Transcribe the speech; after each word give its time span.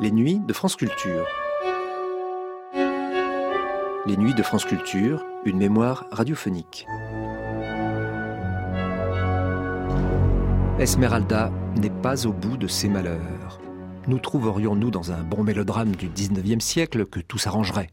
Les 0.00 0.10
nuits 0.10 0.40
de 0.40 0.52
France 0.52 0.74
Culture. 0.74 1.24
Les 4.06 4.16
nuits 4.16 4.34
de 4.34 4.42
France 4.42 4.64
Culture, 4.64 5.24
une 5.44 5.56
mémoire 5.56 6.06
radiophonique. 6.10 6.84
Esmeralda 10.80 11.52
n'est 11.76 11.90
pas 11.90 12.26
au 12.26 12.32
bout 12.32 12.56
de 12.56 12.66
ses 12.66 12.88
malheurs. 12.88 13.60
Nous 14.08 14.18
trouverions-nous 14.18 14.90
dans 14.90 15.12
un 15.12 15.22
bon 15.22 15.44
mélodrame 15.44 15.94
du 15.94 16.08
19e 16.08 16.58
siècle 16.58 17.06
que 17.06 17.20
tout 17.20 17.38
s'arrangerait? 17.38 17.90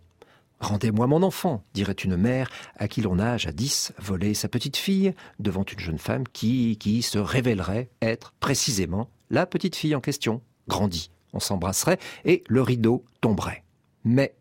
Rendez-moi 0.60 1.06
mon 1.06 1.22
enfant, 1.22 1.64
dirait 1.76 1.94
une 1.94 2.18
mère 2.18 2.50
à 2.78 2.88
qui 2.88 3.02
l'on 3.02 3.20
a 3.20 3.38
jadis 3.38 3.94
volé 4.00 4.34
sa 4.34 4.50
petite 4.50 4.78
fille 4.78 5.14
devant 5.38 5.66
une 5.66 5.80
jeune 5.80 6.00
femme 6.00 6.24
qui, 6.34 6.78
qui 6.78 7.04
se 7.04 7.20
révélerait 7.20 7.92
être 8.02 8.34
précisément 8.40 9.12
la 9.30 9.46
petite 9.46 9.76
fille 9.76 9.94
en 9.94 10.02
question, 10.02 10.42
grandie. 10.68 11.12
On 11.34 11.40
s'embrasserait 11.40 12.00
et 12.26 12.44
le 12.48 12.62
rideau 12.62 13.06
tomberait. 13.22 13.64
Mais 14.04 14.36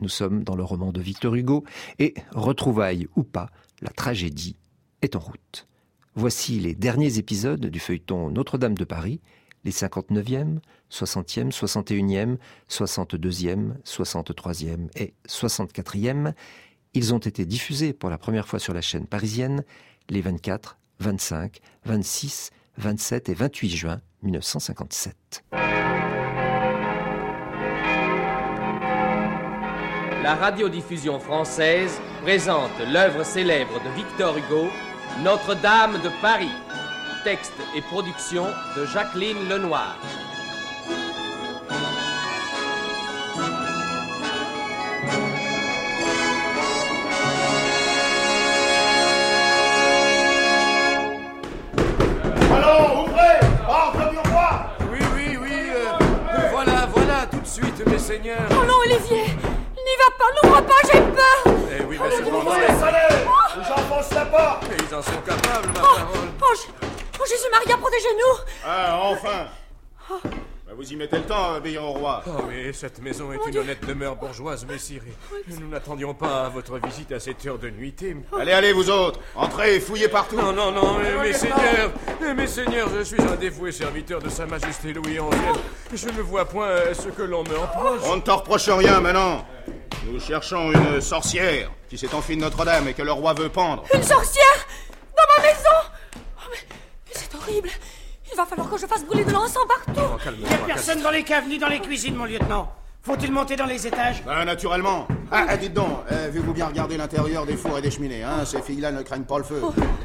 nous 0.00 0.08
sommes 0.08 0.44
dans 0.44 0.56
le 0.56 0.64
roman 0.64 0.92
de 0.92 1.00
Victor 1.00 1.34
Hugo 1.34 1.64
et, 1.98 2.14
retrouvailles 2.32 3.08
ou 3.16 3.22
pas, 3.22 3.50
la 3.80 3.90
tragédie 3.90 4.56
est 5.02 5.16
en 5.16 5.20
route. 5.20 5.66
Voici 6.14 6.60
les 6.60 6.74
derniers 6.74 7.18
épisodes 7.18 7.66
du 7.66 7.80
feuilleton 7.80 8.30
Notre-Dame 8.30 8.76
de 8.76 8.84
Paris, 8.84 9.20
les 9.64 9.72
59e, 9.72 10.58
60e, 10.90 11.50
61e, 11.50 12.36
62e, 12.70 13.82
63e 13.84 14.88
et 14.96 15.14
64e. 15.28 16.32
Ils 16.94 17.12
ont 17.12 17.18
été 17.18 17.44
diffusés 17.44 17.92
pour 17.92 18.08
la 18.08 18.16
première 18.16 18.48
fois 18.48 18.58
sur 18.58 18.72
la 18.72 18.80
chaîne 18.80 19.06
parisienne 19.06 19.64
les 20.08 20.20
24, 20.20 20.78
25, 21.00 21.60
26, 21.84 22.50
27 22.78 23.28
et 23.28 23.34
28 23.34 23.70
juin 23.70 24.00
1957. 24.22 25.44
La 30.26 30.34
radiodiffusion 30.34 31.20
française 31.20 32.00
présente 32.24 32.72
l'œuvre 32.92 33.22
célèbre 33.22 33.80
de 33.84 33.90
Victor 33.90 34.36
Hugo, 34.36 34.66
Notre-Dame 35.22 36.00
de 36.02 36.10
Paris. 36.20 36.50
Texte 37.22 37.52
et 37.76 37.80
production 37.80 38.46
de 38.76 38.84
Jacqueline 38.86 39.48
Lenoir. 39.48 39.96
Allons, 52.52 53.04
ouvrez 53.04 53.22
Ordre 53.68 54.10
du 54.10 54.18
roi 54.28 54.70
Oui, 54.90 54.98
oui, 55.14 55.38
oui. 55.40 55.70
voilà, 56.50 56.88
voilà, 56.92 57.26
tout 57.30 57.38
de 57.38 57.46
suite, 57.46 57.86
mes 57.86 57.98
seigneurs. 57.98 58.48
Oh 58.50 58.64
non, 58.66 58.74
Olivier 58.84 59.36
pas, 60.18 60.48
n'ouvre 60.48 60.62
pas, 60.62 60.74
j'ai 60.92 61.00
peur 61.00 61.54
Eh 61.78 61.82
oui, 61.84 61.98
mais 62.02 62.10
c'est 62.10 62.22
bon. 62.30 62.42
laissez 62.42 62.82
aller 62.82 63.24
ou 63.26 63.62
J'enfonce 63.66 64.12
la 64.14 64.24
porte 64.26 64.64
Mais 64.68 64.76
ils 64.88 64.94
en 64.94 65.02
sont 65.02 65.20
capables, 65.24 65.68
ma 65.74 65.80
Oh, 65.80 65.96
parole. 65.96 66.28
oh, 66.42 66.54
J- 66.54 66.68
oh, 67.20 67.24
Jésus-Maria, 67.28 67.76
protégez-nous 67.78 68.44
Ah, 68.66 68.98
enfin 69.02 69.46
Bah, 70.66 70.72
Vous 70.76 70.92
y 70.92 70.96
mettez 70.96 71.16
le 71.16 71.22
temps 71.22 71.54
à 71.54 71.56
obéir 71.56 71.82
au 71.84 71.92
roi. 71.92 72.22
Oh, 72.26 72.42
mais 72.48 72.72
cette 72.74 73.00
maison 73.00 73.32
est 73.32 73.38
une 73.48 73.58
honnête 73.58 73.84
demeure 73.86 74.14
bourgeoise, 74.16 74.66
messire. 74.66 75.00
Nous 75.48 75.68
n'attendions 75.68 76.12
pas 76.12 76.50
votre 76.50 76.78
visite 76.86 77.12
à 77.12 77.20
cette 77.20 77.44
heure 77.46 77.58
de 77.58 77.70
nuitée. 77.70 78.14
Allez, 78.38 78.52
allez, 78.52 78.72
vous 78.72 78.90
autres 78.90 79.18
Entrez, 79.34 79.80
fouillez 79.80 80.08
partout 80.08 80.36
Non, 80.36 80.52
non, 80.52 80.70
non, 80.72 80.98
mais, 80.98 81.28
mes 81.28 81.32
seigneurs, 81.32 81.90
eh, 82.22 82.34
mes 82.34 82.46
seigneurs, 82.46 82.88
je 82.94 83.02
suis 83.04 83.22
un 83.22 83.36
dévoué 83.36 83.72
serviteur 83.72 84.20
de 84.20 84.28
Sa 84.28 84.44
Majesté 84.46 84.92
Louis 84.92 85.14
XI. 85.18 85.94
Je 85.94 86.08
ne 86.08 86.20
vois 86.20 86.44
point 86.44 86.66
euh, 86.66 86.94
ce 86.94 87.08
que 87.08 87.22
l'on 87.22 87.42
me 87.42 87.56
reproche. 87.56 88.00
On 88.04 88.16
ne 88.16 88.20
te 88.20 88.30
reproche 88.30 88.68
rien 88.68 89.00
maintenant 89.00 89.46
Nous 90.08 90.20
cherchons 90.20 90.72
une 90.72 91.00
sorcière 91.00 91.70
qui 91.88 91.98
s'est 91.98 92.14
enfuie 92.14 92.36
de 92.36 92.40
Notre-Dame 92.40 92.88
et 92.88 92.94
que 92.94 93.02
le 93.02 93.12
roi 93.12 93.34
veut 93.34 93.48
pendre. 93.48 93.84
Une 93.92 94.02
sorcière? 94.02 94.66
Dans 95.16 95.42
ma 95.42 95.48
maison? 95.48 95.70
Oh, 96.14 96.48
mais, 96.50 96.58
mais 97.06 97.12
c'est 97.12 97.34
horrible 97.34 97.70
Il 98.30 98.36
va 98.36 98.46
falloir 98.46 98.70
que 98.70 98.78
je 98.78 98.86
fasse 98.86 99.04
brûler 99.04 99.24
de 99.24 99.32
l'encens 99.32 99.66
partout 99.66 100.00
Oh, 100.00 100.30
Il 100.38 100.46
n'y 100.46 100.54
a 100.54 100.58
personne 100.58 101.02
dans 101.02 101.10
les 101.10 101.24
caves 101.24 101.48
ni 101.48 101.58
dans 101.58 101.68
les 101.68 101.80
cuisines, 101.80 102.14
mon 102.14 102.24
lieutenant. 102.24 102.72
Faut-il 103.06 103.30
monter 103.30 103.54
dans 103.54 103.66
les 103.66 103.86
étages 103.86 104.20
Ah, 104.28 104.44
naturellement. 104.44 105.06
Ah, 105.30 105.46
ah, 105.48 105.56
dites 105.56 105.72
donc, 105.72 105.86
euh, 106.10 106.26
avez-vous 106.26 106.52
bien 106.52 106.66
regardé 106.66 106.96
l'intérieur 106.96 107.46
des 107.46 107.56
fours 107.56 107.78
et 107.78 107.80
des 107.80 107.90
cheminées, 107.92 108.24
hein? 108.24 108.44
Ces 108.44 108.60
filles-là 108.60 108.90
ne 108.90 109.02
craignent 109.02 109.22
pas 109.22 109.38
le 109.38 109.44
feu. 109.44 109.62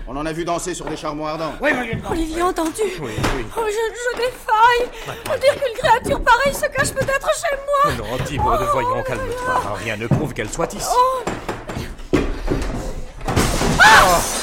On 0.08 0.16
en 0.16 0.24
a 0.24 0.32
vu 0.32 0.46
danser 0.46 0.76
sur 0.76 0.86
des 0.86 0.96
charbons 0.96 1.26
ardents. 1.26 1.54
Oui, 1.62 1.74
mon 1.74 1.82
lieutenant. 1.82 2.12
Olivier, 2.12 2.44
entendu 2.44 2.82
Oui, 3.02 3.10
oui. 3.36 3.46
Oh, 3.58 3.62
je, 3.66 3.72
je 3.72 4.18
défaille 4.18 5.16
Faut 5.26 5.40
dire 5.40 5.56
qu'une 5.56 5.78
créature 5.80 6.22
pareille 6.22 6.54
se 6.54 6.68
cache 6.68 6.92
peut-être 6.94 7.30
chez 7.36 7.56
moi 7.66 7.94
Non, 7.98 8.24
Thibaud, 8.24 8.52
voyons, 8.72 9.02
calme-toi. 9.02 9.76
Rien 9.84 9.98
ne 9.98 10.06
prouve 10.06 10.34
qu'elle 10.36 10.50
soit 10.50 10.72
ici. 10.72 10.86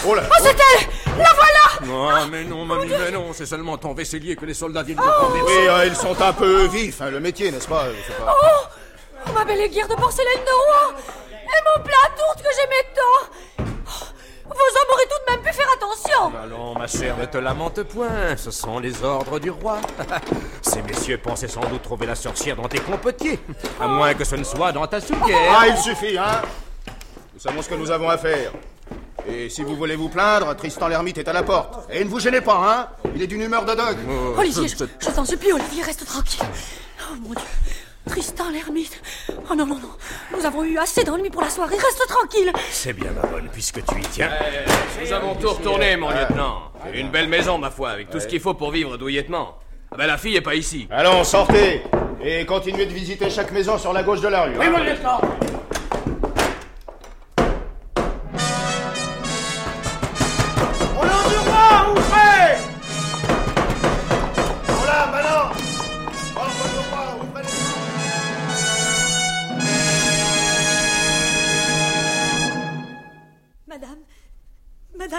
Oh 0.07 0.15
là 0.15 0.23
Oh, 0.31 0.35
c'est 0.43 0.51
elle 0.51 0.87
La 1.19 1.31
voilà 1.35 1.87
Non, 1.87 2.27
mais 2.31 2.45
non, 2.45 2.65
mamie, 2.65 2.89
mais 2.89 3.11
non, 3.11 3.33
c'est 3.33 3.47
seulement 3.47 3.77
ton 3.77 3.93
vaisselier 3.95 4.37
que 4.37 4.45
les 4.47 4.55
soldats 4.55 4.83
viennent 4.83 4.99
de 4.99 5.03
prendre. 5.03 5.35
Oui, 5.45 5.53
euh, 5.69 5.87
ils 5.87 5.97
sont 5.97 6.21
un 6.21 6.33
peu 6.33 6.67
vifs, 6.67 7.01
hein, 7.01 7.11
le 7.11 7.21
métier, 7.21 7.51
n'est-ce 7.51 7.69
pas 7.69 7.87
Je 7.91 8.13
sais 8.13 8.19
pas. 8.19 8.35
Oh, 9.27 9.33
ma 9.35 9.45
belle 9.45 9.61
aiguille 9.61 9.83
de 9.83 9.95
porcelaine 9.95 10.45
de 10.45 10.53
roi 10.53 10.95
Et 11.43 11.79
mon 11.79 11.83
plat 11.85 11.95
à 12.07 12.11
tourte 12.11 12.43
que 12.43 12.49
j'aimais 12.55 12.87
tant 12.95 13.65
Oh, 13.91 14.05
Vos 14.47 14.55
hommes 14.55 14.93
auraient 14.93 15.05
tout 15.07 15.27
de 15.27 15.33
même 15.33 15.43
pu 15.43 15.53
faire 15.53 15.67
attention 15.77 16.33
Allons, 16.43 16.75
ma 16.79 16.87
chère, 16.87 17.17
ne 17.19 17.27
te 17.27 17.37
lamente 17.39 17.83
point. 17.83 18.37
Ce 18.37 18.51
sont 18.51 18.79
les 18.79 19.05
ordres 19.05 19.39
du 19.39 19.51
roi. 19.51 19.79
Ces 20.63 20.81
messieurs 20.83 21.19
pensaient 21.19 21.49
sans 21.49 21.61
doute 21.69 21.83
trouver 21.83 22.07
la 22.07 22.15
sorcière 22.15 22.57
dans 22.57 22.69
tes 22.69 22.79
compotiers. 22.81 23.39
À 23.81 23.87
moins 23.87 24.15
que 24.15 24.25
ce 24.25 24.37
ne 24.37 24.45
soit 24.45 24.73
dans 24.73 24.87
ta 24.87 25.01
soupière. 25.01 25.37
Ah, 25.61 25.67
il 25.69 25.77
suffit, 25.77 26.17
hein 26.17 26.41
Nous 27.35 27.41
savons 27.41 27.61
ce 27.61 27.69
que 27.69 27.75
nous 27.75 27.91
avons 27.91 28.09
à 28.09 28.17
faire. 28.17 28.53
Et 29.31 29.49
si 29.51 29.63
vous 29.63 29.77
voulez 29.77 29.97
vous 29.97 30.09
plaindre, 30.09 30.55
Tristan 30.57 30.89
l'ermite 30.89 31.19
est 31.19 31.29
à 31.29 31.33
la 31.33 31.43
porte. 31.43 31.87
Et 31.93 32.05
ne 32.05 32.09
vous 32.09 32.21
gênez 32.21 32.41
pas, 32.41 32.57
hein 32.65 32.89
Il 33.15 33.23
est 33.23 33.27
d'une 33.27 33.43
humeur 33.43 33.65
de 33.65 33.75
dog. 33.75 33.97
Olivier, 34.37 34.69
je, 34.69 34.77
je 34.77 35.11
t'en 35.11 35.25
supplie, 35.25 35.53
Olivier, 35.53 35.83
reste 35.83 36.07
tranquille. 36.07 36.41
Oh 37.11 37.15
mon 37.21 37.31
Dieu, 37.31 37.47
Tristan 38.09 38.51
l'ermite. 38.51 39.01
Oh 39.51 39.55
non, 39.55 39.67
non, 39.67 39.77
non. 39.77 39.91
Nous 40.37 40.45
avons 40.47 40.65
eu 40.65 40.79
assez 40.79 41.05
d'ennuis 41.05 41.31
pour 41.31 41.43
la 41.43 41.51
soirée, 41.51 41.77
reste 41.77 42.07
tranquille. 42.09 42.53
C'est 42.71 42.93
bien, 42.93 43.11
ma 43.11 43.27
bonne, 43.29 43.49
puisque 43.53 43.85
tu 43.85 44.01
y 44.01 44.07
tiens. 44.07 44.31
Nous 45.01 45.13
avons 45.13 45.35
tout 45.35 45.51
retourné, 45.51 45.97
mon 45.97 46.11
lieutenant. 46.11 46.73
Une 46.95 47.11
belle 47.11 47.29
maison, 47.29 47.59
ma 47.59 47.71
foi, 47.71 47.91
avec 47.91 48.11
tout 48.11 48.21
ce 48.21 48.27
qu'il 48.27 48.41
faut 48.41 48.55
pour 48.55 48.71
vivre 48.71 48.97
douillettement. 48.97 49.59
Ah 49.93 49.97
ben, 49.97 50.07
la 50.07 50.19
fille 50.19 50.37
est 50.37 50.43
pas 50.43 50.55
ici. 50.55 50.87
Allons, 50.91 51.25
sortez 51.25 51.83
Et 52.23 52.45
continuez 52.45 52.87
de 52.87 52.93
visiter 52.93 53.31
chaque 53.31 53.53
maison 53.53 53.79
sur 53.79 53.93
la 53.93 54.03
gauche 54.03 54.21
de 54.21 54.29
la 54.29 54.45
rue. 54.45 54.59
Oui, 54.59 54.67
hein. 54.67 54.71
mon 54.71 54.85
lieutenant. 54.85 55.21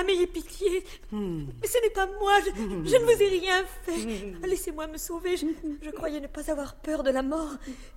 Madame, 0.03 0.09
ayez 0.15 0.27
pitié. 0.27 0.83
Mais 1.11 1.67
ce 1.67 1.81
n'est 1.81 1.89
pas 1.89 2.07
moi, 2.19 2.33
je, 2.45 2.51
je 2.89 2.95
ne 2.95 3.03
vous 3.03 3.21
ai 3.23 3.27
rien 3.27 3.63
fait. 3.83 4.47
Laissez-moi 4.47 4.87
me 4.87 4.97
sauver, 4.97 5.37
je, 5.37 5.45
je 5.81 5.89
croyais 5.91 6.19
ne 6.19 6.27
pas 6.27 6.49
avoir 6.51 6.75
peur 6.75 7.03
de 7.03 7.11
la 7.11 7.21
mort. 7.23 7.51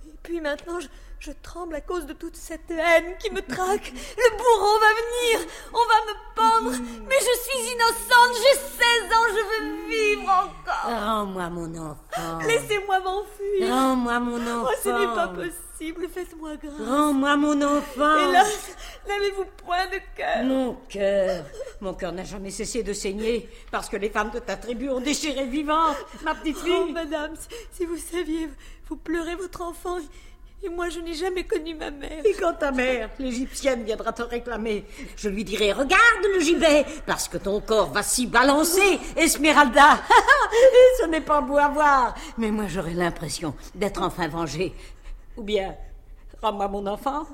Et 0.07 0.13
puis 0.21 0.41
maintenant, 0.41 0.79
je, 0.79 0.87
je 1.25 1.31
tremble 1.41 1.75
à 1.75 1.79
cause 1.81 2.05
de 2.05 2.11
toute 2.13 2.35
cette 2.35 2.69
haine 2.69 3.15
qui 3.17 3.31
me 3.31 3.39
traque. 3.41 3.93
Le 3.93 4.37
bourreau 4.37 4.79
va 4.79 4.87
venir, 4.89 5.47
on 5.71 5.87
va 5.87 5.99
me 6.11 6.15
pendre. 6.35 6.77
Mais 7.07 7.15
je 7.19 7.39
suis 7.39 7.71
innocente, 7.73 8.35
j'ai 8.35 8.59
16 8.59 9.13
ans, 9.13 9.27
je 9.29 9.63
veux 9.63 9.87
vivre 9.87 10.29
encore. 10.29 10.91
Rends-moi 10.91 11.49
mon 11.49 11.75
enfant. 11.77 12.39
Laissez-moi 12.45 12.99
m'enfuir. 12.99 13.69
Rends-moi 13.73 14.19
mon 14.19 14.41
enfant. 14.41 14.69
Oh, 14.69 14.75
ce 14.83 14.89
n'est 14.89 15.15
pas 15.15 15.27
possible, 15.29 16.09
faites-moi 16.09 16.57
grâce. 16.57 16.87
Rends-moi 16.89 17.37
mon 17.37 17.61
enfant. 17.61 18.17
Hélas, 18.29 18.75
n'avez-vous 19.07 19.45
point 19.65 19.85
de 19.87 19.99
cœur? 20.17 20.43
Mon 20.43 20.73
cœur. 20.89 21.45
Mon 21.79 21.93
cœur 21.93 22.11
n'a 22.11 22.25
jamais 22.25 22.51
cessé 22.51 22.83
de 22.83 22.91
saigner 22.91 23.49
parce 23.71 23.87
que 23.87 23.95
les 23.95 24.09
femmes 24.09 24.31
de 24.31 24.39
ta 24.39 24.57
tribu 24.57 24.89
ont 24.89 24.99
déchiré 24.99 25.45
vivante 25.45 25.95
ma 26.25 26.35
petite 26.35 26.57
Oh, 26.59 26.65
fille. 26.65 26.91
madame, 26.91 27.33
si- 27.37 27.47
si 27.71 27.85
vous 27.85 27.97
saviez, 27.97 28.49
vous 28.89 28.97
pleurez 28.97 29.35
votre 29.35 29.61
enfant, 29.61 29.97
et 30.63 30.69
moi 30.69 30.89
je 30.89 30.99
n'ai 30.99 31.13
jamais 31.13 31.43
connu 31.43 31.75
ma 31.75 31.91
mère. 31.91 32.25
Et 32.25 32.33
quand 32.33 32.53
ta 32.53 32.71
mère, 32.71 33.09
l'égyptienne, 33.19 33.83
viendra 33.83 34.13
te 34.13 34.21
réclamer, 34.21 34.85
je 35.17 35.29
lui 35.29 35.43
dirai 35.43 35.73
Regarde 35.73 36.25
le 36.33 36.39
gibet, 36.39 36.85
parce 37.05 37.27
que 37.27 37.37
ton 37.37 37.59
corps 37.59 37.91
va 37.91 38.03
s'y 38.03 38.27
balancer, 38.27 38.99
Esmeralda. 39.15 39.99
Ce 41.01 41.07
n'est 41.07 41.21
pas 41.21 41.41
beau 41.41 41.57
à 41.57 41.67
voir, 41.67 42.15
mais 42.37 42.51
moi 42.51 42.67
j'aurai 42.67 42.93
l'impression 42.93 43.55
d'être 43.75 44.01
enfin 44.01 44.27
vengée. 44.27 44.73
Ou 45.35 45.43
bien, 45.43 45.75
rends-moi 46.41 46.67
mon 46.67 46.87
enfant, 46.87 47.27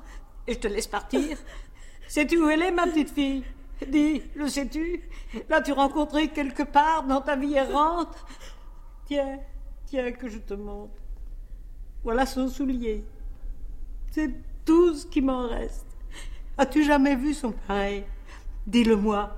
et 0.46 0.54
je 0.54 0.58
te 0.58 0.68
laisse 0.68 0.86
partir. 0.86 1.38
Sais-tu 2.08 2.38
où 2.38 2.48
elle 2.48 2.62
est, 2.62 2.72
ma 2.72 2.86
petite 2.86 3.10
fille? 3.10 3.44
Dis, 3.86 4.22
le 4.34 4.48
sais-tu? 4.48 5.08
L'as-tu 5.48 5.72
rencontrée 5.72 6.28
quelque 6.28 6.64
part 6.64 7.04
dans 7.04 7.20
ta 7.20 7.36
vie 7.36 7.54
errante? 7.54 8.14
Tiens, 9.06 9.38
tiens, 9.86 10.12
que 10.12 10.28
je 10.28 10.38
te 10.38 10.54
montre. 10.54 10.92
Voilà 12.02 12.26
son 12.26 12.48
soulier. 12.48 13.04
C'est 14.10 14.30
tout 14.64 14.94
ce 14.94 15.06
qui 15.06 15.20
m'en 15.20 15.48
reste. 15.48 15.86
As-tu 16.58 16.84
jamais 16.84 17.14
vu 17.16 17.32
son 17.32 17.52
pareil? 17.52 18.04
Dis-le-moi. 18.66 19.30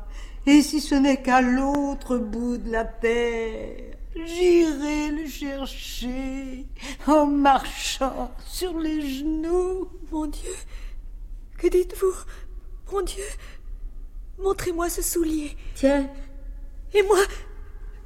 Et 0.46 0.62
si 0.62 0.80
ce 0.80 0.94
n'est 0.94 1.22
qu'à 1.22 1.40
l'autre 1.40 2.16
bout 2.16 2.56
de 2.56 2.70
la 2.72 2.84
terre, 2.84 3.94
j'irai 4.16 5.10
le 5.10 5.28
chercher 5.28 6.66
en 7.06 7.26
marchant 7.26 8.32
sur 8.46 8.78
les 8.78 9.00
genoux. 9.18 9.88
Mon 10.10 10.26
Dieu, 10.26 10.50
que 11.58 11.68
dites-vous? 11.68 12.14
Mon 12.92 13.02
Dieu, 13.02 13.24
montrez-moi 14.38 14.90
ce 14.90 15.02
soulier. 15.02 15.56
Tiens, 15.74 16.08
Et 16.94 17.02
moi 17.02 17.18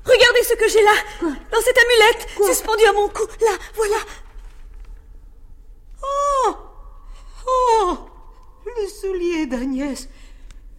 Regardez 0.05 0.43
ce 0.45 0.55
que 0.55 0.69
j'ai 0.69 0.85
là 0.85 0.93
Dans 1.21 1.61
cette 1.61 1.79
amulette 1.79 2.29
Suspendue 2.55 2.85
à 2.85 2.93
mon 2.93 3.09
cou 3.09 3.25
Là, 3.41 3.57
voilà 3.75 3.97
Oh! 6.03 6.57
Oh! 7.47 7.99
Le 8.65 8.89
soulier 8.89 9.47
d'Agnès. 9.47 10.09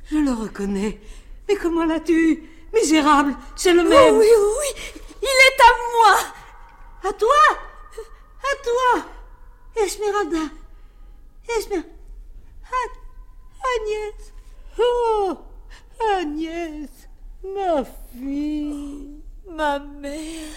Je 0.05 0.17
le 0.17 0.31
reconnais. 0.31 0.99
Mais 1.47 1.55
comment 1.55 1.85
l'as-tu 1.85 2.43
Misérable, 2.73 3.35
c'est 3.55 3.73
le 3.73 3.83
même. 3.83 4.15
Oh 4.15 4.17
oui, 4.19 4.27
oh 4.35 4.53
oui. 4.59 5.01
Il 5.21 5.25
est 5.25 5.61
à 5.61 5.71
moi. 5.93 7.09
À 7.09 7.13
toi? 7.13 7.43
À 8.39 8.55
toi 8.63 9.05
Esmeralda. 9.83 10.51
Esmeralda 11.57 11.87
Agnès. 13.75 14.33
Oh 14.79 15.37
Agnès 15.99 16.89
Ma 17.43 17.83
fille. 17.83 19.21
Ma 19.49 19.79
mère. 19.79 20.53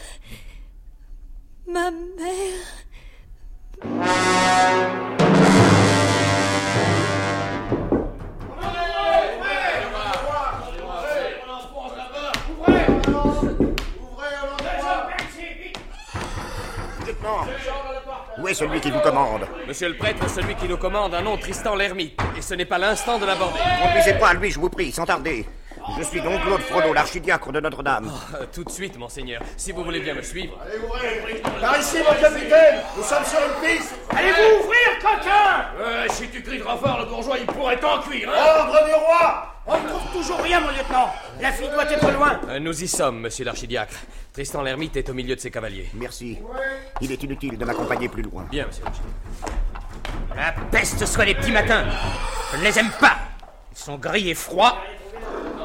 Ma 1.66 1.90
mère 1.90 2.66
où 18.38 18.48
est 18.48 18.54
celui 18.54 18.80
qui 18.80 18.90
vous 18.90 19.00
commande 19.00 19.46
Monsieur 19.66 19.88
le 19.88 19.96
prêtre, 19.96 20.28
celui 20.28 20.54
qui 20.56 20.68
nous 20.68 20.76
commande 20.76 21.14
un 21.14 21.22
nom 21.22 21.36
Tristan 21.38 21.74
l'ermite, 21.74 22.20
et 22.36 22.42
ce 22.42 22.54
n'est 22.54 22.64
pas 22.64 22.78
l'instant 22.78 23.18
de 23.18 23.26
l'aborder. 23.26 23.60
Conduisez-moi 23.82 24.28
à 24.28 24.34
lui, 24.34 24.50
je 24.50 24.60
vous 24.60 24.70
prie, 24.70 24.92
sans 24.92 25.06
tarder. 25.06 25.46
Je 25.98 26.02
suis 26.04 26.20
donc 26.20 26.40
Claude 26.42 26.60
Frollo, 26.62 26.92
l'archidiacre 26.92 27.52
de 27.52 27.60
Notre-Dame. 27.60 28.10
Euh, 28.34 28.46
tout 28.52 28.64
de 28.64 28.70
suite, 28.70 28.96
monseigneur, 28.98 29.42
si 29.56 29.72
vous 29.72 29.82
voulez 29.84 30.00
bien 30.00 30.14
me 30.14 30.22
suivre. 30.22 30.56
Par 31.60 31.78
ici, 31.78 31.98
mon 31.98 32.14
capitaine 32.20 32.80
Nous 32.96 33.02
sommes 33.02 33.24
sur 33.24 33.38
une 33.40 33.66
piste 33.68 33.94
Allez-vous 34.10 34.64
ouvrir, 34.64 34.98
coquin? 35.00 35.66
Euh, 35.80 36.06
si 36.10 36.28
tu 36.28 36.42
cries 36.42 36.60
trop 36.60 36.76
fort, 36.76 37.00
le 37.00 37.06
bourgeois, 37.06 37.38
il 37.38 37.46
pourrait 37.46 37.78
t'en 37.78 38.00
cuire, 38.00 38.30
hein 38.30 38.60
Ordre 38.60 38.86
du 38.86 38.94
roi 38.94 39.54
On 39.66 39.78
ne 39.80 39.88
trouve 39.88 40.12
toujours 40.12 40.40
rien, 40.40 40.60
mon 40.60 40.68
lieutenant. 40.68 41.12
La 41.40 41.52
fille 41.52 41.70
doit 41.70 41.90
être 41.90 42.10
loin. 42.12 42.40
Euh, 42.48 42.58
nous 42.60 42.82
y 42.82 42.88
sommes, 42.88 43.20
monsieur 43.20 43.44
l'archidiacre. 43.44 43.94
Tristan 44.32 44.62
l'ermite 44.62 44.96
est 44.96 45.08
au 45.08 45.14
milieu 45.14 45.34
de 45.34 45.40
ses 45.40 45.50
cavaliers. 45.50 45.90
Merci. 45.94 46.38
Il 47.00 47.10
est 47.10 47.22
inutile 47.22 47.56
de 47.58 47.64
m'accompagner 47.64 48.08
plus 48.08 48.22
loin. 48.22 48.46
Bien, 48.50 48.66
monsieur 48.66 48.84
l'archidiacre. 48.84 49.16
La 50.36 50.52
peste 50.70 51.04
soit 51.06 51.24
les 51.24 51.34
petits 51.34 51.52
matins. 51.52 51.84
Je 52.52 52.58
ne 52.58 52.62
les 52.64 52.78
aime 52.78 52.90
pas. 53.00 53.16
Ils 53.72 53.78
sont 53.78 53.96
gris 53.96 54.30
et 54.30 54.34
froids. 54.34 54.76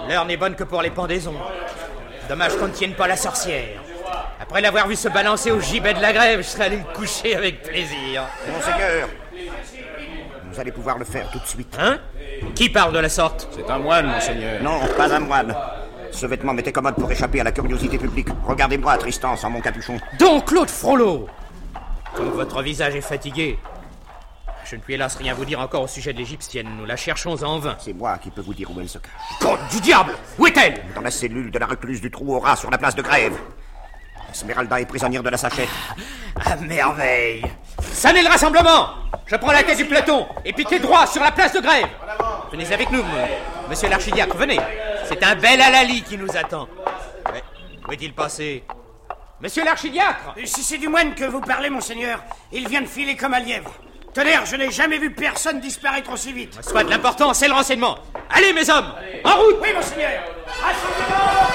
L'heure 0.08 0.26
n'est 0.26 0.38
bonne 0.38 0.56
que 0.56 0.64
pour 0.64 0.82
les 0.82 0.92
pendaisons. 0.92 1.36
Dommage 2.30 2.56
qu'on 2.58 2.68
ne 2.68 2.74
tienne 2.74 2.94
pas 2.94 3.08
la 3.08 3.16
sorcière. 3.16 3.82
Après 4.40 4.62
l'avoir 4.62 4.88
vu 4.88 4.96
se 4.96 5.08
balancer 5.10 5.52
au 5.52 5.60
gibet 5.60 5.94
de 5.94 6.02
la 6.02 6.14
grève, 6.14 6.42
je 6.42 6.48
serais 6.48 6.66
allé 6.66 6.78
me 6.78 6.94
coucher 6.94 7.36
avec 7.36 7.64
plaisir. 7.64 8.24
Monseigneur, 8.52 9.10
vous 10.52 10.60
allez 10.60 10.72
pouvoir 10.72 10.98
le 10.98 11.06
faire 11.06 11.30
tout 11.32 11.40
de 11.40 11.46
suite. 11.46 11.76
Hein? 11.80 12.00
Qui 12.54 12.70
parle 12.70 12.94
de 12.94 13.00
la 13.00 13.10
sorte? 13.10 13.48
C'est 13.56 13.70
un 13.70 13.80
moine, 13.80 14.08
monseigneur. 14.08 14.62
Non, 14.62 14.80
pas 14.98 15.14
un 15.14 15.20
moine. 15.20 15.56
Ce 16.12 16.26
vêtement 16.26 16.54
m'était 16.54 16.72
commode 16.72 16.96
pour 16.96 17.12
échapper 17.12 17.42
à 17.42 17.44
la 17.44 17.52
curiosité 17.52 17.98
publique. 17.98 18.28
Regardez-moi, 18.46 18.98
Tristan, 18.98 19.36
sans 19.36 19.50
mon 19.50 19.62
capuchon. 19.62 19.98
Donc, 20.20 20.46
Claude 20.46 20.70
Frollo 20.70 21.28
Comme 22.16 22.30
votre 22.30 22.62
visage 22.62 22.96
est 22.96 23.02
fatigué, 23.02 23.60
je 24.66 24.76
ne 24.76 24.82
puis 24.82 24.96
hélas 24.96 25.16
rien 25.16 25.34
vous 25.34 25.46
dire 25.46 25.60
encore 25.60 25.84
au 25.84 25.88
sujet 25.88 26.12
de 26.14 26.18
l'égyptienne. 26.18 26.68
Nous 26.78 26.86
la 26.86 26.96
cherchons 26.96 27.42
en 27.44 27.60
vain. 27.60 27.76
C'est 27.80 27.94
moi 27.94 28.18
qui 28.18 28.32
peux 28.32 28.42
vous 28.42 28.54
dire 28.54 28.70
où 28.72 28.80
elle 28.80 28.90
se 28.90 28.98
cache. 28.98 29.12
Côte 29.40 29.60
du 29.72 29.80
diable 29.80 30.14
Où 30.40 30.48
est-elle? 30.48 30.82
Dans 30.96 31.02
la 31.02 31.12
cellule 31.12 31.52
de 31.52 31.60
la 31.60 31.68
recluse 31.68 32.02
du 32.02 32.10
trou 32.12 32.36
au 32.36 32.40
rat 32.40 32.56
sur 32.56 32.70
la 32.72 32.78
place 32.78 32.96
de 32.96 33.02
grève. 33.02 33.34
Esmeralda 34.32 34.82
est 34.82 34.86
prisonnière 34.86 35.24
de 35.24 35.30
la 35.30 35.38
sachette. 35.38 35.70
À 36.46 36.56
merveille 36.58 37.46
Ça 37.80 38.12
n'est 38.12 38.24
le 38.24 38.28
rassemblement 38.28 38.90
Je 39.28 39.36
prends 39.38 39.52
la 39.54 39.64
tête 39.64 39.78
du 39.78 39.86
peloton 39.86 40.28
et 40.44 40.52
piquez 40.52 40.80
droit 40.80 41.08
sur 41.08 41.22
la 41.22 41.32
place 41.32 41.54
de 41.54 41.62
grève 41.62 41.88
Venez 42.52 42.72
avec 42.74 42.92
nous, 42.92 43.02
mon- 43.04 43.70
monsieur 43.70 43.88
l'archidiacre, 43.88 44.36
venez 44.36 44.60
C'est 45.08 45.24
un 45.24 45.36
bel 45.36 45.62
alali 45.62 46.02
qui 46.02 46.18
nous 46.18 46.36
attend. 46.36 46.68
Mais 47.32 47.44
où 47.88 47.92
est-il 47.94 48.14
passé? 48.14 48.64
Monsieur 49.40 49.64
l'archidiacre 49.64 50.34
Si 50.44 50.64
c'est 50.64 50.78
du 50.78 50.88
moine 50.90 51.14
que 51.16 51.26
vous 51.26 51.42
parlez, 51.42 51.70
monseigneur, 51.70 52.20
il 52.52 52.68
vient 52.68 52.82
de 52.82 52.88
filer 52.88 53.16
comme 53.16 53.34
un 53.34 53.40
lièvre. 53.40 53.72
Tonnerre, 54.16 54.46
je 54.46 54.56
n'ai 54.56 54.72
jamais 54.72 54.98
vu 54.98 55.12
personne 55.12 55.60
disparaître 55.60 56.10
aussi 56.10 56.32
vite. 56.32 56.58
Soit 56.66 56.86
de 56.86 56.90
l'important, 56.90 57.34
c'est 57.34 57.50
le 57.50 57.54
renseignement. 57.54 57.98
Allez, 58.30 58.54
mes 58.54 58.70
hommes 58.70 58.94
En 59.26 59.36
route. 59.36 59.58
Oui, 59.62 59.74
monseigneur. 59.74 60.24
Rassemblement 60.48 61.46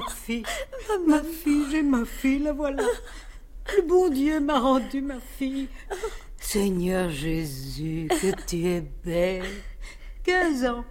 Ma 0.00 0.10
fille, 0.10 0.44
ma 1.06 1.22
fille, 1.22 1.64
j'ai 1.70 1.82
ma 1.82 2.04
fille, 2.04 2.40
la 2.40 2.52
voilà. 2.52 2.82
Le 3.76 3.82
bon 3.82 4.08
Dieu 4.08 4.40
m'a 4.40 4.60
rendu 4.60 5.00
ma 5.00 5.18
fille. 5.20 5.68
Seigneur 6.38 7.10
Jésus, 7.10 8.08
que 8.08 8.40
tu 8.46 8.66
es 8.66 8.82
belle. 9.04 9.44
Quinze 10.22 10.64
ans. 10.64 10.84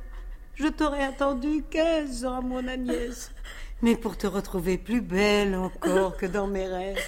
Je 0.56 0.68
t'aurais 0.68 1.04
attendu 1.04 1.64
quinze 1.70 2.26
ans, 2.26 2.42
mon 2.42 2.68
Agnès. 2.68 3.32
Mais 3.82 3.96
pour 3.96 4.18
te 4.18 4.26
retrouver 4.26 4.78
plus 4.78 5.02
belle 5.02 5.56
encore 5.56 6.18
que 6.18 6.26
dans 6.26 6.48
mes 6.48 6.68
rêves. 6.68 7.00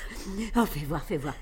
Oh, 0.55 0.65
fais 0.65 0.85
voir, 0.85 1.03
fais 1.03 1.17
voir. 1.17 1.35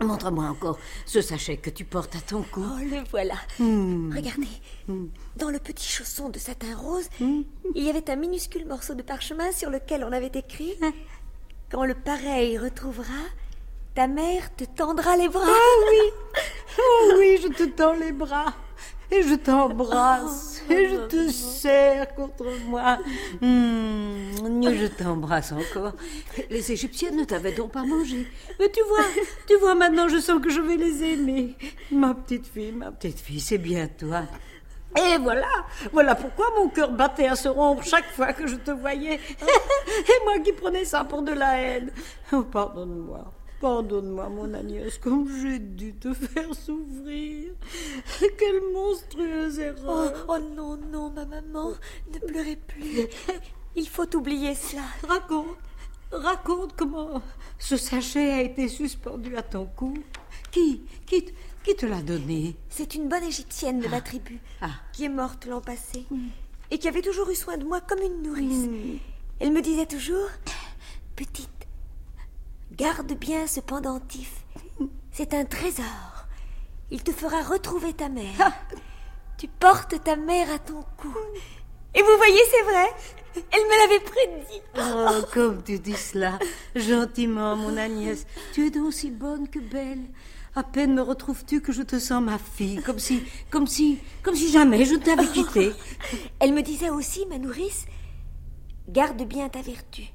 Montre-moi 0.00 0.44
encore 0.44 0.78
ce 1.04 1.20
sachet 1.20 1.58
que 1.58 1.68
tu 1.68 1.84
portes 1.84 2.16
à 2.16 2.20
ton 2.20 2.42
cou. 2.42 2.64
Oh, 2.64 2.78
le 2.78 3.04
voilà. 3.10 3.34
Regardez. 3.58 4.48
Dans 5.36 5.50
le 5.50 5.58
petit 5.58 5.86
chausson 5.86 6.30
de 6.30 6.38
satin 6.38 6.74
rose, 6.76 7.08
il 7.20 7.44
y 7.74 7.90
avait 7.90 8.08
un 8.10 8.16
minuscule 8.16 8.66
morceau 8.66 8.94
de 8.94 9.02
parchemin 9.02 9.52
sur 9.52 9.70
lequel 9.70 10.04
on 10.04 10.12
avait 10.12 10.32
écrit 10.34 10.74
Quand 11.70 11.84
le 11.84 11.94
pareil 11.94 12.58
retrouvera, 12.58 13.24
ta 13.94 14.06
mère 14.06 14.54
te 14.56 14.64
tendra 14.64 15.16
les 15.16 15.28
bras. 15.28 15.44
Oh 15.46 15.84
oui, 15.90 16.12
oh 16.78 17.14
oui, 17.18 17.38
je 17.42 17.48
te 17.48 17.64
tends 17.64 17.94
les 17.94 18.12
bras. 18.12 18.54
Et 19.10 19.22
je 19.22 19.34
t'embrasse. 19.34 20.62
et 20.70 20.88
je 20.88 20.96
te 21.06 21.28
serre 21.30 22.14
contre 22.14 22.46
moi. 22.66 22.98
Hum, 23.42 24.30
je 24.62 24.86
t'embrasse 24.86 25.52
encore. 25.52 25.92
Les 26.48 26.72
Égyptiennes 26.72 27.16
ne 27.16 27.24
t'avaient 27.24 27.52
donc 27.52 27.72
pas 27.72 27.84
mangé. 27.84 28.26
Mais 28.58 28.70
tu 28.70 28.82
vois, 28.84 29.04
tu 29.46 29.56
vois, 29.56 29.74
maintenant 29.74 30.08
je 30.08 30.18
sens 30.18 30.40
que 30.40 30.50
je 30.50 30.60
vais 30.60 30.76
les 30.76 31.02
aimer. 31.02 31.56
Ma 31.90 32.14
petite 32.14 32.46
fille, 32.46 32.72
ma 32.72 32.92
petite 32.92 33.20
fille, 33.20 33.40
c'est 33.40 33.58
bien 33.58 33.88
toi. 33.88 34.22
Et 34.96 35.18
voilà, 35.18 35.46
voilà 35.92 36.16
pourquoi 36.16 36.46
mon 36.56 36.68
cœur 36.68 36.90
battait 36.90 37.28
à 37.28 37.36
se 37.36 37.48
rompre 37.48 37.84
chaque 37.84 38.10
fois 38.12 38.32
que 38.32 38.46
je 38.46 38.56
te 38.56 38.72
voyais. 38.72 39.14
Et 39.44 40.24
moi 40.24 40.40
qui 40.40 40.52
prenais 40.52 40.84
ça 40.84 41.04
pour 41.04 41.22
de 41.22 41.32
la 41.32 41.56
haine. 41.60 41.90
Oh, 42.32 42.42
pardonne-moi. 42.42 43.32
Pardonne-moi, 43.60 44.28
mon 44.30 44.54
Agnès, 44.54 44.96
comme 44.98 45.28
j'ai 45.42 45.58
dû 45.58 45.92
te 45.94 46.14
faire 46.14 46.54
souffrir? 46.54 47.52
Quelle 48.38 48.60
monstrueuse 48.72 49.58
Oh, 49.58 49.62
erreur. 49.62 50.26
oh 50.28 50.38
non, 50.38 50.76
non, 50.78 51.10
ma 51.10 51.26
maman, 51.26 51.72
ne 52.12 52.18
pleurez 52.20 52.56
plus. 52.56 53.06
Il 53.76 53.86
faut 53.86 54.16
oublier 54.16 54.54
cela. 54.54 54.82
Raconte, 55.06 55.58
raconte 56.10 56.74
comment 56.74 57.20
ce 57.58 57.76
sachet 57.76 58.32
a 58.32 58.40
été 58.42 58.66
suspendu 58.68 59.36
à 59.36 59.42
ton 59.42 59.66
cou. 59.66 59.92
Qui, 60.50 60.82
qui, 61.06 61.26
qui 61.62 61.76
te 61.76 61.84
l'a 61.86 62.00
donné? 62.02 62.56
C'est 62.70 62.94
une 62.94 63.08
bonne 63.08 63.24
égyptienne 63.24 63.80
de 63.80 63.88
ma 63.88 64.00
tribu 64.00 64.40
Ah. 64.62 64.70
qui 64.94 65.04
est 65.04 65.08
morte 65.10 65.44
l'an 65.46 65.60
passé 65.60 66.06
et 66.70 66.78
qui 66.78 66.88
avait 66.88 67.02
toujours 67.02 67.28
eu 67.30 67.34
soin 67.36 67.58
de 67.58 67.64
moi 67.64 67.80
comme 67.82 68.00
une 68.00 68.22
nourrice. 68.22 68.68
Elle 69.38 69.52
me 69.52 69.60
disait 69.60 69.86
toujours 69.86 70.28
Petite, 71.14 71.59
garde 72.72 73.12
bien 73.12 73.46
ce 73.46 73.60
pendentif. 73.60 74.44
C'est 75.12 75.34
un 75.34 75.44
trésor. 75.44 76.26
Il 76.90 77.02
te 77.02 77.12
fera 77.12 77.42
retrouver 77.42 77.92
ta 77.92 78.08
mère. 78.08 78.52
Tu 79.38 79.48
portes 79.48 80.02
ta 80.02 80.16
mère 80.16 80.50
à 80.50 80.58
ton 80.58 80.82
cou. 80.96 81.14
Et 81.94 82.02
vous 82.02 82.16
voyez, 82.16 82.40
c'est 82.50 82.62
vrai. 82.62 82.88
Elle 83.52 83.62
me 83.62 83.78
l'avait 83.78 84.04
prédit. 84.04 84.62
Oh, 84.76 85.26
comme 85.32 85.62
tu 85.62 85.78
dis 85.78 85.96
cela, 85.96 86.38
gentiment, 86.74 87.56
mon 87.56 87.76
Agnès. 87.76 88.26
Tu 88.52 88.66
es 88.66 88.70
donc 88.70 88.92
si 88.92 89.10
bonne 89.10 89.48
que 89.48 89.58
belle. 89.58 90.02
À 90.56 90.64
peine 90.64 90.94
me 90.94 91.02
retrouves-tu 91.02 91.60
que 91.60 91.70
je 91.70 91.82
te 91.82 91.98
sens 92.00 92.22
ma 92.22 92.38
fille, 92.38 92.82
comme 92.82 92.98
si, 92.98 93.22
comme 93.50 93.68
si, 93.68 93.98
comme 94.22 94.34
si 94.34 94.50
jamais 94.50 94.84
je 94.84 94.96
t'avais 94.96 95.28
quittée. 95.28 95.72
Elle 96.40 96.52
me 96.52 96.62
disait 96.62 96.90
aussi, 96.90 97.24
ma 97.26 97.38
nourrice, 97.38 97.86
garde 98.88 99.22
bien 99.22 99.48
ta 99.48 99.62
vertu. 99.62 100.12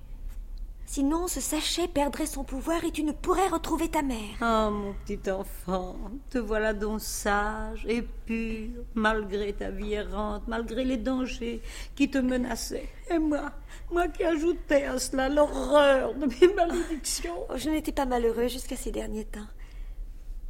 Sinon, 0.87 1.27
ce 1.27 1.41
sachet 1.41 1.87
perdrait 1.87 2.27
son 2.27 2.43
pouvoir 2.43 2.83
et 2.83 2.91
tu 2.91 3.03
ne 3.03 3.11
pourrais 3.11 3.47
retrouver 3.47 3.89
ta 3.89 4.03
mère. 4.03 4.37
Oh, 4.39 4.69
mon 4.71 4.93
petit 4.93 5.31
enfant, 5.31 5.97
te 6.29 6.37
voilà 6.37 6.73
donc 6.73 7.01
sage 7.01 7.85
et 7.87 8.03
pur, 8.03 8.83
malgré 8.93 9.51
ta 9.53 9.71
vie 9.71 9.93
errante, 9.93 10.43
malgré 10.47 10.85
les 10.85 10.97
dangers 10.97 11.61
qui 11.95 12.09
te 12.09 12.19
menaçaient. 12.19 12.87
Et 13.09 13.17
moi, 13.17 13.51
moi 13.91 14.07
qui 14.07 14.23
ajoutais 14.23 14.83
à 14.83 14.99
cela 14.99 15.27
l'horreur 15.27 16.13
de 16.13 16.27
mes 16.27 16.53
malédictions. 16.53 17.45
Oh, 17.49 17.53
je 17.55 17.69
n'étais 17.69 17.91
pas 17.91 18.05
malheureux 18.05 18.47
jusqu'à 18.47 18.75
ces 18.75 18.91
derniers 18.91 19.25
temps. 19.25 19.47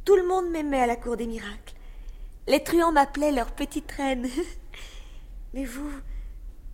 Tout 0.04 0.16
le 0.16 0.28
monde 0.28 0.50
m'aimait 0.50 0.82
à 0.82 0.86
la 0.86 0.96
cour 0.96 1.16
des 1.16 1.26
miracles. 1.26 1.74
Les 2.46 2.62
truands 2.62 2.92
m'appelaient 2.92 3.32
leur 3.32 3.52
petite 3.52 3.90
reine. 3.92 4.28
Mais 5.54 5.64
vous, 5.64 5.90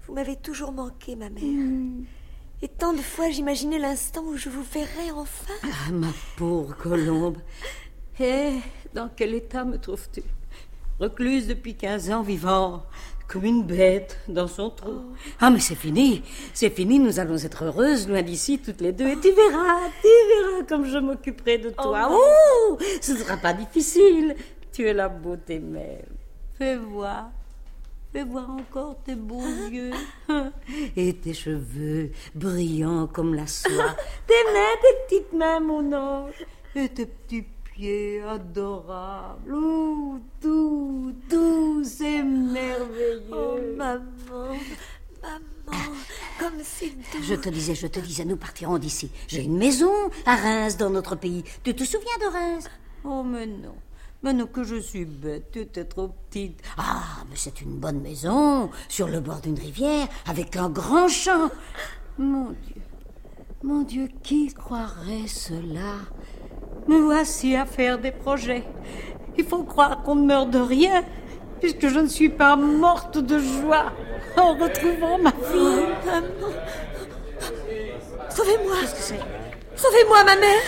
vous 0.03 0.13
m'avez 0.13 0.37
toujours 0.37 0.73
manqué, 0.73 1.15
ma 1.15 1.31
mère. 1.31 1.45
Hmm. 1.45 2.05
Et 2.65 2.69
tant 2.69 2.93
de 2.93 3.01
fois 3.01 3.29
j'imaginais 3.29 3.81
l'instant 3.81 4.23
où 4.23 4.37
je 4.37 4.49
vous 4.49 4.63
verrais 4.63 5.11
enfin. 5.17 5.53
Ah, 5.65 5.91
ma 5.91 6.13
pauvre 6.37 6.77
colombe. 6.77 7.39
Eh, 8.21 8.53
dans 8.95 9.09
quel 9.09 9.35
état 9.35 9.65
me 9.65 9.79
trouves-tu? 9.79 10.23
Recluse 11.01 11.49
depuis 11.49 11.75
quinze 11.75 12.09
ans, 12.13 12.23
vivant 12.23 12.85
comme 13.27 13.45
une 13.45 13.65
bête 13.65 14.19
dans 14.29 14.47
son 14.47 14.71
trou. 14.71 15.01
Ah, 15.41 15.51
mais 15.51 15.59
c'est 15.59 15.75
fini, 15.75 16.23
c'est 16.53 16.71
fini, 16.71 16.99
nous 16.99 17.19
allons 17.19 17.39
être 17.39 17.65
heureuses 17.65 18.07
loin 18.07 18.23
d'ici 18.23 18.59
toutes 18.59 18.81
les 18.81 18.93
deux. 18.93 19.09
Et 19.09 19.19
tu 19.19 19.33
verras, 19.33 19.89
tu 20.01 20.09
verras 20.29 20.63
comme 20.69 20.85
je 20.85 20.99
m'occuperai 20.99 21.59
de 21.59 21.71
toi. 21.71 22.11
Oh, 22.13 22.79
ce 23.01 23.13
ne 23.13 23.19
sera 23.19 23.39
pas 23.39 23.55
difficile. 23.55 24.37
Tu 24.71 24.87
es 24.87 24.93
la 24.93 25.09
beauté 25.09 25.59
même. 25.59 26.15
Fais 26.59 26.77
voir. 26.77 27.31
Fais 28.13 28.25
voir 28.25 28.51
encore 28.51 28.97
tes 29.05 29.15
beaux 29.15 29.41
yeux 29.71 29.93
et 30.97 31.15
tes 31.15 31.33
cheveux 31.33 32.11
brillants 32.35 33.07
comme 33.07 33.35
la 33.35 33.47
soie, 33.47 33.71
tes 34.27 34.53
mains, 34.53 34.77
tes 34.83 35.17
petites 35.19 35.33
mains, 35.33 35.61
mon 35.61 35.91
ange, 35.95 36.45
et 36.75 36.91
tes 36.91 37.07
petits 37.07 37.47
pieds 37.65 38.23
adorables. 38.23 39.55
Oh, 39.55 40.19
doux, 40.43 41.15
doux, 41.31 41.83
c'est 41.85 42.23
merveilleux. 42.23 43.23
Oh, 43.33 43.57
maman, 43.77 44.03
maman, 45.23 45.79
comme 46.39 46.61
c'est 46.63 46.91
doux. 46.91 47.23
Je 47.23 47.35
te 47.35 47.49
disais, 47.49 47.75
je 47.75 47.87
te 47.87 47.99
disais, 47.99 48.27
nous 48.27 48.37
partirons 48.37 48.77
d'ici. 48.77 49.11
J'ai 49.27 49.43
une 49.43 49.57
maison 49.57 49.93
à 50.27 50.37
Reims, 50.37 50.77
dans 50.77 50.91
notre 50.91 51.17
pays. 51.17 51.45
Tu 51.65 51.75
te 51.75 51.85
souviens 51.85 52.19
de 52.21 52.27
Reims? 52.31 52.69
Oh, 53.05 53.23
mais 53.23 53.47
non. 53.47 53.75
Mais 54.23 54.33
non, 54.33 54.47
que 54.47 54.63
je 54.63 54.77
suis 54.77 55.05
bête, 55.05 55.51
tu 55.51 55.61
étais 55.61 55.85
trop 55.85 56.09
petite. 56.09 56.63
Ah, 56.79 57.25
mais 57.29 57.35
c'est 57.37 57.61
une 57.61 57.77
bonne 57.79 58.01
maison, 58.01 58.71
sur 58.89 59.09
le 59.09 59.19
bord 59.19 59.41
d'une 59.41 59.59
rivière, 59.59 60.07
avec 60.27 60.55
un 60.57 60.71
grand 60.71 61.09
champ. 61.09 61.51
Mon 62.19 62.51
Dieu, 62.51 62.83
mon 63.65 63.83
Dieu, 63.83 64.09
qui 64.23 64.53
croirait 64.55 65.27
cela? 65.27 65.97
Me 66.87 67.01
voici 67.01 67.57
à 67.57 67.67
faire 67.67 67.99
des 67.99 68.13
projets. 68.13 68.65
Il 69.37 69.45
faut 69.45 69.65
croire 69.65 70.03
qu'on 70.05 70.15
ne 70.15 70.27
meurt 70.27 70.51
de 70.51 70.61
rien, 70.61 71.05
puisque 71.61 71.89
je 71.89 71.99
ne 71.99 72.09
suis 72.09 72.29
pas 72.29 72.55
morte 72.55 73.19
de 73.19 73.39
joie 73.41 73.93
en 74.37 74.55
retrouvant 74.55 75.19
ma 75.19 75.33
fille. 75.33 75.87
Maman. 76.07 76.53
Sauvez-moi. 78.31 78.77
Qu'est-ce 78.81 78.95
que 78.95 79.03
c'est? 79.03 79.21
Sauvez-moi, 79.75 80.25
ma 80.25 80.37
mère. 80.37 80.63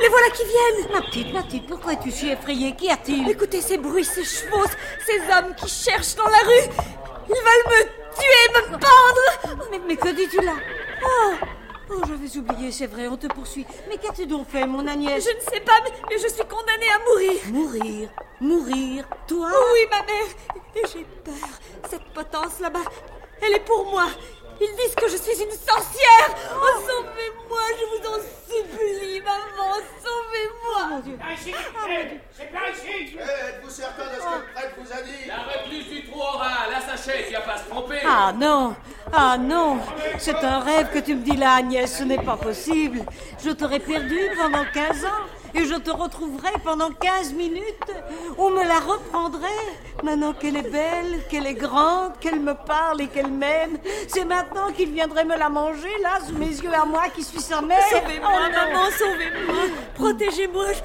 Les 0.00 0.08
voilà 0.08 0.30
qui 0.30 0.42
viennent 0.44 0.92
Ma 0.92 1.02
petite, 1.02 1.32
ma 1.32 1.42
petite, 1.42 1.66
pourquoi 1.66 1.92
es-tu 1.92 2.10
si 2.10 2.28
effrayée? 2.30 2.74
Qu'y 2.74 2.90
a-t-il 2.90 3.28
Écoutez 3.28 3.60
ces 3.60 3.76
bruits, 3.78 4.04
ces 4.04 4.24
chevaux, 4.24 4.64
ces 5.06 5.18
hommes 5.32 5.54
qui 5.54 5.68
cherchent 5.68 6.14
dans 6.14 6.24
la 6.28 6.38
rue. 6.38 6.70
Ils 7.28 7.34
veulent 7.34 7.68
me 7.68 7.82
tuer, 8.16 8.70
me 8.72 8.78
pendre. 8.78 9.66
Mais, 9.70 9.80
mais 9.86 9.96
que 9.96 10.08
dis-tu 10.08 10.40
là? 10.44 10.54
Oh 11.04 11.32
Oh, 11.92 12.00
j'avais 12.06 12.36
oublié, 12.38 12.70
c'est 12.70 12.86
vrai, 12.86 13.08
on 13.08 13.16
te 13.16 13.26
poursuit. 13.26 13.66
Mais 13.88 13.96
qu'as-tu 13.96 14.24
donc 14.24 14.48
fait, 14.48 14.64
mon 14.64 14.86
Agnès? 14.86 15.24
Je 15.24 15.34
ne 15.34 15.40
sais 15.40 15.60
pas, 15.60 15.80
mais, 15.82 15.90
mais 16.08 16.18
je 16.18 16.28
suis 16.28 16.44
condamnée 16.44 16.88
à 16.94 16.98
mourir. 17.04 17.40
Mourir? 17.48 18.08
Mourir? 18.40 19.04
Toi? 19.26 19.48
Oui, 19.74 19.80
ma 19.90 20.02
mère. 20.06 20.26
Et 20.76 20.82
j'ai 20.92 21.04
peur. 21.24 21.34
Cette 21.90 22.04
potence 22.14 22.60
là-bas, 22.60 22.78
elle 23.42 23.54
est 23.54 23.64
pour 23.64 23.90
moi. 23.90 24.06
Ils 24.60 24.76
disent 24.76 24.94
que 24.94 25.08
je 25.08 25.16
suis 25.16 25.42
une 25.42 25.50
sorcière. 25.50 26.28
Oh, 26.54 26.80
sauvez-moi, 26.86 27.60
je 27.78 27.84
vous 27.86 28.08
en 28.08 28.18
supplie, 28.46 29.20
maman, 29.20 29.74
sauvez-moi. 30.04 30.86
Mon 30.90 30.98
Dieu. 31.00 31.16
Par 31.16 31.32
ici 31.32 31.54
Eh, 31.88 32.20
C'est 32.36 32.52
par 32.52 32.68
ici 32.70 33.16
Eh, 33.16 33.48
Êtes-vous 33.48 33.70
certain 33.70 34.04
de 34.04 34.10
ce 34.10 34.16
que 34.18 34.38
le 34.46 34.52
prêtre 34.54 34.74
vous 34.78 34.92
a 34.92 35.02
dit? 35.02 35.26
La 35.26 35.38
recluse 35.60 35.88
du 35.88 36.04
trou 36.10 36.20
aura, 36.20 36.66
la 36.70 36.80
sachet, 36.80 37.24
tu 37.28 37.32
vas 37.34 37.40
pas 37.40 37.56
se 37.56 37.68
tromper. 37.68 38.00
Ah 38.06 38.32
non 38.36 38.74
Ah 39.12 39.36
non 39.38 39.78
C'est 40.18 40.36
un 40.44 40.60
rêve 40.60 40.90
que 40.92 40.98
tu 40.98 41.14
me 41.14 41.22
dis 41.22 41.36
là, 41.36 41.54
Agnès, 41.54 41.98
ce 41.98 42.04
n'est 42.04 42.22
pas 42.22 42.36
possible. 42.36 43.00
Je 43.42 43.50
t'aurais 43.50 43.80
perdu 43.80 44.18
pendant 44.36 44.64
15 44.74 45.04
ans 45.06 45.08
et 45.54 45.64
je 45.64 45.74
te 45.74 45.90
retrouverai 45.90 46.52
pendant 46.64 46.90
15 46.90 47.34
minutes. 47.34 47.92
On 48.38 48.50
me 48.50 48.62
la 48.66 48.78
reprendrait. 48.80 49.48
Maintenant 50.02 50.32
qu'elle 50.32 50.56
est 50.56 50.70
belle, 50.70 51.20
qu'elle 51.28 51.46
est 51.46 51.54
grande, 51.54 52.18
qu'elle 52.20 52.40
me 52.40 52.54
parle 52.54 53.02
et 53.02 53.08
qu'elle 53.08 53.30
m'aime, 53.30 53.76
c'est 54.08 54.24
maintenant 54.24 54.72
qu'il 54.74 54.90
viendrait 54.92 55.24
me 55.24 55.36
la 55.36 55.50
manger, 55.50 55.90
là, 56.02 56.20
sous 56.26 56.34
mes 56.34 56.46
yeux 56.46 56.72
à 56.72 56.86
moi 56.86 57.02
qui 57.14 57.22
suis 57.22 57.40
sa 57.40 57.60
mère. 57.60 57.82
Sauvez-moi, 57.90 58.30
Oh, 58.32 58.50
maman, 58.52 58.90
sauvez-moi. 58.98 59.62
Protégez-moi. 59.94 60.72
Je... 60.72 60.80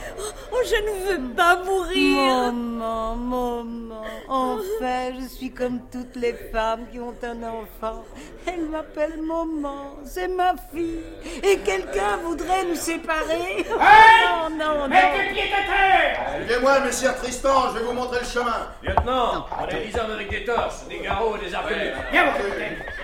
Oh, 0.51 0.57
je 0.65 0.75
ne 0.75 1.05
veux 1.05 1.33
pas 1.33 1.63
mourir. 1.63 2.51
Maman, 2.51 3.15
maman, 3.15 4.01
enfin, 4.27 5.13
je 5.19 5.27
suis 5.27 5.51
comme 5.51 5.79
toutes 5.91 6.15
les 6.15 6.33
femmes 6.51 6.85
qui 6.91 6.99
ont 6.99 7.15
un 7.23 7.43
enfant. 7.43 8.03
Elle 8.45 8.65
m'appelle 8.65 9.21
maman, 9.21 9.95
c'est 10.03 10.27
ma 10.27 10.55
fille. 10.73 11.03
Et 11.43 11.59
quelqu'un 11.59 12.17
voudrait 12.23 12.65
nous 12.65 12.75
séparer? 12.75 13.65
Non, 13.69 14.54
non, 14.57 14.87
Mets 14.87 15.01
non. 15.01 15.09
tes 15.17 15.33
pieds 15.33 15.51
à 15.53 15.63
terre 15.65 16.25
Suivez-moi, 16.37 16.79
messire 16.81 17.15
Tristan, 17.17 17.69
je 17.73 17.79
vais 17.79 17.85
vous 17.85 17.93
montrer 17.93 18.19
le 18.21 18.25
chemin. 18.25 18.67
Lieutenant, 18.83 19.45
on 19.59 19.67
est 19.67 19.85
des 19.91 19.99
hommes 19.99 20.11
avec 20.11 20.29
des 20.29 20.45
torches, 20.45 20.85
des 20.89 20.99
garrots 20.99 21.35
et 21.37 21.45
des 21.45 21.53
arquebuses. 21.55 21.91
Viens, 22.11 22.33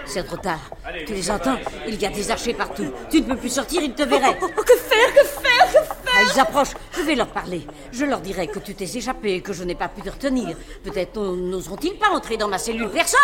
C'est 0.05 0.23
trop 0.23 0.37
tard. 0.37 0.59
Tu 1.05 1.13
les 1.13 1.31
entends 1.31 1.57
Il 1.87 2.01
y 2.01 2.05
a 2.05 2.09
des 2.09 2.31
archers 2.31 2.53
partout. 2.53 2.91
Tu 3.09 3.21
ne 3.21 3.27
peux 3.27 3.37
plus 3.37 3.49
sortir, 3.49 3.81
ils 3.81 3.93
te 3.93 4.03
verraient. 4.03 4.37
Oh, 4.41 4.47
que 4.47 4.75
faire, 4.75 5.13
que 5.13 5.23
faire, 5.25 5.65
que 5.67 5.71
faire 5.71 5.95
Ah, 6.00 6.00
ils 6.33 6.39
approchent. 6.39 6.73
Je 6.95 7.01
vais 7.01 7.15
leur 7.15 7.27
parler. 7.27 7.65
Je 7.91 8.05
leur 8.05 8.21
dirai 8.21 8.47
que 8.47 8.59
tu 8.59 8.73
t'es 8.75 8.85
échappé, 8.85 9.41
que 9.41 9.53
je 9.53 9.63
n'ai 9.63 9.75
pas 9.75 9.87
pu 9.87 10.01
te 10.01 10.09
retenir. 10.09 10.55
Peut-être 10.83 11.19
n'oseront-ils 11.19 11.97
pas 11.97 12.09
entrer 12.09 12.37
dans 12.37 12.47
ma 12.47 12.57
cellule. 12.57 12.89
Personne 12.89 13.19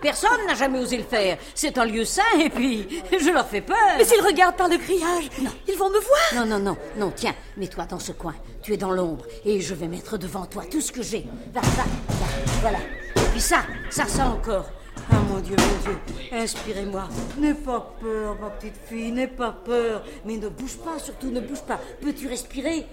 Personne 0.00 0.46
n'a 0.46 0.54
jamais 0.54 0.78
osé 0.78 0.96
le 0.96 1.04
faire. 1.04 1.38
C'est 1.54 1.78
un 1.78 1.84
lieu 1.84 2.04
sain 2.04 2.22
et 2.38 2.50
puis 2.50 2.88
je 3.12 3.30
leur 3.30 3.46
fais 3.46 3.60
peur. 3.60 3.76
Mais 3.98 4.04
s'ils 4.04 4.24
regardent 4.24 4.56
par 4.56 4.68
le 4.68 4.76
grillage, 4.76 5.28
ils 5.68 5.76
vont 5.76 5.90
me 5.90 5.98
voir. 6.00 6.34
Non, 6.34 6.46
non, 6.46 6.58
non, 6.58 6.76
non, 6.96 7.12
tiens, 7.14 7.34
mets-toi 7.56 7.84
dans 7.84 7.98
ce 7.98 8.12
coin. 8.12 8.34
Tu 8.62 8.74
es 8.74 8.76
dans 8.76 8.92
l'ombre 8.92 9.24
et 9.44 9.60
je 9.60 9.74
vais 9.74 9.88
mettre 9.88 10.18
devant 10.18 10.46
toi 10.46 10.64
tout 10.70 10.80
ce 10.80 10.92
que 10.92 11.02
j'ai. 11.02 11.26
Va, 11.52 11.60
va, 11.60 11.82
va, 12.08 12.26
voilà. 12.60 12.78
Et 13.16 13.28
puis 13.32 13.40
ça, 13.40 13.62
ça, 13.90 14.06
ça 14.06 14.26
encore. 14.26 14.66
Ah 15.10 15.16
mon 15.28 15.40
Dieu, 15.40 15.56
mon 15.56 15.82
Dieu, 15.82 15.98
inspirez-moi. 16.32 17.08
N'aie 17.38 17.54
pas 17.54 17.94
peur, 18.00 18.38
ma 18.40 18.50
petite 18.50 18.76
fille, 18.88 19.12
n'aie 19.12 19.26
pas 19.26 19.52
peur. 19.52 20.02
Mais 20.24 20.36
ne 20.36 20.48
bouge 20.48 20.76
pas, 20.78 20.98
surtout 20.98 21.30
ne 21.30 21.40
bouge 21.40 21.62
pas. 21.62 21.80
Peux-tu 22.00 22.28
respirer? 22.28 22.86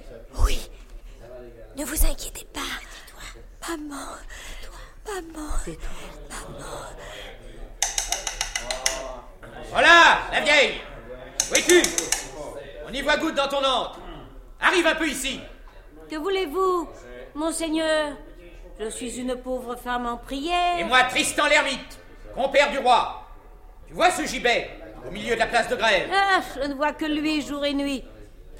Oui. 0.45 0.69
Ne 1.77 1.85
vous 1.85 2.05
inquiétez 2.05 2.45
pas. 2.53 2.59
Maman. 3.69 4.15
Maman. 5.05 5.49
Maman. 6.29 6.79
Voilà, 9.71 10.19
la 10.31 10.41
vieille 10.41 10.81
Où 11.51 11.55
es-tu? 11.55 11.83
On 12.87 12.91
y 12.91 13.01
voit 13.01 13.17
goutte 13.17 13.35
dans 13.35 13.47
ton 13.47 13.63
antre. 13.63 13.99
Arrive 14.59 14.87
un 14.87 14.95
peu 14.95 15.07
ici. 15.07 15.39
Que 16.09 16.15
voulez-vous, 16.15 16.89
monseigneur? 17.35 18.17
Je 18.79 18.89
suis 18.89 19.19
une 19.19 19.35
pauvre 19.35 19.75
femme 19.75 20.05
en 20.05 20.17
prière. 20.17 20.79
Et 20.79 20.83
moi, 20.83 21.03
Tristan 21.03 21.47
l'ermite, 21.47 21.98
compère 22.33 22.71
du 22.71 22.79
roi. 22.79 23.25
Tu 23.87 23.93
vois 23.93 24.11
ce 24.11 24.23
gibet 24.25 24.69
au 25.07 25.11
milieu 25.11 25.35
de 25.35 25.39
la 25.39 25.47
place 25.47 25.67
de 25.67 25.75
grève? 25.75 26.09
Ah, 26.13 26.41
je 26.55 26.67
ne 26.67 26.73
vois 26.73 26.93
que 26.93 27.05
lui 27.05 27.41
jour 27.41 27.65
et 27.65 27.73
nuit. 27.73 28.03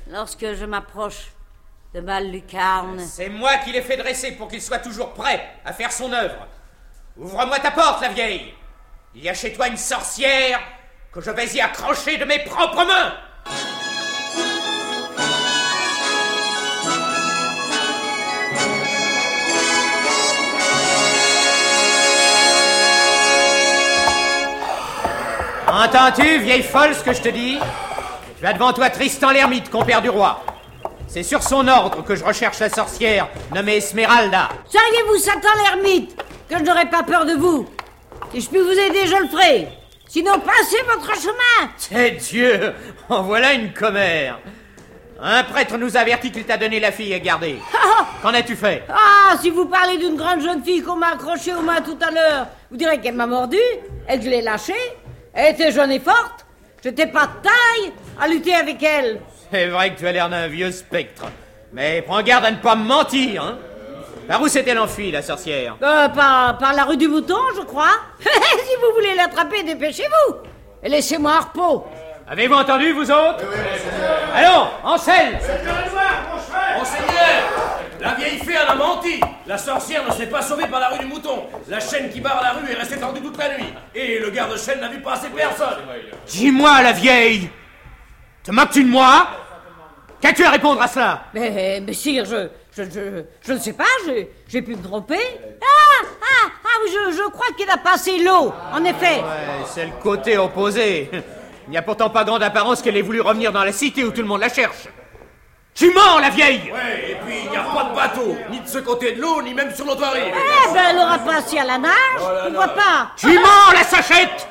Lorsque 0.10 0.54
je 0.54 0.66
m'approche 0.66 1.28
de 1.94 2.02
ma 2.02 2.20
lucarne. 2.22 3.00
C'est 3.00 3.30
moi 3.30 3.58
qui 3.58 3.72
l'ai 3.72 3.82
fait 3.82 3.98
dresser 3.98 4.34
pour 4.34 4.48
qu'il 4.48 4.62
soit 4.62 4.80
toujours 4.80 5.14
prêt 5.14 5.54
à 5.66 5.74
faire 5.74 5.92
son 5.92 6.12
œuvre. 6.14 6.48
Ouvre-moi 7.18 7.60
ta 7.60 7.72
porte, 7.72 8.02
la 8.02 8.10
vieille. 8.10 8.54
Il 9.16 9.24
y 9.24 9.30
a 9.30 9.34
chez 9.34 9.54
toi 9.54 9.68
une 9.68 9.78
sorcière 9.78 10.60
que 11.12 11.22
je 11.22 11.32
vais 11.32 11.48
y 11.48 11.62
accrocher 11.62 12.18
de 12.18 12.26
mes 12.26 12.40
propres 12.40 12.86
mains. 12.86 13.14
Entends-tu, 25.72 26.40
vieille 26.40 26.64
folle, 26.64 26.96
ce 26.96 27.04
que 27.04 27.14
je 27.14 27.22
te 27.22 27.30
dis? 27.30 27.60
Tu 28.40 28.46
as 28.46 28.54
devant 28.54 28.74
toi 28.74 28.90
Tristan 28.90 29.30
l'ermite, 29.30 29.70
compère 29.70 30.02
du 30.02 30.10
roi. 30.10 30.44
C'est 31.08 31.22
sur 31.24 31.44
son 31.44 31.68
ordre 31.68 32.04
que 32.04 32.16
je 32.16 32.24
recherche 32.24 32.60
la 32.60 32.70
sorcière 32.70 33.28
nommée 33.54 33.78
Esmeralda. 33.78 34.50
Saviez-vous, 34.68 35.18
Satan 35.18 35.48
l'ermite, 35.64 36.16
que 36.50 36.58
je 36.58 36.64
n'aurais 36.64 36.90
pas 36.90 37.04
peur 37.04 37.26
de 37.26 37.34
vous? 37.34 37.68
Si 38.34 38.42
je 38.42 38.50
puis 38.50 38.60
vous 38.60 38.72
aider, 38.72 39.06
je 39.06 39.16
le 39.16 39.28
ferai. 39.28 39.68
Sinon, 40.08 40.40
passez 40.40 40.78
votre 40.88 41.14
chemin. 41.22 41.70
C'est 41.78 42.12
Dieu 42.12 42.74
En 43.08 43.22
voilà 43.22 43.54
une 43.54 43.72
commère 43.72 44.40
Un 45.22 45.44
prêtre 45.44 45.78
nous 45.78 45.96
avertit 45.98 46.32
qu'il 46.32 46.46
t'a 46.46 46.58
donné 46.58 46.80
la 46.80 46.92
fille 46.92 47.14
à 47.14 47.20
garder. 47.20 47.58
Qu'en 48.24 48.34
as-tu 48.34 48.56
fait? 48.56 48.84
Ah, 48.90 49.36
si 49.40 49.52
vous 49.52 49.66
parlez 49.66 49.98
d'une 50.00 50.16
grande 50.16 50.42
jeune 50.42 50.64
fille 50.64 50.82
qu'on 50.82 50.96
m'a 50.96 51.14
accrochée 51.14 51.54
aux 51.54 51.62
mains 51.62 51.82
tout 51.82 51.98
à 52.02 52.10
l'heure, 52.10 52.48
vous 52.72 52.78
direz 52.78 53.00
qu'elle 53.00 53.16
m'a 53.16 53.28
mordu 53.28 53.60
et 54.10 54.18
que 54.18 54.24
je 54.24 54.30
l'ai 54.30 54.42
lâchée. 54.42 54.74
Elle 55.34 55.54
était 55.54 55.72
jeune 55.72 55.92
et 55.92 56.00
forte. 56.00 56.46
J'étais 56.84 57.08
pas 57.08 57.28
de 57.28 57.44
taille 57.44 57.94
à 58.20 58.28
lutter 58.28 58.56
avec 58.56 58.82
elle. 58.84 59.20
C'est 59.52 59.68
vrai 59.68 59.94
que 59.94 60.00
tu 60.00 60.08
as 60.08 60.12
l'air 60.12 60.30
d'un 60.30 60.48
vieux 60.48 60.72
spectre. 60.72 61.26
Mais 61.74 62.02
prends 62.02 62.22
garde 62.22 62.46
à 62.46 62.52
ne 62.52 62.58
pas 62.58 62.76
me 62.76 62.84
mentir, 62.84 63.44
hein 63.44 63.58
Par 64.28 64.42
où 64.42 64.48
s'est-elle 64.48 64.80
enfuie, 64.80 65.12
la 65.12 65.22
sorcière? 65.22 65.76
Euh, 65.84 66.10
par, 66.10 66.58
par 66.58 66.74
la 66.74 66.84
rue 66.84 66.98
du 66.98 67.08
Bouton, 67.08 67.40
je 67.56 67.62
crois. 67.62 67.92
si 68.22 68.76
vous 68.82 68.94
voulez 68.96 69.16
l'attraper, 69.16 69.64
dépêchez-vous. 69.64 70.36
Et 70.84 70.90
laissez-moi 70.90 71.34
un 71.34 71.40
repos. 71.42 71.86
Avez-vous 72.28 72.56
entendu, 72.56 72.92
vous 72.94 73.10
autres? 73.10 73.44
Allons, 74.36 74.68
en 74.84 74.98
selle 74.98 75.40
Monseigneur 76.78 77.69
La 78.00 78.14
vieille 78.16 78.40
fée 78.40 78.58
en 78.58 78.72
a 78.72 78.76
menti 78.76 79.20
La 79.46 79.58
sorcière 79.58 80.06
ne 80.08 80.14
s'est 80.14 80.28
pas 80.28 80.42
sauvée 80.42 80.68
par 80.68 80.80
la 80.80 80.90
rue 80.90 81.00
du 81.00 81.06
Mouton 81.06 81.48
La 81.68 81.80
chaîne 81.80 82.10
qui 82.10 82.22
barre 82.22 82.42
la 82.42 82.54
rue 82.54 82.72
est 82.72 82.76
restée 82.76 82.98
tendue 82.98 83.22
toute 83.22 83.38
la 83.38 83.58
nuit 83.58 83.74
Et 83.94 84.20
le 84.20 84.30
garde-chaîne 84.30 84.80
n'a 84.80 84.88
vu 84.88 85.02
passer 85.02 85.28
personne 85.36 85.80
Dis-moi, 86.28 86.82
la 86.82 86.94
vieille 86.94 87.50
Te 88.44 88.52
moques-tu 88.52 88.84
de 88.84 88.90
moi? 88.90 89.28
Qu'as-tu 90.22 90.44
à 90.44 90.50
répondre 90.50 90.82
à 90.82 90.88
cela? 90.88 91.24
Mais, 91.34 91.82
mais 91.86 91.94
sire, 91.94 92.26
je, 92.26 92.50
je, 92.76 92.84
je, 92.84 93.24
je 93.42 93.54
ne 93.54 93.58
sais 93.58 93.72
pas, 93.72 93.86
j'ai, 94.06 94.30
j'ai 94.50 94.62
pu 94.62 94.76
me 94.76 94.84
tromper. 94.84 95.18
Ah, 95.62 96.06
ah, 96.22 96.50
ah, 96.62 96.80
oui, 96.84 96.92
je, 96.94 97.16
je 97.16 97.30
crois 97.30 97.48
qu'il 97.58 97.70
a 97.70 97.78
passé 97.78 98.18
l'eau, 98.22 98.54
en 98.74 98.84
effet. 98.84 99.20
Ouais, 99.20 99.66
c'est 99.66 99.86
le 99.86 99.94
côté 100.04 100.38
opposé. 100.38 101.10
Il 101.68 101.72
n'y 101.72 101.78
a 101.78 101.82
pourtant 101.82 102.10
pas 102.10 102.26
grande 102.26 102.44
apparence 102.44 102.82
qu'elle 102.82 102.98
ait 102.98 103.02
voulu 103.02 103.22
revenir 103.22 103.54
dans 103.54 103.64
la 103.64 103.72
cité 103.72 104.04
où 104.04 104.12
tout 104.12 104.22
le 104.22 104.28
monde 104.28 104.42
la 104.42 104.50
cherche. 104.50 104.90
Tu 105.80 105.90
mens, 105.94 106.20
la 106.20 106.30
vieille. 106.30 106.70
Ouais, 106.74 107.12
et 107.12 107.16
puis 107.26 107.36
il 107.46 107.50
n'y 107.52 107.56
a 107.56 107.64
pas 107.64 107.86
de 107.86 107.96
bateau, 107.96 108.38
ni 108.50 108.60
de 108.60 108.68
ce 108.68 108.80
côté 108.80 109.14
de 109.14 109.22
l'eau, 109.22 109.42
ni 109.42 109.54
même 109.54 109.74
sur 109.74 109.86
l'autre 109.86 110.06
rive. 110.12 110.34
Eh 110.36 110.74
ben, 110.74 110.84
elle 110.90 110.98
aura 110.98 111.20
passé 111.20 111.58
à 111.58 111.64
la 111.64 111.78
nage, 111.78 111.94
pourquoi 112.44 112.68
pas. 112.68 113.12
Tu 113.16 113.28
mens, 113.28 113.72
la 113.74 113.84
sachette. 113.84 114.50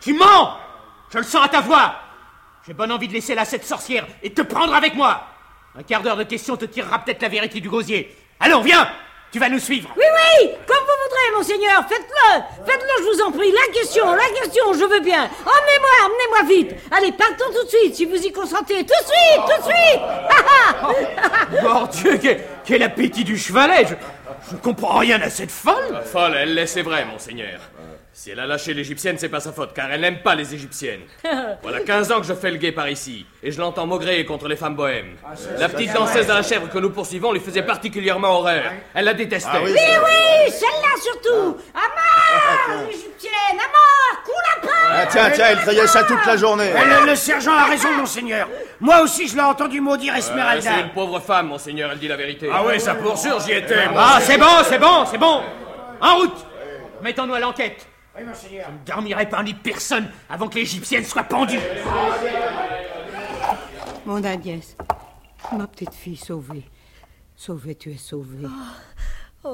Tu 0.00 0.14
mens. 0.14 0.56
Je 1.12 1.18
le 1.18 1.24
sens 1.24 1.44
à 1.44 1.48
ta 1.48 1.60
voix. 1.60 1.96
J'ai 2.66 2.72
bonne 2.72 2.90
envie 2.92 3.08
de 3.08 3.12
laisser 3.12 3.34
là 3.34 3.44
cette 3.44 3.66
sorcière 3.66 4.06
et 4.22 4.30
de 4.30 4.34
te 4.34 4.40
prendre 4.40 4.74
avec 4.74 4.94
moi. 4.94 5.22
Un 5.78 5.82
quart 5.82 6.00
d'heure 6.00 6.16
de 6.16 6.24
questions 6.24 6.56
te 6.56 6.64
tirera 6.64 6.98
peut-être 7.00 7.20
la 7.20 7.28
vérité 7.28 7.60
du 7.60 7.68
gosier. 7.68 8.16
Allons, 8.40 8.62
viens. 8.62 8.88
Tu 9.32 9.38
vas 9.38 9.50
nous 9.50 9.58
suivre. 9.58 9.90
Oui, 9.98 10.02
oui, 10.02 10.50
comme 10.66 10.86
monseigneur, 11.36 11.84
faites-le. 11.88 12.40
Faites-le, 12.66 13.04
je 13.04 13.10
vous 13.10 13.22
en 13.22 13.30
prie, 13.30 13.52
la 13.52 13.72
question, 13.72 14.04
la 14.12 14.28
question, 14.40 14.72
je 14.74 14.84
veux 14.84 15.00
bien. 15.00 15.22
Emmenez-moi, 15.24 15.90
emmenez-moi 16.04 16.54
vite. 16.54 16.76
Allez, 16.90 17.12
partons 17.12 17.52
tout 17.52 17.64
de 17.64 17.68
suite, 17.68 17.94
si 17.96 18.04
vous 18.04 18.16
y 18.16 18.32
consentez, 18.32 18.84
tout 18.84 18.84
de 18.84 19.06
suite, 19.06 19.42
tout 19.46 19.62
de 19.62 19.72
suite. 19.72 21.62
Mon 21.62 21.86
Dieu, 21.86 22.18
quel, 22.20 22.44
quel 22.64 22.82
appétit 22.82 23.24
du 23.24 23.36
chevalet 23.36 23.86
je 24.50 24.56
comprends 24.56 24.98
rien 24.98 25.20
à 25.20 25.30
cette 25.30 25.50
folle 25.50 26.00
Folle, 26.04 26.34
elle 26.36 26.54
l'est, 26.54 26.66
c'est 26.66 26.82
vrai, 26.82 27.04
monseigneur. 27.04 27.60
Si 28.12 28.30
elle 28.30 28.40
a 28.40 28.46
lâché 28.46 28.74
l'égyptienne, 28.74 29.16
c'est 29.18 29.28
pas 29.28 29.40
sa 29.40 29.52
faute, 29.52 29.72
car 29.72 29.90
elle 29.90 30.00
n'aime 30.00 30.20
pas 30.22 30.34
les 30.34 30.54
égyptiennes. 30.54 31.00
Voilà 31.62 31.80
15 31.80 32.12
ans 32.12 32.20
que 32.20 32.26
je 32.26 32.34
fais 32.34 32.50
le 32.50 32.56
guet 32.58 32.72
par 32.72 32.88
ici, 32.88 33.24
et 33.42 33.50
je 33.52 33.58
l'entends 33.60 33.86
maugréer 33.86 34.24
contre 34.24 34.48
les 34.48 34.56
femmes 34.56 34.74
bohèmes. 34.74 35.16
La 35.58 35.68
petite 35.68 35.92
danseuse 35.92 36.28
à 36.30 36.34
la 36.34 36.42
chèvre 36.42 36.68
que 36.68 36.78
nous 36.78 36.90
poursuivons 36.90 37.32
lui 37.32 37.40
faisait 37.40 37.62
particulièrement 37.62 38.38
horreur. 38.38 38.64
Elle 38.94 39.04
la 39.04 39.14
détestait. 39.14 39.50
Ah 39.52 39.60
oui, 39.64 39.70
Oui, 39.72 39.80
oui, 40.04 40.50
celle-là 40.50 41.00
surtout 41.00 41.56
À 41.72 41.78
mort, 41.88 42.19
l'égyptienne, 42.86 43.32
à 43.52 43.68
mort 43.68 44.22
Coup 44.24 44.32
lapin 44.62 44.76
Ah, 44.90 45.06
tiens, 45.06 45.30
tiens, 45.30 45.46
elle 45.50 45.58
criait 45.60 45.86
ça 45.86 46.04
toute 46.04 46.24
la 46.26 46.36
journée. 46.36 46.70
Le, 46.72 47.06
le 47.06 47.14
sergent 47.16 47.52
a 47.52 47.64
raison, 47.64 47.92
monseigneur. 47.96 48.48
Moi 48.80 49.00
aussi, 49.02 49.28
je 49.28 49.34
l'ai 49.36 49.42
entendu 49.42 49.80
maudire 49.80 50.12
Ah, 50.14 50.18
Esmeralda. 50.18 50.70
c'est 50.74 50.80
une 50.80 50.90
pauvre 50.90 51.20
femme, 51.20 51.48
monseigneur, 51.48 51.90
elle 51.92 51.98
dit 51.98 52.08
la 52.08 52.16
vérité. 52.16 52.48
Ah 52.52 52.62
oui, 52.66 52.80
ça 52.80 52.94
pour 52.94 53.16
sûr, 53.18 53.38
j'y 53.40 53.52
étais. 53.52 53.84
Ah, 53.96 54.18
c'est 54.20 54.38
bon, 54.38 54.46
c'est 54.68 54.78
bon, 54.78 55.04
c'est 55.06 55.18
bon 55.18 55.42
En 56.00 56.16
route 56.16 56.46
Mettons-nous 57.02 57.34
à 57.34 57.40
l'enquête 57.40 57.86
Oui, 58.16 58.24
monseigneur. 58.24 58.66
Je 58.68 58.72
ne 58.92 58.94
dormirai 58.96 59.26
parmi 59.26 59.54
personne 59.54 60.08
avant 60.28 60.48
que 60.48 60.56
l'égyptienne 60.56 61.04
soit 61.04 61.22
pendue 61.24 61.58
Mon 64.06 64.22
Agnès, 64.24 64.76
ma 65.56 65.66
petite 65.66 65.94
fille 65.94 66.16
sauvée. 66.16 66.64
Sauvée, 67.36 67.74
tu 67.74 67.90
es 67.92 67.96
sauvée. 67.96 68.44
Oh, 68.44 68.48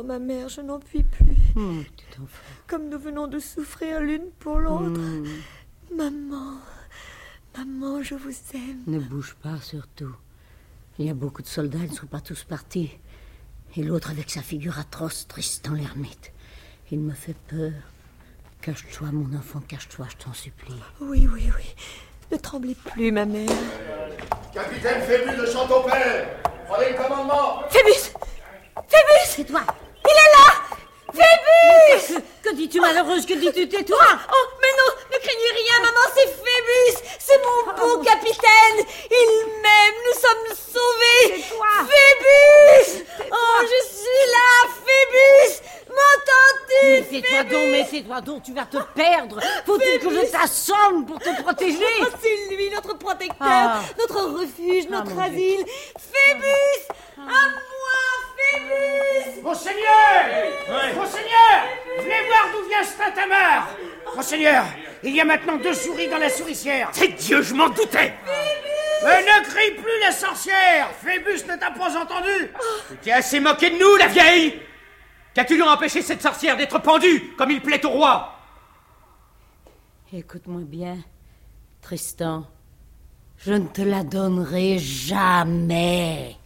ma 0.04 0.18
mère, 0.18 0.48
je 0.48 0.60
n'en 0.60 0.78
puis 0.78 1.02
plus. 1.02 1.36
Enfant. 1.56 2.26
Comme 2.66 2.88
nous 2.88 2.98
venons 2.98 3.26
de 3.26 3.38
souffrir 3.38 4.00
l'une 4.00 4.30
pour 4.38 4.58
l'autre. 4.58 5.00
Maman, 5.94 6.58
maman, 7.56 8.02
je 8.02 8.14
vous 8.14 8.34
aime. 8.54 8.82
Ne 8.86 8.98
bouge 8.98 9.36
pas 9.42 9.58
surtout. 9.60 10.14
Il 10.98 11.06
y 11.06 11.10
a 11.10 11.14
beaucoup 11.14 11.42
de 11.42 11.46
soldats, 11.46 11.78
ils 11.78 11.90
ne 11.90 11.96
sont 11.96 12.06
pas 12.06 12.20
tous 12.20 12.44
partis. 12.44 12.90
Et 13.76 13.82
l'autre 13.82 14.10
avec 14.10 14.30
sa 14.30 14.42
figure 14.42 14.78
atroce, 14.78 15.26
Tristan 15.28 15.74
l'ermite. 15.74 16.32
Il 16.90 17.00
me 17.00 17.12
fait 17.12 17.36
peur. 17.48 17.72
Cache-toi, 18.62 19.08
mon 19.12 19.36
enfant, 19.36 19.60
cache-toi, 19.60 20.06
je 20.10 20.24
t'en 20.24 20.32
supplie. 20.32 20.80
Oui, 21.00 21.28
oui, 21.32 21.50
oui. 21.56 21.74
Ne 22.32 22.36
tremblez 22.38 22.74
plus, 22.74 23.12
ma 23.12 23.24
mère. 23.24 23.50
Capitaine 24.52 25.02
Phébus 25.02 25.36
de 25.36 25.46
Chantopère, 25.46 26.28
prenez 26.66 26.90
le 26.90 26.96
commandement. 26.96 27.62
Phébus 27.68 28.12
Phébus 28.88 29.26
C'est 29.28 29.44
toi. 29.44 29.60
Il 30.04 30.10
est 30.10 30.32
là 30.36 30.52
Phébus 31.12 32.20
Que 32.42 32.54
dis-tu, 32.54 32.80
malheureuse? 32.80 33.24
Que 33.26 33.34
dis-tu? 33.34 33.68
Tais-toi. 33.68 33.98
Oh, 34.32 34.46
mais 34.60 34.68
non, 34.78 34.92
ne 35.12 35.18
craignez 35.18 35.50
rien, 35.52 35.80
maman, 35.80 36.00
c'est 36.14 36.26
Phébus 36.26 37.08
C'est 37.18 37.40
mon 37.42 37.72
beau 37.74 38.02
capitaine. 38.02 38.86
Il 39.10 39.46
m'aime, 39.62 39.94
nous 40.06 40.20
sommes 40.20 40.56
sauvés. 40.72 41.42
C'est 41.42 41.54
toi. 41.54 41.66
Phébus 41.88 43.04
Oh, 43.32 43.60
je 43.62 43.88
suis 43.96 44.30
là, 44.30 44.68
Phébus 44.84 45.62
M'entends-tu 45.88 46.86
Mais 46.86 47.02
tais-toi 47.22 47.42
donc, 47.44 47.68
mais 47.70 47.86
tais-toi 47.90 48.20
donc, 48.20 48.42
tu 48.42 48.52
vas 48.52 48.66
te 48.66 48.76
perdre. 48.94 49.40
Faut-il 49.64 49.98
que 50.00 50.10
je 50.10 50.30
t'assomme 50.30 51.06
pour 51.06 51.18
te 51.18 51.42
protéger? 51.42 51.78
Oh, 52.02 52.06
c'est 52.22 52.54
lui, 52.54 52.68
notre 52.70 52.98
protecteur, 52.98 53.36
Ah. 53.40 53.80
notre 53.98 54.20
refuge, 54.38 54.84
Ah, 54.88 54.96
notre 54.96 55.18
asile. 55.18 55.64
Phébus 55.96 56.86
Monseigneur 59.42 60.94
Monseigneur 60.94 61.56
Venez 61.98 62.26
voir 62.26 62.48
d'où 62.52 62.68
vient 62.68 62.84
ce 62.84 62.96
tintamarre 62.96 63.68
Monseigneur, 64.14 64.64
il 65.02 65.14
y 65.14 65.20
a 65.20 65.24
maintenant 65.24 65.56
deux 65.56 65.74
souris 65.74 66.08
dans 66.08 66.18
la 66.18 66.28
souricière. 66.30 66.88
C'est 66.92 67.08
Dieu, 67.08 67.42
je 67.42 67.54
m'en 67.54 67.68
doutais. 67.68 68.14
Mais 69.04 69.22
ne 69.22 69.44
crie 69.44 69.72
plus 69.72 70.00
la 70.00 70.10
sorcière 70.10 70.88
Phébus 71.02 71.44
ne 71.48 71.56
t'a 71.56 71.70
pas 71.70 71.96
entendu. 71.96 72.50
Tu 72.88 72.96
t'es 73.02 73.12
assez 73.12 73.40
moqué 73.40 73.70
de 73.70 73.78
nous, 73.78 73.96
la 73.96 74.08
vieille. 74.08 74.60
Qu'as-tu 75.34 75.58
donc 75.58 75.68
empêché 75.68 76.00
cette 76.00 76.22
sorcière 76.22 76.56
d'être 76.56 76.80
pendue, 76.80 77.34
comme 77.36 77.50
il 77.50 77.60
plaît 77.60 77.84
au 77.84 77.90
roi. 77.90 78.32
Écoute-moi 80.12 80.62
bien, 80.64 80.96
Tristan. 81.82 82.46
Je 83.36 83.52
ne 83.52 83.66
te 83.66 83.82
la 83.82 84.02
donnerai 84.02 84.78
jamais. 84.78 86.36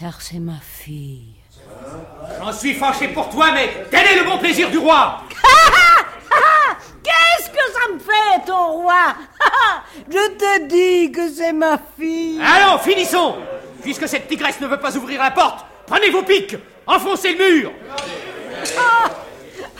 Car 0.00 0.18
c'est 0.18 0.38
ma 0.38 0.58
fille. 0.62 1.34
J'en 2.38 2.54
suis 2.54 2.72
fâché 2.72 3.08
pour 3.08 3.28
toi, 3.28 3.52
mais 3.52 3.84
tel 3.90 4.06
est 4.06 4.16
le 4.16 4.24
bon 4.24 4.38
plaisir 4.38 4.70
du 4.70 4.78
roi? 4.78 5.20
Qu'est-ce 7.02 7.50
que 7.50 7.58
ça 7.58 7.92
me 7.92 7.98
fait, 7.98 8.46
ton 8.46 8.80
roi? 8.80 9.14
Je 10.10 10.30
te 10.38 10.68
dis 10.68 11.12
que 11.12 11.28
c'est 11.30 11.52
ma 11.52 11.76
fille. 11.98 12.40
Allons, 12.42 12.78
finissons! 12.78 13.36
Puisque 13.82 14.08
cette 14.08 14.26
tigresse 14.26 14.58
ne 14.62 14.68
veut 14.68 14.80
pas 14.80 14.96
ouvrir 14.96 15.22
la 15.22 15.32
porte, 15.32 15.66
prenez 15.86 16.08
vos 16.08 16.22
pics 16.22 16.56
Enfoncez 16.86 17.34
le 17.34 17.60
mur! 17.60 17.72
Ah, 18.78 19.10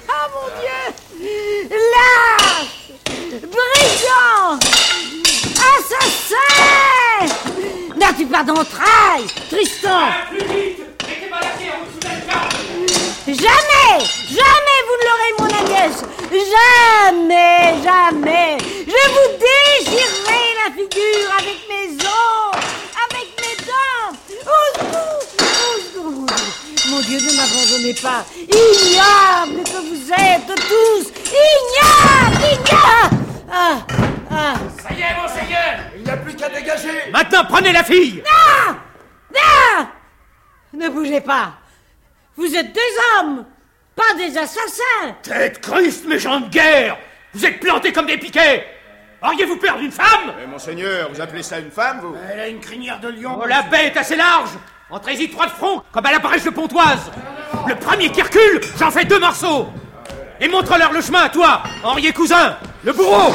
ah, 0.09 0.29
mon 0.35 0.49
Dieu! 0.61 1.71
Lâche! 1.71 2.91
Brigand 3.41 4.90
ah, 5.61 5.79
Assassin 5.79 7.35
Non, 7.97 8.07
tu 8.17 8.27
pas 8.27 8.43
d'entrailles 8.43 9.27
Tristan. 9.51 10.09
Plus 10.31 10.39
vite. 10.47 10.79
Mettez 11.07 11.29
la 11.31 11.41
Jamais 13.27 14.05
Jamais 14.29 14.81
vous 14.87 14.97
ne 14.99 15.05
l'aurez, 15.07 15.33
mon 15.39 15.49
Agnès. 15.59 15.97
Jamais 16.33 17.83
Jamais. 17.83 18.59
Je 18.87 19.03
vous 19.11 19.29
déchirerai 19.39 20.45
la 20.65 20.69
figure 20.73 21.31
avec 21.39 21.59
mes 21.69 21.89
os 22.05 22.53
Avec 23.11 23.29
mes 23.41 23.57
dents. 23.67 24.13
Au 24.47 24.63
secours 24.79 26.27
Mon 26.89 27.01
Dieu, 27.01 27.19
ne 27.21 27.33
m'abandonnez 27.37 27.95
pas. 27.95 28.25
Ignoble 28.39 29.63
que 29.65 29.81
vous 29.89 30.13
êtes 30.13 30.51
tous. 30.69 31.07
Ignoble 31.31 32.45
Ignoble. 32.53 33.17
Ah 33.53 33.79
Ah. 34.31 34.55
Maintenant, 37.13 37.45
prenez 37.49 37.73
la 37.73 37.85
fille. 37.85 38.23
Non 38.25 38.75
Non 39.35 39.87
Ne 40.73 40.89
bougez 40.89 41.21
pas. 41.21 41.53
Vous 42.37 42.55
êtes 42.55 42.73
des 42.73 42.81
hommes, 43.19 43.45
pas 43.95 44.15
des 44.17 44.37
assassins. 44.39 45.15
Tête 45.23 45.61
Christ, 45.61 46.07
mes 46.07 46.19
gens 46.19 46.41
de 46.41 46.49
guerre. 46.49 46.97
Vous 47.35 47.45
êtes 47.45 47.61
plantés 47.61 47.93
comme 47.93 48.07
des 48.07 48.19
piquets. 48.19 48.67
Auriez-vous 49.23 49.57
peur 49.57 49.77
d'une 49.77 49.93
femme? 49.93 50.33
Mais 50.39 50.47
monseigneur, 50.47 51.11
vous 51.13 51.21
appelez 51.21 51.43
ça 51.43 51.59
une 51.59 51.71
femme, 51.71 52.01
vous? 52.01 52.17
Elle 52.33 52.41
a 52.41 52.49
une 52.49 52.61
crinière 52.61 52.99
de 53.01 53.09
lion. 53.09 53.39
Oh, 53.41 53.47
la 53.47 53.63
baie 53.63 53.87
est 53.89 53.97
assez 53.97 54.17
large. 54.17 54.51
Entrez-y 54.89 55.29
trois 55.29 55.47
de 55.47 55.53
front, 55.53 55.83
comme 55.93 56.07
à 56.07 56.13
la 56.13 56.19
brèche 56.19 56.45
de 56.45 56.51
Pontoise. 56.51 57.11
Le 57.69 57.75
premier 57.75 58.11
qui 58.11 58.23
recule, 58.23 58.61
j'en 58.79 58.91
fais 58.91 59.05
deux 59.05 59.19
morceaux. 59.19 59.69
Et 60.41 60.49
montre-leur 60.49 60.93
le 60.93 61.03
chemin, 61.03 61.29
toi, 61.29 61.63
Henri 61.85 62.13
Cousin, 62.13 62.57
le 62.83 62.93
bourreau 62.93 63.33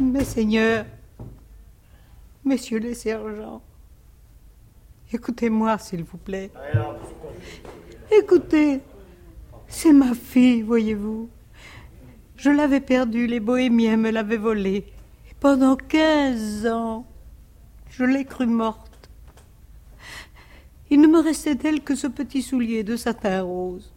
Messeigneurs, 0.00 0.86
messieurs 2.44 2.78
les 2.78 2.94
sergents, 2.94 3.62
écoutez-moi, 5.12 5.78
s'il 5.78 6.04
vous 6.04 6.18
plaît. 6.18 6.50
Écoutez, 8.10 8.80
c'est 9.68 9.92
ma 9.92 10.14
fille, 10.14 10.62
voyez-vous. 10.62 11.28
Je 12.36 12.50
l'avais 12.50 12.80
perdue, 12.80 13.26
les 13.26 13.40
bohémiens 13.40 13.96
me 13.96 14.10
l'avaient 14.10 14.36
volée. 14.36 14.84
Pendant 15.38 15.76
quinze 15.76 16.66
ans, 16.66 17.06
je 17.90 18.04
l'ai 18.04 18.24
crue 18.24 18.46
morte. 18.46 19.10
Il 20.90 21.00
ne 21.00 21.06
me 21.06 21.20
restait 21.20 21.54
d'elle 21.54 21.82
que 21.82 21.94
ce 21.94 22.06
petit 22.06 22.42
soulier 22.42 22.82
de 22.82 22.96
satin 22.96 23.42
rose. 23.42 23.92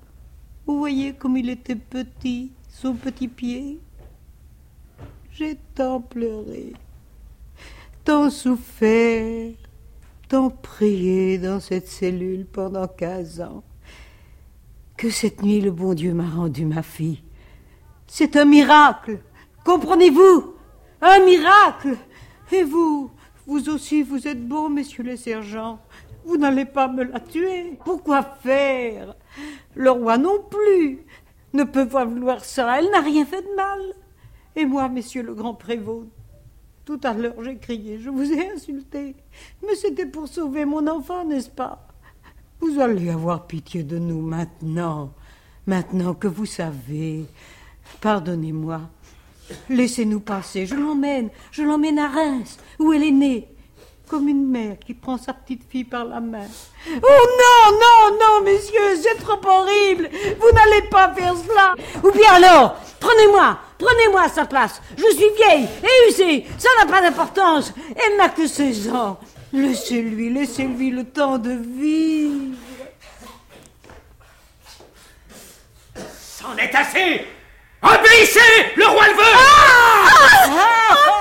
Vous 0.65 0.77
voyez 0.77 1.13
comme 1.13 1.37
il 1.37 1.49
était 1.49 1.75
petit, 1.75 2.51
son 2.69 2.93
petit 2.93 3.27
pied. 3.27 3.79
J'ai 5.31 5.57
tant 5.75 5.99
pleuré, 5.99 6.73
tant 8.03 8.29
souffert, 8.29 9.51
tant 10.29 10.49
prié 10.49 11.37
dans 11.37 11.59
cette 11.59 11.87
cellule 11.87 12.45
pendant 12.45 12.87
quinze 12.87 13.41
ans, 13.41 13.63
que 14.95 15.09
cette 15.09 15.41
nuit 15.41 15.59
le 15.59 15.71
bon 15.71 15.95
Dieu 15.95 16.13
m'a 16.13 16.29
rendu 16.29 16.65
ma 16.65 16.83
fille. 16.83 17.23
C'est 18.05 18.35
un 18.35 18.45
miracle, 18.45 19.19
comprenez-vous? 19.65 20.53
Un 21.01 21.25
miracle 21.25 21.97
Et 22.51 22.63
vous, 22.63 23.09
vous 23.47 23.69
aussi, 23.69 24.03
vous 24.03 24.27
êtes 24.27 24.47
bons, 24.47 24.69
messieurs 24.69 25.03
les 25.03 25.17
sergents. 25.17 25.79
Vous 26.23 26.37
n'allez 26.37 26.65
pas 26.65 26.87
me 26.87 27.03
la 27.03 27.19
tuer. 27.19 27.77
Pourquoi 27.83 28.21
faire? 28.21 29.15
Le 29.75 29.91
roi 29.91 30.17
non 30.17 30.43
plus 30.49 31.05
ne 31.53 31.63
peut 31.63 31.87
pas 31.87 32.05
vouloir 32.05 32.43
ça. 32.43 32.79
Elle 32.79 32.89
n'a 32.91 33.01
rien 33.01 33.25
fait 33.25 33.41
de 33.41 33.55
mal. 33.55 33.81
Et 34.55 34.65
moi, 34.65 34.87
messieurs 34.89 35.23
le 35.23 35.33
grand 35.33 35.55
prévôt, 35.55 36.05
tout 36.85 36.99
à 37.03 37.13
l'heure 37.13 37.41
j'ai 37.43 37.57
crié, 37.57 37.97
je 37.99 38.09
vous 38.09 38.31
ai 38.31 38.51
insulté. 38.51 39.15
Mais 39.65 39.75
c'était 39.75 40.05
pour 40.05 40.27
sauver 40.27 40.65
mon 40.65 40.85
enfant, 40.87 41.25
n'est-ce 41.25 41.49
pas? 41.49 41.87
Vous 42.59 42.79
allez 42.79 43.09
avoir 43.09 43.47
pitié 43.47 43.83
de 43.83 43.97
nous 43.97 44.21
maintenant, 44.21 45.13
maintenant 45.65 46.13
que 46.13 46.27
vous 46.27 46.45
savez. 46.45 47.25
Pardonnez-moi. 47.99 48.81
Laissez-nous 49.69 50.21
passer. 50.21 50.65
Je 50.65 50.75
l'emmène, 50.75 51.29
je 51.51 51.63
l'emmène 51.63 51.99
à 51.99 52.07
Reims, 52.07 52.57
où 52.79 52.93
elle 52.93 53.03
est 53.03 53.11
née. 53.11 53.52
Comme 54.07 54.27
une 54.27 54.47
mère 54.47 54.75
qui 54.85 54.93
prend 54.93 55.17
sa 55.17 55.33
petite 55.33 55.63
fille 55.69 55.85
par 55.85 56.05
la 56.05 56.19
main. 56.19 56.45
Oh 56.87 56.97
non, 57.01 57.77
non, 57.79 58.17
non, 58.19 58.43
messieurs, 58.43 58.97
c'est 59.01 59.23
trop 59.23 59.39
horrible. 59.47 60.09
Vous 60.39 60.51
n'allez 60.51 60.87
pas 60.89 61.13
faire 61.13 61.33
cela. 61.35 61.73
Ou 62.03 62.11
bien 62.11 62.33
alors, 62.33 62.75
prenez-moi, 62.99 63.57
prenez-moi 63.79 64.23
à 64.23 64.29
sa 64.29 64.45
place. 64.45 64.81
Je 64.97 65.15
suis 65.15 65.31
vieille 65.35 65.67
et 65.83 66.09
usée, 66.09 66.45
ça 66.57 66.69
n'a 66.79 66.91
pas 66.91 67.01
d'importance. 67.01 67.73
Elle 67.95 68.17
n'a 68.17 68.29
que 68.29 68.45
16 68.45 68.89
ans. 68.89 69.19
Laissez-lui, 69.53 70.29
laissez-lui 70.31 70.91
le 70.91 71.05
temps 71.05 71.37
de 71.37 71.51
vivre. 71.51 72.57
C'en 76.19 76.57
est 76.57 76.75
assez 76.75 77.25
Obéissez 77.81 78.39
Le 78.75 78.85
roi 78.87 79.07
le 79.07 79.13
veut 79.13 79.33
Ah 79.35 80.43
Oh, 80.45 80.49
ma 80.55 81.12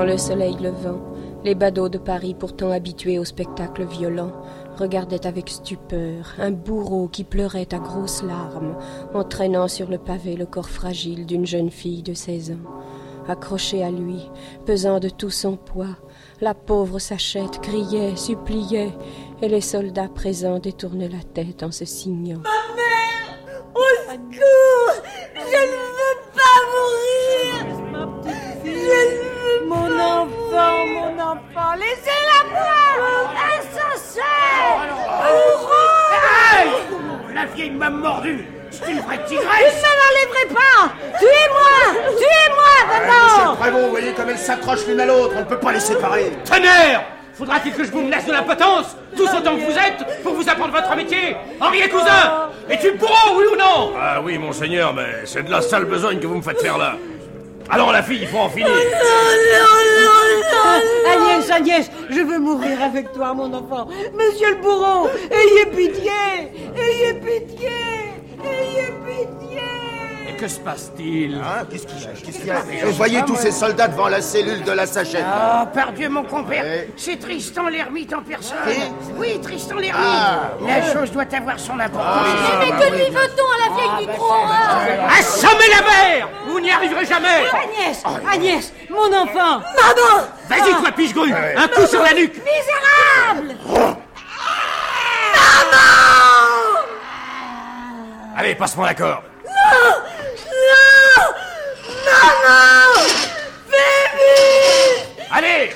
Dans 0.00 0.06
le 0.06 0.16
soleil 0.16 0.56
levant, 0.62 0.98
les 1.44 1.54
badauds 1.54 1.90
de 1.90 1.98
Paris, 1.98 2.34
pourtant 2.34 2.70
habitués 2.70 3.18
au 3.18 3.26
spectacle 3.26 3.84
violent, 3.84 4.32
regardaient 4.78 5.26
avec 5.26 5.50
stupeur 5.50 6.36
un 6.38 6.52
bourreau 6.52 7.06
qui 7.06 7.22
pleurait 7.22 7.74
à 7.74 7.78
grosses 7.78 8.22
larmes, 8.22 8.78
entraînant 9.12 9.68
sur 9.68 9.90
le 9.90 9.98
pavé 9.98 10.36
le 10.36 10.46
corps 10.46 10.70
fragile 10.70 11.26
d'une 11.26 11.44
jeune 11.44 11.70
fille 11.70 12.02
de 12.02 12.14
seize 12.14 12.52
ans. 12.52 12.70
Accrochée 13.28 13.84
à 13.84 13.90
lui, 13.90 14.30
pesant 14.64 15.00
de 15.00 15.10
tout 15.10 15.28
son 15.28 15.58
poids, 15.58 15.98
la 16.40 16.54
pauvre 16.54 16.98
sachette 16.98 17.60
criait, 17.60 18.16
suppliait, 18.16 18.94
et 19.42 19.48
les 19.48 19.60
soldats 19.60 20.08
présents 20.08 20.60
détournaient 20.60 21.10
la 21.10 21.22
tête 21.34 21.62
en 21.62 21.72
se 21.72 21.84
signant. 21.84 22.38
Ma 22.38 22.74
mère 22.74 23.74
Au 23.74 24.10
secours 24.10 25.04
Je 25.34 25.99
La 37.60 37.66
vieille 37.66 37.76
m'a 37.76 37.90
mordu. 37.90 38.46
C'est 38.70 38.90
une 38.90 39.00
vraie 39.00 39.18
Je 39.24 39.28
tigresse. 39.28 39.82
ne 39.82 39.90
l'enlèverai 40.00 40.54
pas. 40.54 40.92
Tuez-moi 41.18 42.16
Tuez-moi, 42.16 43.00
Monsieur 43.24 43.42
maman 43.44 43.52
le 43.52 43.56
prévôt, 43.58 43.78
vous 43.84 43.90
voyez 43.90 44.12
comme 44.14 44.30
elles 44.30 44.38
s'accrochent 44.38 44.86
l'une 44.86 45.00
à 45.00 45.04
l'autre, 45.04 45.34
on 45.36 45.40
ne 45.40 45.44
peut 45.44 45.58
pas 45.58 45.72
les 45.72 45.80
séparer. 45.80 46.32
Tonnerre 46.44 47.02
Faudra-t-il 47.34 47.74
que 47.74 47.84
je 47.84 47.90
vous 47.90 48.00
menace 48.02 48.24
de 48.24 48.32
l'impotence 48.32 48.96
Tous 49.14 49.28
autant 49.28 49.56
que 49.56 49.60
vous 49.62 49.76
êtes, 49.76 50.22
pour 50.22 50.34
vous 50.34 50.48
apprendre 50.48 50.72
votre 50.72 50.96
métier 50.96 51.36
Henri 51.60 51.80
et 51.82 51.88
cousin. 51.90 52.48
Es-tu 52.70 52.92
bourreau, 52.92 53.36
oui 53.38 53.44
ou 53.52 53.56
non? 53.56 53.92
Ah 54.00 54.20
oui, 54.22 54.38
monseigneur, 54.38 54.94
mais 54.94 55.24
c'est 55.26 55.42
de 55.42 55.50
la 55.50 55.60
sale 55.60 55.84
besogne 55.84 56.18
que 56.18 56.26
vous 56.26 56.36
me 56.36 56.42
faites 56.42 56.60
faire 56.62 56.78
là. 56.78 56.94
Alors 57.70 57.92
la 57.92 58.02
fille, 58.02 58.18
il 58.22 58.26
faut 58.26 58.38
en 58.38 58.48
finir. 58.48 58.68
Agnès, 61.12 61.50
Agnès, 61.50 61.90
je 62.08 62.20
veux 62.20 62.38
mourir 62.38 62.82
avec 62.82 63.12
toi, 63.12 63.32
mon 63.34 63.52
enfant. 63.52 63.86
Monsieur 64.14 64.56
le 64.56 64.62
bourreau, 64.62 65.08
ayez 65.30 65.66
pitié 65.66 66.10
Ayez 66.76 67.14
pitié 67.14 67.68
Ayez 68.44 68.92
pitié 69.06 69.49
que 70.40 70.48
se 70.48 70.58
passe-t-il 70.60 71.34
Hein 71.34 71.66
Qu'est-ce 71.70 71.86
qu'il 71.86 72.00
y 72.00 72.04
a 72.06 72.08
Qu'est-ce 72.12 72.38
qu'il 72.38 72.46
y 72.46 72.50
a 72.50 72.86
Vous 72.86 72.92
voyez 72.92 73.22
tous 73.26 73.36
ces 73.36 73.50
soldats 73.52 73.88
devant 73.88 74.08
la 74.08 74.22
cellule 74.22 74.62
de 74.64 74.72
la 74.72 74.86
sachette. 74.86 75.24
Oh, 75.26 75.66
par 75.74 75.92
Dieu, 75.92 76.08
mon 76.08 76.22
compère, 76.24 76.62
Ouais. 76.64 76.88
c'est 76.96 77.18
Tristan 77.18 77.68
l'ermite 77.68 78.14
en 78.14 78.22
personne. 78.22 78.56
Qui 78.66 79.12
Oui, 79.18 79.38
Tristan 79.42 79.74
l'ermite. 79.74 80.02
Ah, 80.02 80.52
La 80.66 80.92
chose 80.94 81.12
doit 81.12 81.26
avoir 81.36 81.58
son 81.60 81.78
importance. 81.78 82.26
Mais 82.60 82.70
que 82.70 82.92
lui 82.94 83.10
veut-on 83.10 83.48
à 83.54 83.68
la 83.68 83.76
vieille 83.76 84.06
du 84.06 84.12
trou 84.14 84.32
Assommez 85.18 85.68
la 85.76 85.82
mer 85.82 86.28
Vous 86.48 86.60
n'y 86.60 86.70
arriverez 86.70 87.04
jamais. 87.04 87.44
Agnès 87.52 88.02
Agnès, 88.32 88.72
mon 88.88 89.12
enfant. 89.14 89.60
Maman. 89.76 90.26
Vas-y, 90.48 90.70
toi, 90.80 90.90
piche-grue 90.96 91.32
Un 91.34 91.68
coup 91.68 91.86
sur 91.86 92.02
la 92.02 92.14
nuque. 92.14 92.36
Misérable. 92.36 93.56
Allez, 98.36 98.54
passe-moi 98.54 98.86
la 98.86 98.94
corde. 98.94 99.24
Non 99.44 99.96
Maman 102.20 103.06
Allez 105.30 105.70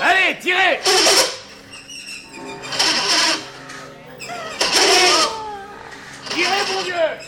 Allez, 0.00 0.38
tirez 0.40 0.80
Tirez, 6.30 6.72
mon 6.74 6.82
Dieu 6.82 7.27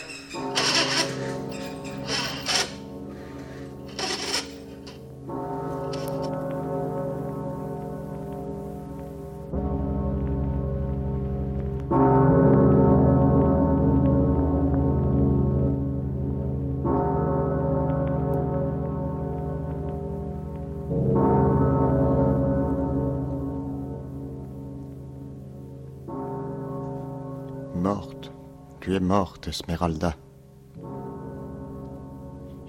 Morte, 28.99 29.47
Esmeralda. 29.47 30.15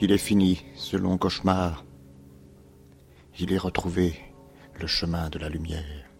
Il 0.00 0.12
est 0.12 0.18
fini, 0.18 0.64
ce 0.74 0.96
long 0.96 1.18
cauchemar. 1.18 1.84
Il 3.38 3.52
est 3.52 3.58
retrouvé 3.58 4.14
le 4.80 4.86
chemin 4.86 5.30
de 5.30 5.38
la 5.38 5.48
lumière. 5.48 6.10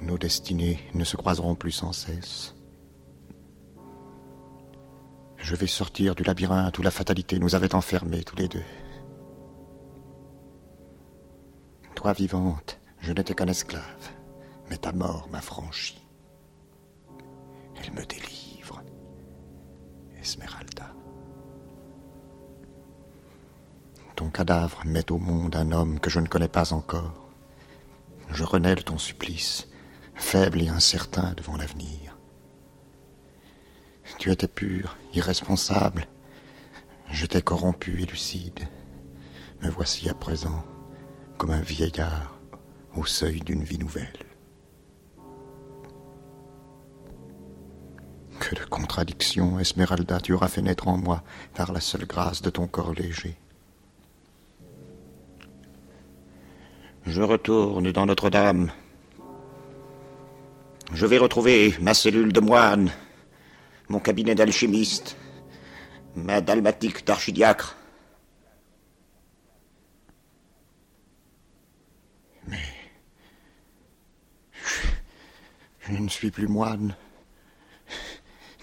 Nos 0.00 0.18
destinées 0.18 0.78
ne 0.94 1.04
se 1.04 1.16
croiseront 1.16 1.54
plus 1.54 1.72
sans 1.72 1.92
cesse. 1.92 2.54
Je 5.36 5.54
vais 5.54 5.66
sortir 5.66 6.14
du 6.14 6.22
labyrinthe 6.22 6.78
où 6.78 6.82
la 6.82 6.90
fatalité 6.90 7.38
nous 7.38 7.54
avait 7.54 7.74
enfermés 7.74 8.24
tous 8.24 8.36
les 8.36 8.48
deux. 8.48 8.64
Toi 11.94 12.12
vivante, 12.12 12.80
je 13.00 13.12
n'étais 13.12 13.34
qu'un 13.34 13.46
esclave, 13.46 14.10
mais 14.70 14.76
ta 14.76 14.92
mort 14.92 15.28
m'a 15.30 15.40
franchi. 15.40 16.05
Me 17.94 18.04
délivre, 18.04 18.82
Esmeralda. 20.20 20.92
Ton 24.16 24.28
cadavre 24.30 24.82
met 24.84 25.10
au 25.12 25.18
monde 25.18 25.56
un 25.56 25.72
homme 25.72 26.00
que 26.00 26.10
je 26.10 26.20
ne 26.20 26.26
connais 26.26 26.48
pas 26.48 26.72
encore. 26.72 27.30
Je 28.30 28.44
renais 28.44 28.74
de 28.74 28.82
ton 28.82 28.98
supplice, 28.98 29.68
faible 30.14 30.62
et 30.62 30.68
incertain 30.68 31.32
devant 31.34 31.56
l'avenir. 31.56 32.18
Tu 34.18 34.30
étais 34.30 34.48
pur, 34.48 34.96
irresponsable. 35.14 36.06
Je 37.10 37.26
t'ai 37.26 37.40
corrompu 37.40 38.02
et 38.02 38.06
lucide. 38.06 38.68
Me 39.62 39.70
voici 39.70 40.08
à 40.08 40.14
présent 40.14 40.64
comme 41.38 41.50
un 41.50 41.60
vieillard 41.60 42.38
au 42.96 43.04
seuil 43.04 43.40
d'une 43.40 43.62
vie 43.62 43.78
nouvelle. 43.78 44.25
Que 48.38 48.54
de 48.54 48.64
contradictions, 48.64 49.58
Esmeralda, 49.58 50.20
tu 50.20 50.32
auras 50.32 50.48
fait 50.48 50.62
naître 50.62 50.88
en 50.88 50.98
moi 50.98 51.22
par 51.54 51.72
la 51.72 51.80
seule 51.80 52.06
grâce 52.06 52.42
de 52.42 52.50
ton 52.50 52.66
corps 52.66 52.92
léger. 52.92 53.36
Je 57.06 57.22
retourne 57.22 57.90
dans 57.92 58.06
Notre-Dame. 58.06 58.70
Je 60.92 61.06
vais 61.06 61.18
retrouver 61.18 61.74
ma 61.80 61.94
cellule 61.94 62.32
de 62.32 62.40
moine, 62.40 62.90
mon 63.88 64.00
cabinet 64.00 64.34
d'alchimiste, 64.34 65.16
ma 66.14 66.40
dalmatique 66.40 67.06
d'archidiacre. 67.06 67.76
Mais 72.48 72.58
je, 74.52 75.92
je 75.92 75.98
ne 75.98 76.08
suis 76.08 76.30
plus 76.30 76.48
moine, 76.48 76.94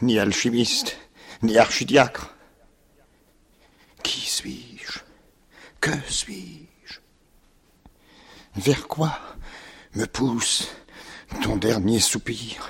ni 0.04 0.20
alchimiste, 0.20 0.98
ni 1.42 1.58
archidiacre. 1.58 2.36
Qui 4.04 4.20
suis-je? 4.22 5.00
Que 5.80 5.92
suis-je? 6.10 7.00
Vers 8.56 8.88
quoi 8.88 9.18
me 9.96 10.06
pousse 10.06 10.68
ton 11.42 11.56
dernier 11.56 12.00
soupir? 12.00 12.70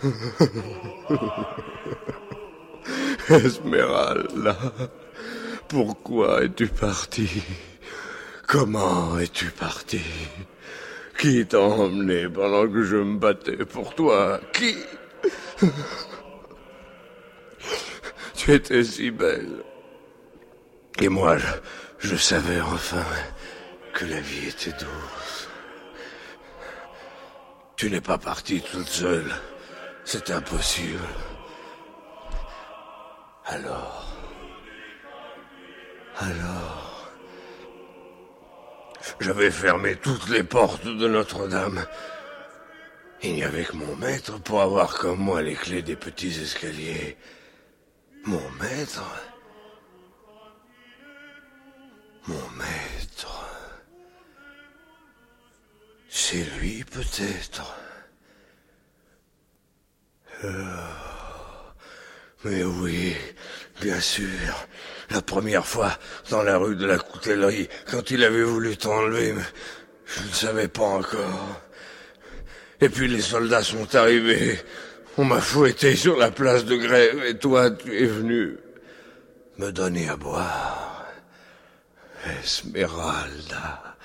Esmeralda, 3.28 4.56
pourquoi 5.68 6.44
es-tu 6.44 6.68
parti 6.68 7.42
Comment 8.46 9.18
es-tu 9.18 9.50
parti 9.50 10.00
Qui 11.18 11.46
t'a 11.46 11.60
emmené 11.60 12.30
pendant 12.30 12.66
que 12.66 12.82
je 12.82 12.96
me 12.96 13.18
battais 13.18 13.66
pour 13.66 13.94
toi? 13.94 14.40
Qui? 14.52 14.74
Tu 18.34 18.54
étais 18.54 18.82
si 18.84 19.10
belle. 19.10 19.62
Et 20.98 21.10
moi, 21.10 21.36
je, 21.36 21.46
je 21.98 22.16
savais 22.16 22.62
enfin 22.62 23.04
que 23.92 24.06
la 24.06 24.18
vie 24.18 24.48
était 24.48 24.70
douce. 24.70 25.48
Tu 27.76 27.90
n'es 27.90 28.00
pas 28.00 28.16
partie 28.16 28.62
toute 28.62 28.88
seule. 28.88 29.30
C'est 30.12 30.32
impossible. 30.32 31.06
Alors. 33.46 34.12
Alors. 36.16 37.12
J'avais 39.20 39.52
fermé 39.52 39.94
toutes 39.94 40.28
les 40.30 40.42
portes 40.42 40.84
de 40.84 41.06
Notre-Dame. 41.06 41.86
Il 43.22 43.34
n'y 43.34 43.44
avait 43.44 43.62
que 43.62 43.76
mon 43.76 43.94
maître 43.94 44.40
pour 44.40 44.62
avoir 44.62 44.98
comme 44.98 45.20
moi 45.20 45.42
les 45.42 45.54
clés 45.54 45.82
des 45.82 45.94
petits 45.94 46.40
escaliers. 46.42 47.16
Mon 48.24 48.50
maître 48.60 49.04
Mon 52.26 52.50
maître. 52.58 53.46
C'est 56.08 56.46
lui 56.58 56.82
peut-être. 56.82 57.76
Mais 62.44 62.64
oui, 62.64 63.14
bien 63.80 64.00
sûr. 64.00 64.28
La 65.10 65.20
première 65.20 65.66
fois, 65.66 65.98
dans 66.30 66.42
la 66.42 66.56
rue 66.56 66.76
de 66.76 66.86
la 66.86 66.98
Coutellerie, 66.98 67.68
quand 67.90 68.10
il 68.10 68.24
avait 68.24 68.44
voulu 68.44 68.76
t'enlever, 68.76 69.34
je 70.06 70.22
ne 70.22 70.32
savais 70.32 70.68
pas 70.68 70.84
encore. 70.84 71.60
Et 72.80 72.88
puis 72.88 73.08
les 73.08 73.20
soldats 73.20 73.62
sont 73.62 73.94
arrivés. 73.94 74.58
On 75.18 75.24
m'a 75.24 75.40
fouetté 75.40 75.96
sur 75.96 76.16
la 76.16 76.30
place 76.30 76.64
de 76.64 76.76
grève 76.76 77.22
et 77.24 77.36
toi, 77.36 77.70
tu 77.70 77.94
es 77.94 78.06
venu 78.06 78.56
me 79.58 79.70
donner 79.70 80.08
à 80.08 80.16
boire. 80.16 81.04
Esmeralda, 82.42 83.96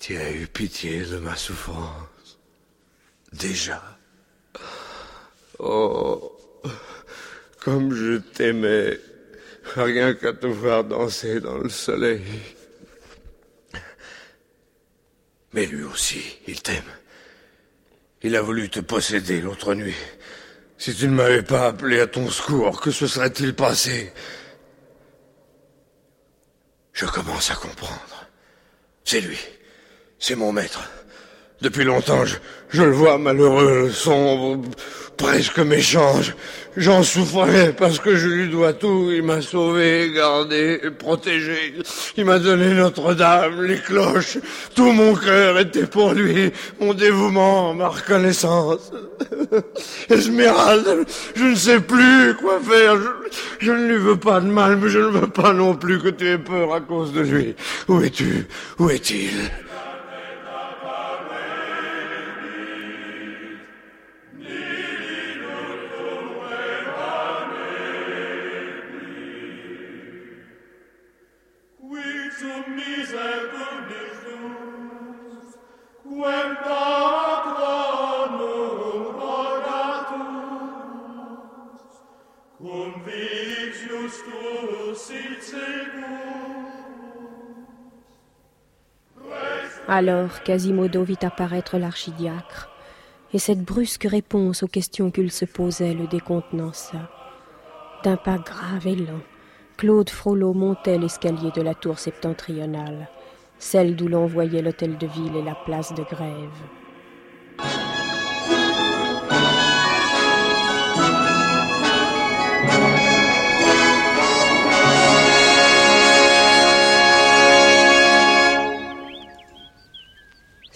tu 0.00 0.16
as 0.16 0.32
eu 0.32 0.46
pitié 0.46 1.02
de 1.02 1.18
ma 1.18 1.36
souffrance. 1.36 2.38
Déjà. 3.32 3.91
Oh, 5.64 6.36
comme 7.60 7.94
je 7.94 8.18
t'aimais, 8.18 8.98
rien 9.76 10.12
qu'à 10.14 10.32
te 10.32 10.48
voir 10.48 10.82
danser 10.82 11.38
dans 11.38 11.58
le 11.58 11.68
soleil. 11.68 12.24
Mais 15.52 15.66
lui 15.66 15.84
aussi, 15.84 16.20
il 16.48 16.60
t'aime. 16.60 16.82
Il 18.22 18.34
a 18.34 18.42
voulu 18.42 18.70
te 18.70 18.80
posséder 18.80 19.40
l'autre 19.40 19.74
nuit. 19.74 19.94
Si 20.78 20.96
tu 20.96 21.06
ne 21.06 21.14
m'avais 21.14 21.42
pas 21.42 21.68
appelé 21.68 22.00
à 22.00 22.08
ton 22.08 22.28
secours, 22.28 22.80
que 22.80 22.90
se 22.90 23.06
serait-il 23.06 23.54
passé? 23.54 24.12
Je 26.92 27.06
commence 27.06 27.52
à 27.52 27.54
comprendre. 27.54 28.26
C'est 29.04 29.20
lui. 29.20 29.38
C'est 30.18 30.34
mon 30.34 30.50
maître. 30.50 30.90
Depuis 31.62 31.84
longtemps, 31.84 32.24
je, 32.70 32.82
le 32.82 32.90
vois 32.90 33.18
malheureux, 33.18 33.88
sombre, 33.88 34.64
presque 35.16 35.60
méchant. 35.60 36.16
J'en 36.76 37.04
souffrais 37.04 37.72
parce 37.72 38.00
que 38.00 38.16
je 38.16 38.26
lui 38.26 38.48
dois 38.48 38.72
tout. 38.72 39.10
Il 39.12 39.22
m'a 39.22 39.40
sauvé, 39.40 40.10
gardé, 40.12 40.80
protégé. 40.98 41.74
Il 42.16 42.24
m'a 42.24 42.40
donné 42.40 42.74
Notre-Dame, 42.74 43.62
les 43.62 43.78
cloches. 43.78 44.38
Tout 44.74 44.90
mon 44.90 45.14
cœur 45.14 45.56
était 45.60 45.86
pour 45.86 46.14
lui. 46.14 46.50
Mon 46.80 46.94
dévouement, 46.94 47.74
ma 47.74 47.90
reconnaissance. 47.90 48.90
Esmeralda, 50.10 50.96
je 51.36 51.44
ne 51.44 51.54
sais 51.54 51.78
plus 51.78 52.34
quoi 52.40 52.58
faire. 52.58 52.96
Je, 52.96 53.66
je 53.66 53.70
ne 53.70 53.86
lui 53.86 53.98
veux 53.98 54.18
pas 54.18 54.40
de 54.40 54.46
mal, 54.46 54.78
mais 54.78 54.88
je 54.88 54.98
ne 54.98 55.06
veux 55.06 55.28
pas 55.28 55.52
non 55.52 55.76
plus 55.76 56.00
que 56.00 56.08
tu 56.08 56.28
aies 56.28 56.38
peur 56.38 56.74
à 56.74 56.80
cause 56.80 57.12
de 57.12 57.20
lui. 57.20 57.54
Où 57.86 58.00
es-tu? 58.00 58.48
Où 58.80 58.90
est-il? 58.90 59.30
Alors 89.88 90.42
Quasimodo 90.42 91.02
vit 91.02 91.18
apparaître 91.22 91.76
l'archidiacre, 91.76 92.70
et 93.32 93.38
cette 93.38 93.62
brusque 93.62 94.04
réponse 94.04 94.62
aux 94.62 94.68
questions 94.68 95.10
qu'il 95.10 95.30
se 95.30 95.44
posait 95.44 95.94
le 95.94 96.06
décontenança. 96.06 97.10
D'un 98.04 98.16
pas 98.16 98.38
grave 98.38 98.86
et 98.86 98.96
lent, 98.96 99.22
Claude 99.76 100.10
Frollo 100.10 100.54
montait 100.54 100.98
l'escalier 100.98 101.50
de 101.54 101.62
la 101.62 101.74
tour 101.74 101.98
septentrionale, 101.98 103.08
celle 103.58 103.96
d'où 103.96 104.08
l'on 104.08 104.26
voyait 104.26 104.62
l'hôtel 104.62 104.98
de 104.98 105.06
ville 105.06 105.36
et 105.36 105.42
la 105.42 105.54
place 105.54 105.94
de 105.94 106.02
grève. 106.04 107.91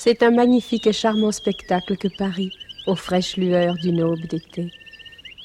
C'est 0.07 0.23
un 0.23 0.31
magnifique 0.31 0.87
et 0.87 0.93
charmant 0.93 1.33
spectacle 1.33 1.97
que 1.97 2.07
Paris, 2.07 2.53
aux 2.87 2.95
fraîches 2.95 3.37
lueurs 3.37 3.75
d'une 3.75 4.05
aube 4.05 4.25
d'été. 4.29 4.71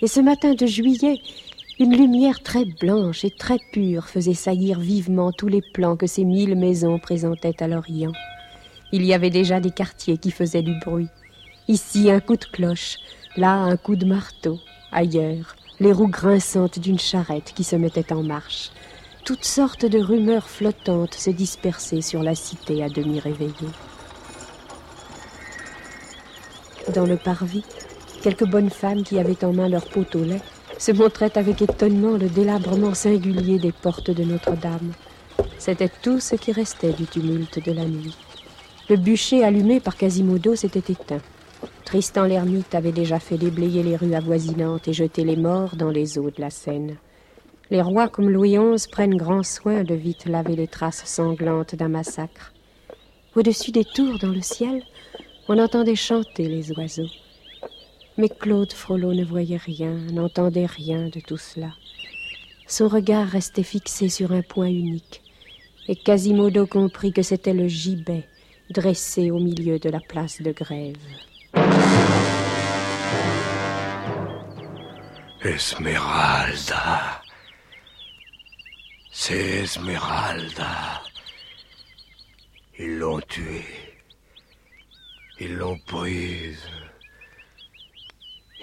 Et 0.04 0.08
ce 0.08 0.20
matin 0.20 0.54
de 0.54 0.68
juillet, 0.68 1.20
une 1.80 1.98
lumière 1.98 2.44
très 2.44 2.66
blanche 2.66 3.26
et 3.26 3.32
très 3.32 3.58
pure 3.74 4.08
faisait 4.08 4.36
saillir 4.36 4.80
vivement 4.80 5.32
tous 5.32 5.48
les 5.48 5.64
plans 5.74 5.98
que 5.98 6.06
ces 6.06 6.26
mille 6.26 6.56
maisons 6.56 7.00
présentaient 7.00 7.64
à 7.64 7.68
l'Orient. 7.68 8.12
Il 8.92 9.04
y 9.04 9.16
avait 9.16 9.32
déjà 9.32 9.60
des 9.60 9.72
quartiers 9.72 10.20
qui 10.20 10.30
faisaient 10.30 10.62
du 10.62 10.78
bruit. 10.86 11.10
Ici 11.68 12.12
un 12.12 12.20
coup 12.20 12.38
de 12.38 12.46
cloche, 12.46 12.98
là 13.38 13.54
un 13.54 13.78
coup 13.78 13.96
de 13.96 14.06
marteau, 14.06 14.60
ailleurs 14.92 15.56
les 15.80 15.92
roues 15.92 16.08
grinçantes 16.08 16.78
d'une 16.78 17.00
charrette 17.00 17.54
qui 17.56 17.64
se 17.64 17.76
mettait 17.76 18.14
en 18.14 18.22
marche. 18.22 18.70
Toutes 19.26 19.44
sortes 19.44 19.88
de 19.88 19.98
rumeurs 19.98 20.48
flottantes 20.48 21.16
se 21.16 21.32
dispersaient 21.32 22.02
sur 22.02 22.22
la 22.22 22.36
cité 22.36 22.84
à 22.84 22.90
demi 22.90 23.20
réveillée. 23.20 23.72
Dans 26.94 27.06
le 27.06 27.16
parvis, 27.16 27.64
quelques 28.22 28.46
bonnes 28.46 28.70
femmes 28.70 29.04
qui 29.04 29.18
avaient 29.18 29.46
en 29.46 29.54
main 29.54 29.70
leur 29.70 29.86
pot 29.86 30.16
au 30.16 30.24
lait 30.24 30.42
se 30.78 30.92
montraient 30.92 31.38
avec 31.38 31.62
étonnement 31.62 32.18
le 32.18 32.28
délabrement 32.28 32.94
singulier 32.94 33.60
des 33.60 33.72
portes 33.72 34.12
de 34.12 34.24
Notre-Dame. 34.24 34.92
C'était 35.58 35.92
tout 36.02 36.20
ce 36.20 36.36
qui 36.36 36.52
restait 36.52 36.92
du 36.92 37.06
tumulte 37.06 37.64
de 37.64 37.72
la 37.72 37.86
nuit. 37.86 38.18
Le 38.90 38.98
bûcher 38.98 39.44
allumé 39.44 39.80
par 39.80 39.96
Quasimodo 39.96 40.56
s'était 40.56 40.92
éteint. 40.92 41.22
Tristan 41.86 42.26
l'ermite 42.26 42.76
avait 42.76 42.92
déjà 42.92 43.20
fait 43.20 43.38
déblayer 43.38 43.84
les 43.84 43.96
rues 43.96 44.16
avoisinantes 44.16 44.88
et 44.88 44.94
jeter 44.94 45.24
les 45.24 45.38
morts 45.38 45.76
dans 45.78 45.92
les 45.92 46.18
eaux 46.18 46.30
de 46.30 46.42
la 46.42 46.50
Seine. 46.50 46.98
Les 47.70 47.82
rois 47.82 48.10
comme 48.10 48.30
Louis 48.30 48.58
XI 48.58 48.90
prennent 48.90 49.16
grand 49.16 49.44
soin 49.44 49.84
de 49.84 49.96
vite 49.96 50.26
laver 50.26 50.58
les 50.58 50.68
traces 50.68 51.06
sanglantes 51.06 51.76
d'un 51.76 51.88
massacre. 51.88 52.52
Au-dessus 53.34 53.72
des 53.72 53.86
tours 53.86 54.20
dans 54.20 54.32
le 54.32 54.42
ciel, 54.42 54.84
on 55.52 55.60
entendait 55.60 55.98
chanter 55.98 56.48
les 56.48 56.72
oiseaux. 56.72 57.10
Mais 58.18 58.30
Claude 58.30 58.72
Frollo 58.72 59.14
ne 59.14 59.26
voyait 59.26 59.58
rien, 59.58 59.94
n'entendait 60.14 60.66
rien 60.66 61.10
de 61.10 61.20
tout 61.20 61.36
cela. 61.36 61.74
Son 62.68 62.88
regard 62.88 63.28
restait 63.28 63.64
fixé 63.64 64.08
sur 64.08 64.32
un 64.32 64.44
point 64.44 64.70
unique, 64.70 65.22
et 65.90 65.98
Quasimodo 65.98 66.68
comprit 66.68 67.12
que 67.12 67.22
c'était 67.22 67.54
le 67.54 67.68
gibet 67.68 68.30
dressé 68.70 69.30
au 69.30 69.40
milieu 69.40 69.78
de 69.78 69.90
la 69.90 70.00
place 70.00 70.42
de 70.42 70.54
grève. 70.54 70.96
Esmeralda. 75.44 77.22
C'est 79.12 79.64
Esmeralda. 79.64 81.02
Ils 82.80 83.00
l'ont 83.00 83.20
tuée. 83.20 83.91
Ils 85.44 85.56
l'ont 85.56 85.80
prise. 85.88 86.68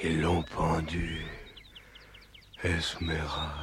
Ils 0.00 0.20
l'ont 0.20 0.44
pendue. 0.44 1.26
Esmeralda. 2.62 3.56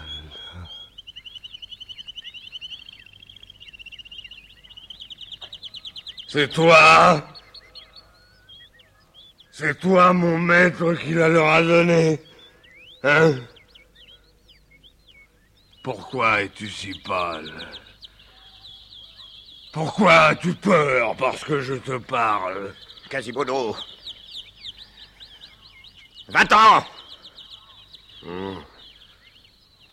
C'est 6.27 6.49
toi 6.49 7.25
C'est 9.49 9.79
toi, 9.79 10.11
mon 10.11 10.37
maître, 10.37 10.93
qui 10.95 11.13
la 11.13 11.29
leur 11.29 11.47
a 11.47 11.63
donné 11.63 12.21
Hein? 13.03 13.39
Pourquoi 15.81 16.41
es-tu 16.41 16.67
si 16.67 16.93
pâle? 16.99 17.49
Pourquoi 19.71 20.15
as-tu 20.31 20.53
peur 20.53 21.15
parce 21.15 21.45
que 21.45 21.61
je 21.61 21.75
te 21.75 21.97
parle? 21.97 22.73
Quasimodo. 23.09 23.75
Va-t'en. 26.29 26.83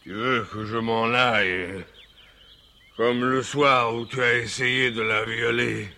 Tu 0.02 0.12
veux 0.12 0.44
que 0.52 0.64
je 0.64 0.78
m'en 0.78 1.12
aille 1.12 1.84
Comme 2.96 3.24
le 3.24 3.42
soir 3.42 3.94
où 3.94 4.06
tu 4.06 4.22
as 4.22 4.34
essayé 4.38 4.90
de 4.90 5.02
la 5.02 5.24
violer. 5.24 5.88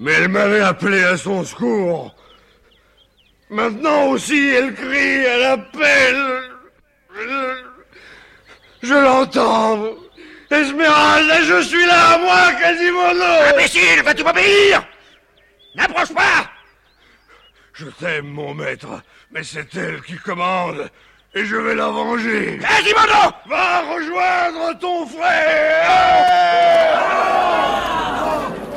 Mais 0.00 0.12
elle 0.12 0.28
m'avait 0.28 0.60
appelé 0.60 1.04
à 1.04 1.16
son 1.16 1.44
secours. 1.44 2.14
Maintenant 3.50 4.08
aussi, 4.08 4.48
elle 4.48 4.74
crie, 4.74 5.24
elle 5.24 5.44
appelle. 5.44 6.50
Je, 7.14 7.62
je 8.82 8.94
l'entends. 8.94 9.90
Esmeralda, 10.50 11.42
je 11.42 11.62
suis 11.62 11.86
là, 11.86 12.18
moi, 12.18 12.52
Quasimodo 12.60 13.52
Imbécile, 13.52 14.02
vas-tu 14.02 14.24
m'obéir? 14.24 14.82
N'approche 15.74 16.14
pas! 16.14 16.50
Je 17.72 17.86
t'aime, 17.86 18.26
mon 18.26 18.54
maître, 18.54 19.02
mais 19.32 19.42
c'est 19.42 19.74
elle 19.74 20.00
qui 20.02 20.16
commande. 20.16 20.88
Et 21.34 21.44
je 21.44 21.56
vais 21.56 21.74
la 21.74 21.88
venger. 21.88 22.60
Quasimodo! 22.60 23.34
Va 23.46 23.80
rejoindre 23.80 24.78
ton 24.78 25.06
frère! 25.06 25.90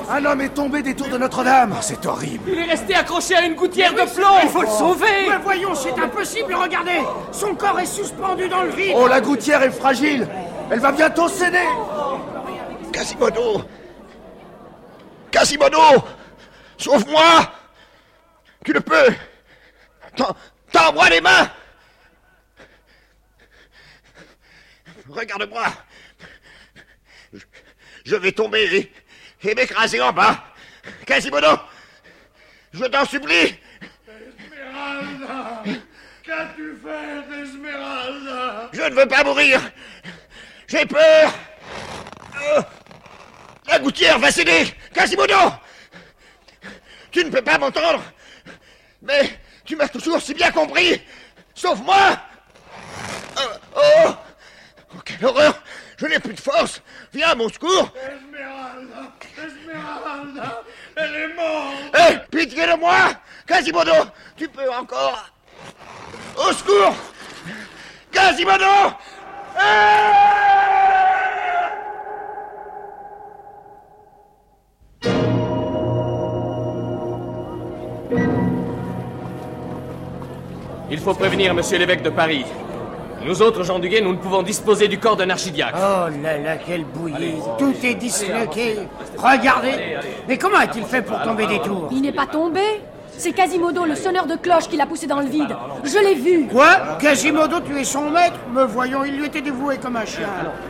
Un 0.09 0.25
homme 0.25 0.41
est 0.41 0.53
tombé 0.53 0.81
des 0.81 0.95
tours 0.95 1.09
de 1.09 1.17
Notre-Dame. 1.17 1.75
C'est 1.81 2.03
horrible. 2.07 2.49
Il 2.51 2.57
est 2.57 2.63
resté 2.63 2.95
accroché 2.95 3.35
à 3.35 3.45
une 3.45 3.53
gouttière 3.53 3.93
de 3.93 4.01
plomb. 4.15 4.39
Il 4.41 4.49
faut 4.49 4.61
le 4.63 4.67
sauver. 4.67 5.29
Mais 5.29 5.37
voyons, 5.43 5.75
c'est 5.75 5.99
impossible, 5.99 6.55
regardez. 6.55 7.01
Son 7.31 7.53
corps 7.53 7.79
est 7.79 7.85
suspendu 7.85 8.49
dans 8.49 8.63
le 8.63 8.69
vide. 8.69 8.93
Oh, 8.95 9.07
la 9.07 9.21
gouttière 9.21 9.61
est 9.61 9.69
fragile. 9.69 10.27
Elle 10.71 10.79
va 10.79 10.91
bientôt 10.91 11.27
céder. 11.27 11.67
Quasimodo! 12.91 13.63
Quasimodo 15.29 15.77
Sauve-moi! 16.77 17.51
Tu 18.65 18.73
le 18.73 18.81
peux! 18.81 19.13
Tends- 20.15 20.35
Tends-moi 20.71 21.09
les 21.09 21.21
mains! 21.21 21.49
Regarde-moi! 25.09 25.65
Je, 27.33 27.39
je 28.05 28.15
vais 28.15 28.31
tomber 28.31 28.91
et, 29.43 29.49
et 29.49 29.55
m'écraser 29.55 30.01
en 30.01 30.11
bas. 30.11 30.43
Quasimodo! 31.05 31.57
Je 32.73 32.85
t'en 32.85 33.05
supplie! 33.05 33.59
Esmeralda! 34.07 35.63
Qu'as-tu 36.23 36.77
fait, 36.83 37.41
Esmeralda? 37.41 38.69
Je 38.73 38.81
ne 38.81 38.93
veux 38.95 39.07
pas 39.07 39.23
mourir! 39.23 39.61
J'ai 40.67 40.85
peur! 40.85 41.33
Euh, 42.41 42.61
La 43.67 43.79
gouttière 43.79 44.19
va 44.19 44.31
céder! 44.31 44.65
Quasimodo 44.93 45.33
Tu 47.17 47.25
ne 47.25 47.31
peux 47.31 47.41
pas 47.41 47.57
m'entendre. 47.57 48.03
Mais 49.01 49.39
tu 49.65 49.75
m'as 49.75 49.87
toujours 49.87 50.21
si 50.21 50.35
bien 50.35 50.51
compris. 50.51 51.01
Sauve-moi 51.55 51.95
Euh, 53.39 53.57
Oh. 53.75 54.09
Oh, 54.93 54.99
quelle 55.03 55.25
horreur. 55.25 55.59
Je 55.97 56.05
n'ai 56.05 56.19
plus 56.19 56.35
de 56.35 56.39
force. 56.39 56.79
Viens 57.11 57.29
à 57.29 57.33
mon 57.35 57.49
secours. 57.49 57.91
Esmeralda 57.95 59.13
Esmeralda 59.35 60.61
Elle 60.95 61.15
est 61.15 61.33
morte. 61.33 61.97
Hé 61.97 62.17
Pitié 62.29 62.67
de 62.67 62.77
moi 62.77 63.09
Quasimodo 63.47 63.93
Tu 64.35 64.47
peux 64.47 64.71
encore. 64.71 65.31
Au 66.37 66.53
secours. 66.53 66.95
Quasimodo 68.11 68.93
Il 80.97 81.03
faut 81.03 81.13
prévenir 81.13 81.53
monsieur 81.53 81.77
l'évêque 81.77 82.01
de 82.01 82.09
Paris. 82.09 82.43
Nous 83.23 83.43
autres, 83.43 83.63
gens 83.63 83.77
du 83.77 83.87
guet, 83.87 84.01
nous 84.01 84.13
ne 84.13 84.17
pouvons 84.17 84.41
disposer 84.41 84.87
du 84.87 84.97
corps 84.97 85.15
d'un 85.15 85.29
archidiacre. 85.29 85.77
Oh 85.79 86.09
là 86.23 86.39
là, 86.39 86.57
quelle 86.57 86.85
bouillie. 86.85 87.35
Tout 87.59 87.75
est 87.83 87.93
disloqué. 87.93 88.79
Regardez. 89.15 89.73
Mais 90.27 90.39
comment 90.39 90.57
a-t-il 90.57 90.83
fait 90.85 91.03
pour 91.03 91.21
tomber 91.21 91.45
des 91.45 91.59
tours? 91.59 91.89
Il 91.91 92.01
n'est 92.01 92.11
pas 92.11 92.25
tombé 92.25 92.61
C'est 93.17 93.31
Quasimodo, 93.31 93.83
le 93.85 93.95
sonneur 93.95 94.27
de 94.27 94.35
cloche, 94.35 94.67
qui 94.67 94.77
l'a 94.77 94.85
poussé 94.85 95.07
dans 95.07 95.19
le 95.19 95.25
vide. 95.25 95.55
Je 95.83 95.97
l'ai 95.97 96.13
vu. 96.13 96.47
Quoi? 96.47 96.97
Quasimodo, 96.99 97.59
tu 97.61 97.75
es 97.79 97.83
son 97.83 98.11
maître? 98.11 98.35
Me 98.53 98.63
voyons, 98.63 99.03
il 99.03 99.17
lui 99.17 99.25
était 99.25 99.41
dévoué 99.41 99.77
comme 99.79 99.95
un 99.95 100.05
chien. 100.05 100.29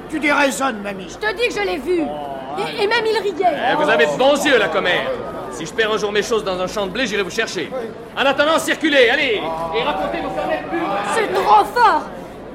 Tu 0.10 0.20
déraisonnes, 0.20 0.82
mamie. 0.82 1.08
Je 1.10 1.18
te 1.18 1.36
dis 1.36 1.48
que 1.50 1.54
je 1.54 1.66
l'ai 1.66 1.78
vu. 1.78 2.00
Et, 2.00 2.84
et 2.84 2.88
même 2.88 3.06
il 3.06 3.20
riait. 3.22 3.58
Eh, 3.72 3.76
vous 3.76 3.90
avez 3.90 4.06
de 4.06 4.18
bons 4.18 4.44
yeux, 4.46 4.58
la 4.58 4.70
commère. 4.70 5.12
Si 5.52 5.66
je 5.66 5.74
perds 5.74 5.92
un 5.94 5.98
jour 5.98 6.12
mes 6.12 6.24
choses 6.24 6.44
dans 6.44 6.60
un 6.60 6.68
champ 6.68 6.86
de 6.86 6.92
blé, 6.92 7.06
j'irai 7.06 7.24
vous 7.24 7.30
chercher. 7.30 7.70
En 8.16 8.22
attendant, 8.22 8.58
circulez, 8.60 9.10
allez, 9.10 9.42
et 9.76 9.84
racontez 9.84 10.22
vos 10.22 10.30
fermettes 10.30 10.70
pures. 10.70 10.88
C'est 11.16 11.34
trop 11.34 11.66
fort 11.66 12.04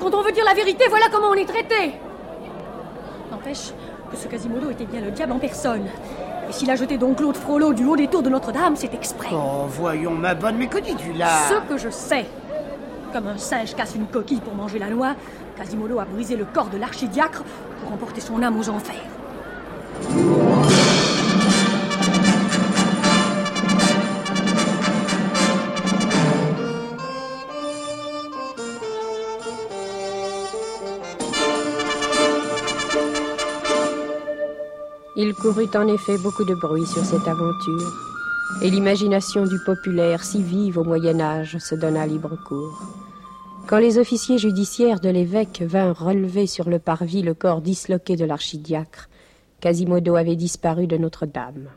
Quand 0.01 0.15
on 0.15 0.23
veut 0.23 0.33
dire 0.33 0.45
la 0.45 0.55
vérité, 0.55 0.87
voilà 0.89 1.07
comment 1.13 1.29
on 1.29 1.35
est 1.35 1.49
traité. 1.49 1.93
N'empêche 3.31 3.73
que 4.11 4.17
ce 4.17 4.27
Quasimodo 4.27 4.71
était 4.71 4.85
bien 4.85 5.01
le 5.01 5.11
diable 5.11 5.33
en 5.33 5.39
personne. 5.39 5.87
Et 6.49 6.53
s'il 6.53 6.71
a 6.71 6.77
jeté 6.77 6.99
donc 6.99 7.17
Claude 7.17 7.37
Frollo 7.37 7.73
du 7.73 7.85
haut 7.85 7.97
des 7.97 8.09
tours 8.09 8.23
de 8.23 8.29
Notre-Dame, 8.29 8.77
c'est 8.77 8.93
exprès. 8.95 9.31
Oh, 9.33 9.67
voyons, 9.69 10.13
ma 10.13 10.35
bonne, 10.35 10.57
mais 10.57 10.67
que 10.67 10.79
dis-tu 10.79 11.13
là? 11.13 11.49
Ce 11.49 11.69
que 11.69 11.79
je 11.79 11.89
sais. 11.89 12.27
Comme 13.13 13.29
un 13.29 13.39
singe 13.39 13.75
casse 13.75 13.95
une 13.95 14.07
coquille 14.07 14.41
pour 14.41 14.55
manger 14.55 14.79
la 14.79 14.89
noix, 14.89 15.15
Quasimodo 15.57 15.99
a 15.99 16.05
brisé 16.05 16.37
le 16.37 16.45
corps 16.45 16.69
de 16.69 16.79
l'archidiacre 16.79 17.45
pour 17.81 17.93
emporter 17.93 18.21
son 18.21 18.43
âme 18.43 18.59
aux 18.59 18.69
enfers. 18.69 19.05
Il 35.25 35.35
courut 35.35 35.71
en 35.77 35.87
effet 35.87 36.19
beaucoup 36.19 36.45
de 36.45 36.57
bruit 36.57 36.85
sur 36.85 37.05
cette 37.05 37.29
aventure, 37.29 37.93
et 38.61 38.69
l'imagination 38.69 39.47
du 39.47 39.57
populaire, 39.65 40.25
si 40.25 40.43
vive 40.43 40.79
au 40.79 40.83
Moyen 40.83 41.21
Âge, 41.21 41.59
se 41.59 41.77
donna 41.77 42.05
libre 42.09 42.37
cours. 42.45 42.83
Quand 43.69 43.79
les 43.79 43.99
officiers 43.99 44.39
judiciaires 44.39 44.99
de 44.99 45.09
l'évêque 45.09 45.63
vinrent 45.63 46.07
relever 46.07 46.49
sur 46.49 46.69
le 46.69 46.81
parvis 46.81 47.23
le 47.23 47.35
corps 47.35 47.61
disloqué 47.61 48.17
de 48.17 48.25
l'archidiacre, 48.25 49.09
Quasimodo 49.61 50.17
avait 50.17 50.35
disparu 50.35 50.89
de 50.89 50.97
Notre-Dame. 50.97 51.69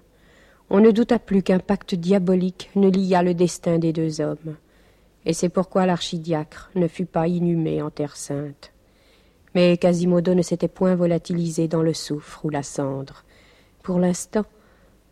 On 0.71 0.79
ne 0.79 0.89
douta 0.89 1.19
plus 1.19 1.43
qu'un 1.43 1.59
pacte 1.59 1.93
diabolique 1.93 2.71
ne 2.75 2.89
lia 2.89 3.21
le 3.21 3.35
destin 3.35 3.77
des 3.77 3.93
deux 3.93 4.21
hommes, 4.21 4.55
et 5.23 5.33
c'est 5.33 5.49
pourquoi 5.49 5.85
l'archidiacre 5.85 6.71
ne 6.73 6.87
fut 6.87 7.05
pas 7.05 7.27
inhumé 7.27 7.83
en 7.83 7.91
terre 7.91 8.15
sainte. 8.15 8.71
Mais 9.53 9.77
Quasimodo 9.77 10.33
ne 10.33 10.41
s'était 10.41 10.67
point 10.67 10.95
volatilisé 10.95 11.67
dans 11.67 11.83
le 11.83 11.93
soufre 11.93 12.43
ou 12.43 12.49
la 12.49 12.63
cendre. 12.63 13.23
Pour 13.85 13.99
l'instant, 13.99 14.45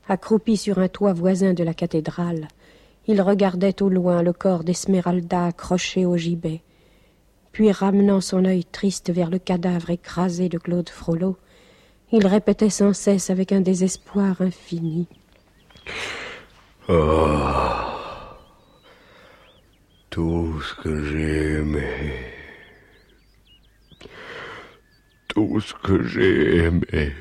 accroupi 0.08 0.58
sur 0.58 0.80
un 0.80 0.88
toit 0.88 1.14
voisin 1.14 1.54
de 1.54 1.64
la 1.64 1.76
cathédrale, 1.76 2.48
il 3.06 3.22
regardait 3.22 3.84
au 3.84 3.88
loin 3.88 4.24
le 4.24 4.34
corps 4.34 4.64
d'Esmeralda 4.64 5.46
accroché 5.46 6.08
au 6.08 6.18
gibet. 6.18 6.64
Puis, 7.52 7.72
ramenant 7.72 8.20
son 8.20 8.46
œil 8.46 8.66
triste 8.66 9.12
vers 9.12 9.30
le 9.30 9.38
cadavre 9.38 9.92
écrasé 9.92 10.50
de 10.50 10.58
Claude 10.58 10.90
Frollo, 10.90 11.38
il 12.12 12.26
répétait 12.26 12.72
sans 12.72 12.94
cesse 12.94 13.30
avec 13.30 13.52
un 13.52 13.62
désespoir 13.62 14.42
infini. 14.42 15.08
Oh, 16.90 17.38
tout 20.10 20.60
ce 20.62 20.82
que 20.82 21.04
j'ai 21.04 21.60
aimé, 21.60 22.14
tout 25.28 25.60
ce 25.60 25.76
que 25.76 26.02
j'ai 26.08 26.56
aimé. 26.56 27.14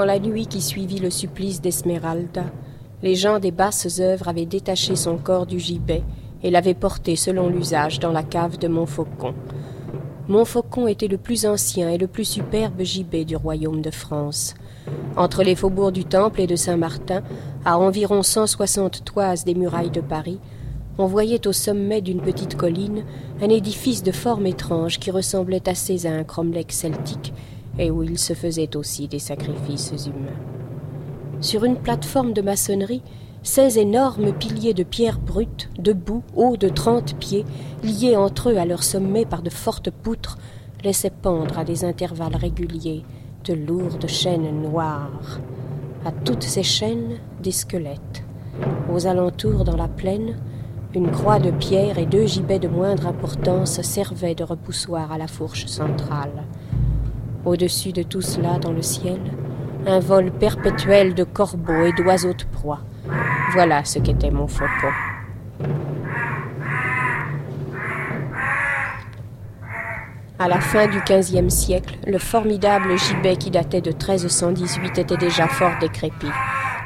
Dans 0.00 0.06
la 0.06 0.18
nuit 0.18 0.46
qui 0.46 0.62
suivit 0.62 0.98
le 0.98 1.10
supplice 1.10 1.60
d'Esmeralda, 1.60 2.46
les 3.02 3.14
gens 3.14 3.38
des 3.38 3.50
basses 3.50 4.00
œuvres 4.00 4.28
avaient 4.28 4.46
détaché 4.46 4.96
son 4.96 5.18
corps 5.18 5.44
du 5.44 5.58
gibet 5.58 6.02
et 6.42 6.50
l'avaient 6.50 6.72
porté 6.72 7.16
selon 7.16 7.50
l'usage 7.50 8.00
dans 8.00 8.10
la 8.10 8.22
cave 8.22 8.56
de 8.56 8.66
Montfaucon. 8.66 9.34
Montfaucon 10.26 10.86
était 10.86 11.06
le 11.06 11.18
plus 11.18 11.44
ancien 11.44 11.90
et 11.90 11.98
le 11.98 12.06
plus 12.06 12.24
superbe 12.24 12.80
gibet 12.80 13.26
du 13.26 13.36
royaume 13.36 13.82
de 13.82 13.90
France. 13.90 14.54
Entre 15.18 15.42
les 15.42 15.54
faubourgs 15.54 15.92
du 15.92 16.06
Temple 16.06 16.40
et 16.40 16.46
de 16.46 16.56
Saint-Martin, 16.56 17.22
à 17.66 17.78
environ 17.78 18.22
160 18.22 19.04
toises 19.04 19.44
des 19.44 19.54
murailles 19.54 19.90
de 19.90 20.00
Paris, 20.00 20.40
on 20.96 21.04
voyait 21.04 21.46
au 21.46 21.52
sommet 21.52 22.00
d'une 22.00 22.22
petite 22.22 22.56
colline 22.56 23.04
un 23.42 23.50
édifice 23.50 24.02
de 24.02 24.12
forme 24.12 24.46
étrange 24.46 24.98
qui 24.98 25.10
ressemblait 25.10 25.68
assez 25.68 26.06
à 26.06 26.14
un 26.14 26.24
cromlech 26.24 26.72
celtique 26.72 27.34
et 27.78 27.90
où 27.90 28.02
il 28.02 28.18
se 28.18 28.34
faisait 28.34 28.76
aussi 28.76 29.08
des 29.08 29.18
sacrifices 29.18 29.92
humains. 30.06 30.38
Sur 31.40 31.64
une 31.64 31.76
plateforme 31.76 32.32
de 32.32 32.42
maçonnerie, 32.42 33.02
seize 33.42 33.78
énormes 33.78 34.32
piliers 34.32 34.74
de 34.74 34.82
pierre 34.82 35.18
brute, 35.18 35.70
debout, 35.78 36.22
hauts 36.36 36.56
de 36.56 36.68
trente 36.68 37.14
pieds, 37.18 37.46
liés 37.82 38.16
entre 38.16 38.50
eux 38.50 38.58
à 38.58 38.66
leur 38.66 38.82
sommet 38.82 39.24
par 39.24 39.42
de 39.42 39.50
fortes 39.50 39.90
poutres, 39.90 40.38
laissaient 40.84 41.10
pendre 41.10 41.58
à 41.58 41.64
des 41.64 41.84
intervalles 41.84 42.36
réguliers 42.36 43.02
de 43.44 43.54
lourdes 43.54 44.06
chaînes 44.06 44.62
noires. 44.62 45.40
À 46.04 46.12
toutes 46.12 46.42
ces 46.42 46.62
chaînes, 46.62 47.18
des 47.42 47.52
squelettes. 47.52 48.24
Aux 48.92 49.06
alentours, 49.06 49.64
dans 49.64 49.76
la 49.76 49.88
plaine, 49.88 50.36
une 50.94 51.10
croix 51.10 51.38
de 51.38 51.50
pierre 51.50 51.98
et 51.98 52.06
deux 52.06 52.26
gibets 52.26 52.58
de 52.58 52.68
moindre 52.68 53.06
importance 53.06 53.80
servaient 53.82 54.34
de 54.34 54.44
repoussoir 54.44 55.12
à 55.12 55.18
la 55.18 55.26
fourche 55.28 55.66
centrale. 55.66 56.44
Au-dessus 57.44 57.92
de 57.92 58.02
tout 58.02 58.20
cela, 58.20 58.58
dans 58.58 58.72
le 58.72 58.82
ciel, 58.82 59.18
un 59.86 59.98
vol 59.98 60.30
perpétuel 60.30 61.14
de 61.14 61.24
corbeaux 61.24 61.86
et 61.86 61.92
d'oiseaux 61.92 62.34
de 62.34 62.44
proie. 62.52 62.80
Voilà 63.52 63.84
ce 63.84 63.98
qu'était 63.98 64.30
mon 64.30 64.46
faucon. 64.46 64.92
À 70.38 70.48
la 70.48 70.60
fin 70.60 70.86
du 70.86 70.98
XVe 71.00 71.50
siècle, 71.50 71.98
le 72.06 72.18
formidable 72.18 72.98
gibet 72.98 73.36
qui 73.36 73.50
datait 73.50 73.82
de 73.82 73.90
1318 73.90 74.98
était 74.98 75.16
déjà 75.16 75.46
fort 75.48 75.72
décrépit. 75.80 76.30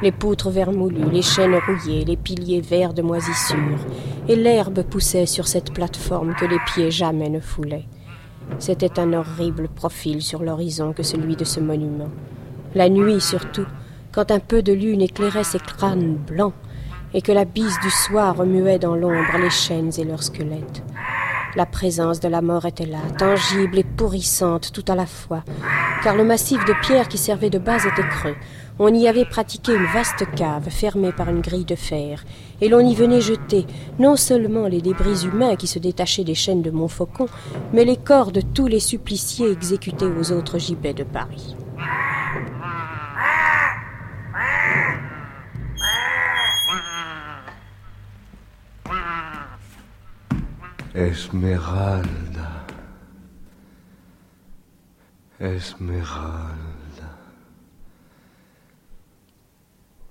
Les 0.01 0.11
poutres 0.11 0.49
vermoulues, 0.49 1.09
les 1.09 1.21
chaînes 1.21 1.55
rouillées, 1.55 2.03
les 2.03 2.17
piliers 2.17 2.59
verts 2.59 2.93
de 2.93 3.01
moisissure, 3.01 3.79
et 4.27 4.35
l'herbe 4.35 4.83
poussait 4.83 5.25
sur 5.25 5.47
cette 5.47 5.73
plateforme 5.73 6.35
que 6.35 6.45
les 6.45 6.59
pieds 6.65 6.91
jamais 6.91 7.29
ne 7.29 7.39
foulaient. 7.39 7.85
C'était 8.59 8.99
un 8.99 9.13
horrible 9.13 9.67
profil 9.67 10.21
sur 10.21 10.43
l'horizon 10.43 10.93
que 10.93 11.03
celui 11.03 11.35
de 11.35 11.45
ce 11.45 11.59
monument. 11.59 12.09
La 12.73 12.89
nuit 12.89 13.21
surtout, 13.21 13.65
quand 14.11 14.31
un 14.31 14.39
peu 14.39 14.61
de 14.61 14.73
lune 14.73 15.01
éclairait 15.01 15.43
ces 15.43 15.59
crânes 15.59 16.15
blancs 16.15 16.53
et 17.13 17.21
que 17.21 17.31
la 17.31 17.45
bise 17.45 17.79
du 17.81 17.89
soir 17.89 18.37
remuait 18.37 18.79
dans 18.79 18.95
l'ombre 18.95 19.37
les 19.39 19.49
chaînes 19.49 19.91
et 19.97 20.03
leurs 20.03 20.23
squelettes. 20.23 20.83
La 21.55 21.65
présence 21.65 22.19
de 22.19 22.27
la 22.27 22.41
mort 22.41 22.65
était 22.65 22.85
là, 22.85 22.99
tangible 23.17 23.79
et 23.79 23.85
pourrissante 23.85 24.73
tout 24.73 24.83
à 24.89 24.95
la 24.95 25.05
fois, 25.05 25.43
car 26.03 26.15
le 26.15 26.25
massif 26.25 26.63
de 26.65 26.73
pierre 26.81 27.07
qui 27.07 27.17
servait 27.17 27.49
de 27.49 27.59
base 27.59 27.85
était 27.85 28.07
creux. 28.07 28.35
On 28.77 28.93
y 28.93 29.07
avait 29.07 29.23
pratiqué 29.23 29.73
une 29.73 29.85
vaste 29.85 30.25
cave 30.35 30.69
fermée 30.69 31.13
par 31.13 31.29
une 31.29 31.39
grille 31.39 31.63
de 31.63 31.75
fer, 31.75 32.25
et 32.59 32.67
l'on 32.67 32.81
y 32.81 32.93
venait 32.93 33.21
jeter 33.21 33.65
non 33.99 34.17
seulement 34.17 34.67
les 34.67 34.81
débris 34.81 35.23
humains 35.25 35.55
qui 35.55 35.67
se 35.67 35.79
détachaient 35.79 36.25
des 36.25 36.35
chaînes 36.35 36.61
de 36.61 36.71
Montfaucon, 36.71 37.27
mais 37.71 37.85
les 37.85 37.95
corps 37.95 38.33
de 38.33 38.41
tous 38.41 38.67
les 38.67 38.81
suppliciés 38.81 39.49
exécutés 39.49 40.05
aux 40.05 40.33
autres 40.33 40.57
gibets 40.57 40.93
de 40.93 41.05
Paris. 41.05 41.55
Esmeralda. 50.93 52.65
Esmeralda. 55.39 56.74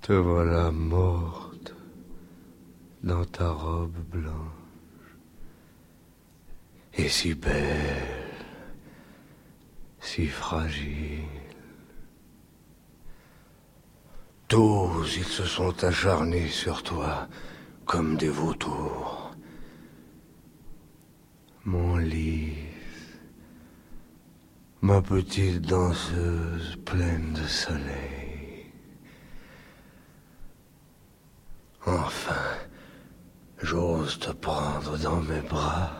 Te 0.05 0.13
voilà 0.13 0.69
morte 0.69 1.73
dans 3.01 3.25
ta 3.25 3.49
robe 3.49 3.97
blanche. 4.11 5.17
Et 6.93 7.09
si 7.09 7.33
belle, 7.33 8.35
si 9.99 10.27
fragile. 10.27 11.23
Tous, 14.47 15.17
ils 15.17 15.23
se 15.23 15.43
sont 15.43 15.83
acharnés 15.83 16.49
sur 16.49 16.83
toi 16.83 17.27
comme 17.85 18.15
des 18.15 18.29
vautours. 18.29 19.31
Mon 21.63 21.97
lys, 21.97 22.53
ma 24.81 25.01
petite 25.01 25.61
danseuse 25.61 26.77
pleine 26.85 27.33
de 27.33 27.47
soleil. 27.47 28.14
Enfin, 31.85 32.57
j'ose 33.61 34.17
te 34.17 34.31
prendre 34.31 34.97
dans 34.97 35.21
mes 35.21 35.41
bras. 35.41 35.91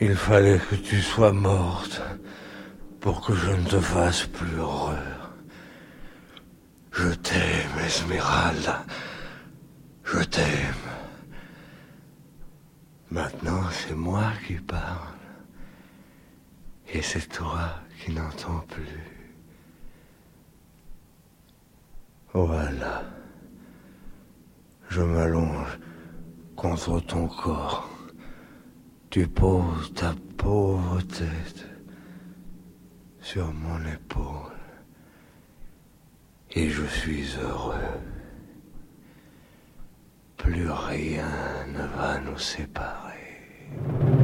Il 0.00 0.14
fallait 0.14 0.60
que 0.60 0.76
tu 0.76 1.00
sois 1.02 1.32
morte 1.32 2.00
pour 3.00 3.26
que 3.26 3.34
je 3.34 3.50
ne 3.50 3.66
te 3.66 3.80
fasse 3.80 4.24
plus 4.26 4.58
horreur. 4.58 5.30
Je 6.92 7.08
t'aime, 7.08 7.78
Esmeralda. 7.84 8.84
Je 10.04 10.20
t'aime. 10.20 10.86
Maintenant, 13.10 13.64
c'est 13.70 13.94
moi 13.94 14.32
qui 14.46 14.54
parle. 14.54 15.18
Et 16.92 17.02
c'est 17.02 17.28
toi 17.28 17.80
qui 17.98 18.12
n'entends 18.12 18.64
plus. 18.68 19.10
Voilà. 22.32 23.02
Je 24.90 25.02
m'allonge 25.02 25.78
contre 26.56 26.98
ton 26.98 27.28
corps. 27.28 27.88
Tu 29.08 29.28
poses 29.28 29.94
ta 29.94 30.12
pauvre 30.36 31.00
tête 31.02 31.64
sur 33.20 33.52
mon 33.52 33.78
épaule. 33.86 34.58
Et 36.50 36.68
je 36.70 36.84
suis 36.86 37.36
heureux. 37.40 38.00
Plus 40.36 40.68
rien 40.68 41.30
ne 41.68 41.86
va 41.96 42.18
nous 42.18 42.38
séparer. 42.38 44.19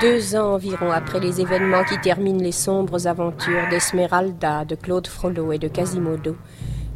Deux 0.00 0.36
ans 0.36 0.54
environ 0.54 0.92
après 0.92 1.18
les 1.18 1.40
événements 1.40 1.82
qui 1.82 1.98
terminent 1.98 2.42
les 2.42 2.52
sombres 2.52 3.08
aventures 3.08 3.66
d'Esmeralda, 3.68 4.64
de 4.64 4.76
Claude 4.76 5.08
Frollo 5.08 5.50
et 5.50 5.58
de 5.58 5.66
Quasimodo, 5.66 6.36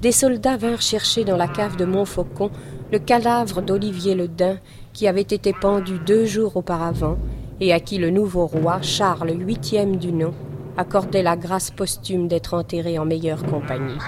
des 0.00 0.12
soldats 0.12 0.56
vinrent 0.56 0.82
chercher 0.82 1.24
dans 1.24 1.36
la 1.36 1.48
cave 1.48 1.76
de 1.76 1.84
Montfaucon 1.84 2.52
le 2.92 3.00
cadavre 3.00 3.60
d'Olivier 3.60 4.14
le 4.14 4.28
Dain 4.28 4.58
qui 4.92 5.08
avait 5.08 5.20
été 5.20 5.52
pendu 5.52 5.98
deux 5.98 6.26
jours 6.26 6.56
auparavant 6.56 7.18
et 7.60 7.72
à 7.72 7.80
qui 7.80 7.98
le 7.98 8.10
nouveau 8.10 8.46
roi, 8.46 8.80
Charles 8.82 9.32
VIII 9.32 9.96
du 9.96 10.12
nom, 10.12 10.32
accordait 10.76 11.24
la 11.24 11.36
grâce 11.36 11.72
posthume 11.72 12.28
d'être 12.28 12.54
enterré 12.54 13.00
en 13.00 13.04
meilleure 13.04 13.42
compagnie. 13.44 13.98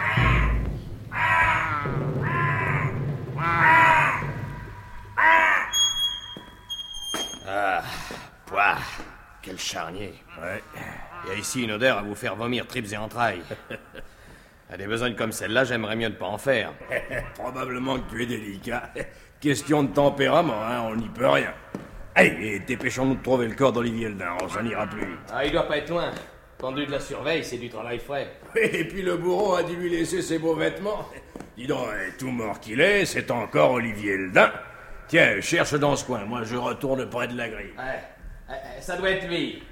Pouah, 8.54 8.76
quel 9.42 9.58
charnier. 9.58 10.14
Ouais. 10.40 10.62
Il 11.24 11.32
y 11.32 11.36
a 11.36 11.38
ici 11.38 11.64
une 11.64 11.72
odeur 11.72 11.98
à 11.98 12.02
vous 12.02 12.14
faire 12.14 12.36
vomir 12.36 12.66
tripes 12.66 12.92
et 12.92 12.96
entrailles. 12.96 13.42
À 14.72 14.78
des 14.78 14.86
besognes 14.86 15.14
comme 15.14 15.30
celle-là, 15.30 15.64
j'aimerais 15.64 15.94
mieux 15.94 16.08
ne 16.08 16.14
pas 16.14 16.24
en 16.24 16.38
faire. 16.38 16.72
Probablement 17.34 17.98
que 17.98 18.10
tu 18.10 18.22
es 18.22 18.26
délicat. 18.26 18.90
Question 19.40 19.82
de 19.82 19.92
tempérament, 19.92 20.64
hein, 20.64 20.84
on 20.88 20.96
n'y 20.96 21.08
peut 21.10 21.28
rien. 21.28 21.52
Allez, 22.14 22.60
dépêchons-nous 22.60 23.16
de 23.16 23.22
trouver 23.22 23.46
le 23.46 23.54
corps 23.54 23.72
d'Olivier 23.72 24.08
Ledin, 24.08 24.38
ça 24.48 24.62
n'ira 24.62 24.86
plus 24.86 25.00
vite. 25.00 25.18
Ah, 25.30 25.44
il 25.44 25.52
doit 25.52 25.68
pas 25.68 25.76
être 25.76 25.90
loin. 25.90 26.10
Pendu 26.56 26.86
de 26.86 26.92
la 26.92 26.98
surveille, 26.98 27.44
c'est 27.44 27.58
du 27.58 27.68
travail 27.68 27.98
frais. 27.98 28.32
Et 28.56 28.84
puis 28.84 29.02
le 29.02 29.18
bourreau 29.18 29.54
a 29.54 29.62
dû 29.62 29.76
lui 29.76 29.90
laisser 29.90 30.22
ses 30.22 30.38
beaux 30.38 30.56
vêtements. 30.56 31.10
Dis 31.58 31.66
donc, 31.66 31.86
tout 32.18 32.30
mort 32.30 32.58
qu'il 32.58 32.80
est, 32.80 33.04
c'est 33.04 33.30
encore 33.30 33.72
Olivier 33.72 34.16
Ledin. 34.16 34.50
Tiens, 35.08 35.40
cherche 35.42 35.74
dans 35.74 35.94
ce 35.94 36.06
coin, 36.06 36.24
moi 36.24 36.42
je 36.44 36.56
retourne 36.56 37.08
près 37.10 37.28
de 37.28 37.36
la 37.36 37.50
grille. 37.50 37.74
Ouais, 37.76 38.00
ça 38.80 38.96
doit 38.96 39.10
être 39.10 39.28
lui. 39.28 39.62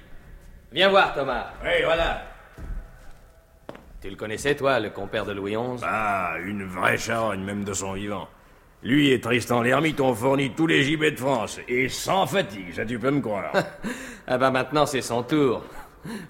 Viens 0.71 0.89
voir, 0.89 1.13
Thomas. 1.13 1.51
Oui, 1.63 1.83
voilà. 1.83 2.23
Tu 4.01 4.09
le 4.09 4.15
connaissais, 4.15 4.55
toi, 4.55 4.79
le 4.79 4.89
compère 4.89 5.25
de 5.25 5.31
Louis 5.31 5.51
XI 5.53 5.83
Ah, 5.83 6.33
une 6.43 6.65
vraie 6.65 6.97
charogne, 6.97 7.41
même 7.41 7.63
de 7.63 7.73
son 7.73 7.93
vivant. 7.93 8.27
Lui 8.83 9.11
et 9.11 9.21
Tristan 9.21 9.61
l'Hermite 9.61 10.01
ont 10.01 10.13
fourni 10.13 10.51
tous 10.51 10.67
les 10.67 10.83
gibets 10.83 11.11
de 11.11 11.19
France, 11.19 11.59
et 11.69 11.87
sans 11.87 12.25
fatigue, 12.25 12.73
ça 12.73 12.85
tu 12.85 12.99
peux 12.99 13.11
me 13.11 13.21
croire. 13.21 13.53
ah 14.27 14.37
bah 14.37 14.51
maintenant 14.51 14.85
c'est 14.85 15.01
son 15.01 15.23
tour. 15.23 15.63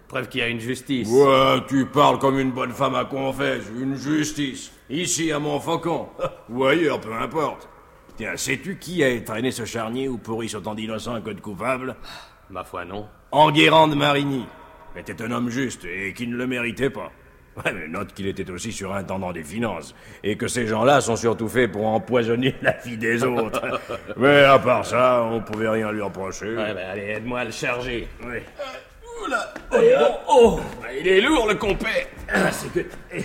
Preuve 0.07 0.29
qu'il 0.29 0.41
y 0.41 0.43
a 0.43 0.49
une 0.49 0.59
justice. 0.59 1.09
Ouais, 1.09 1.61
tu 1.67 1.87
parles 1.87 2.19
comme 2.19 2.37
une 2.37 2.51
bonne 2.51 2.71
femme 2.71 2.93
à 2.93 3.05
confesse, 3.05 3.63
une 3.75 3.95
justice. 3.95 4.71
Ici 4.87 5.31
à 5.31 5.39
Montfaucon, 5.39 6.09
ou 6.49 6.63
ailleurs, 6.65 7.01
peu 7.01 7.13
importe. 7.13 7.67
Tiens, 8.17 8.37
sais-tu 8.37 8.77
qui 8.77 9.03
a 9.03 9.19
traîné 9.21 9.49
ce 9.49 9.65
charnier 9.65 10.07
ou 10.07 10.19
pourri 10.19 10.47
sur 10.47 10.61
tant 10.61 10.75
d'innocents 10.75 11.21
que 11.21 11.31
de 11.31 11.41
coupables 11.41 11.95
Ma 12.53 12.63
foi, 12.63 12.85
non. 12.85 13.07
Enguerrand 13.31 13.87
de 13.87 13.95
Marigny. 13.95 14.45
Était 14.95 15.19
un 15.23 15.31
homme 15.31 15.49
juste 15.49 15.85
et 15.85 16.13
qui 16.13 16.27
ne 16.27 16.35
le 16.35 16.45
méritait 16.45 16.91
pas. 16.91 17.11
Ouais, 17.57 17.73
mais 17.73 17.87
note 17.87 18.13
qu'il 18.13 18.27
était 18.27 18.47
aussi 18.51 18.71
surintendant 18.71 19.31
des 19.31 19.43
finances, 19.43 19.95
et 20.23 20.37
que 20.37 20.47
ces 20.47 20.67
gens-là 20.67 21.01
sont 21.01 21.15
surtout 21.15 21.47
faits 21.47 21.71
pour 21.71 21.87
empoisonner 21.87 22.53
la 22.61 22.73
vie 22.73 22.95
des 22.95 23.23
autres. 23.23 23.59
mais 24.17 24.43
à 24.43 24.59
part 24.59 24.85
ça, 24.85 25.23
on 25.23 25.41
pouvait 25.41 25.67
rien 25.67 25.91
lui 25.91 26.01
reprocher. 26.01 26.55
Ouais, 26.55 26.75
ben 26.75 26.89
allez, 26.91 27.01
aide-moi 27.01 27.39
à 27.39 27.45
le 27.45 27.51
charger. 27.51 28.07
Oui. 28.23 28.37
oula 29.23 29.53
Oh, 29.71 29.77
oh, 30.29 30.59
ben, 30.79 30.89
Il 30.99 31.07
est 31.07 31.21
lourd, 31.21 31.47
le 31.47 31.55
compère 31.55 32.05
ah, 32.31 32.51
C'est 32.51 32.71
que... 32.71 32.87
Eh, 33.11 33.23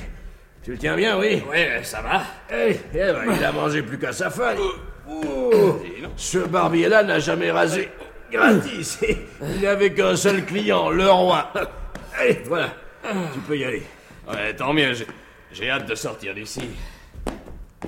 tu 0.62 0.70
le 0.72 0.79
tiens 0.79 0.97
bien, 0.97 1.18
oui 1.18 1.43
Ouais, 1.51 1.81
ça 1.83 2.01
va. 2.01 2.22
Eh, 2.51 2.76
eh 2.95 2.97
ben, 2.97 3.24
il 3.39 3.45
a 3.45 3.53
mangé 3.53 3.83
plus 3.83 3.99
qu'à 3.99 4.12
sa 4.12 4.31
faim. 4.31 4.55
Oh, 5.07 5.81
ce 6.16 6.39
barbier-là 6.39 7.03
n'a 7.03 7.18
jamais 7.18 7.51
rasé 7.51 7.91
gratis. 8.31 8.99
Il 9.43 9.61
n'avait 9.62 9.93
qu'un 9.93 10.16
seul 10.16 10.45
client, 10.45 10.91
le 10.91 11.09
roi. 11.11 11.53
Allez, 12.18 12.43
voilà, 12.47 12.70
tu 13.33 13.41
peux 13.41 13.57
y 13.57 13.64
aller. 13.64 13.83
Ouais, 14.29 14.55
tant 14.55 14.72
mieux, 14.72 14.93
j'ai 15.53 15.70
hâte 15.70 15.87
de 15.87 15.95
sortir 15.95 16.35
d'ici. 16.35 16.70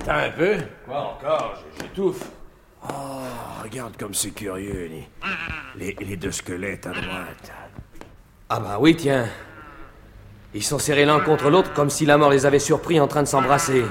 T'as 0.05 0.27
un 0.27 0.31
peu? 0.31 0.55
Quoi 0.85 0.99
encore? 0.99 1.63
J'étouffe. 1.79 2.23
Oh, 2.83 3.21
regarde 3.63 3.95
comme 3.97 4.13
c'est 4.13 4.31
curieux, 4.31 4.89
les, 5.75 5.95
les 5.99 6.15
deux 6.15 6.31
squelettes 6.31 6.87
à 6.87 6.91
droite. 6.91 7.51
Ah 8.49 8.59
bah 8.59 8.77
oui, 8.79 8.95
tiens. 8.95 9.27
Ils 10.53 10.63
sont 10.63 10.79
serrés 10.79 11.05
l'un 11.05 11.19
contre 11.19 11.49
l'autre 11.49 11.71
comme 11.73 11.89
si 11.89 12.05
la 12.05 12.17
mort 12.17 12.29
les 12.29 12.45
avait 12.45 12.59
surpris 12.59 12.99
en 12.99 13.07
train 13.07 13.23
de 13.23 13.27
s'embrasser. 13.27 13.85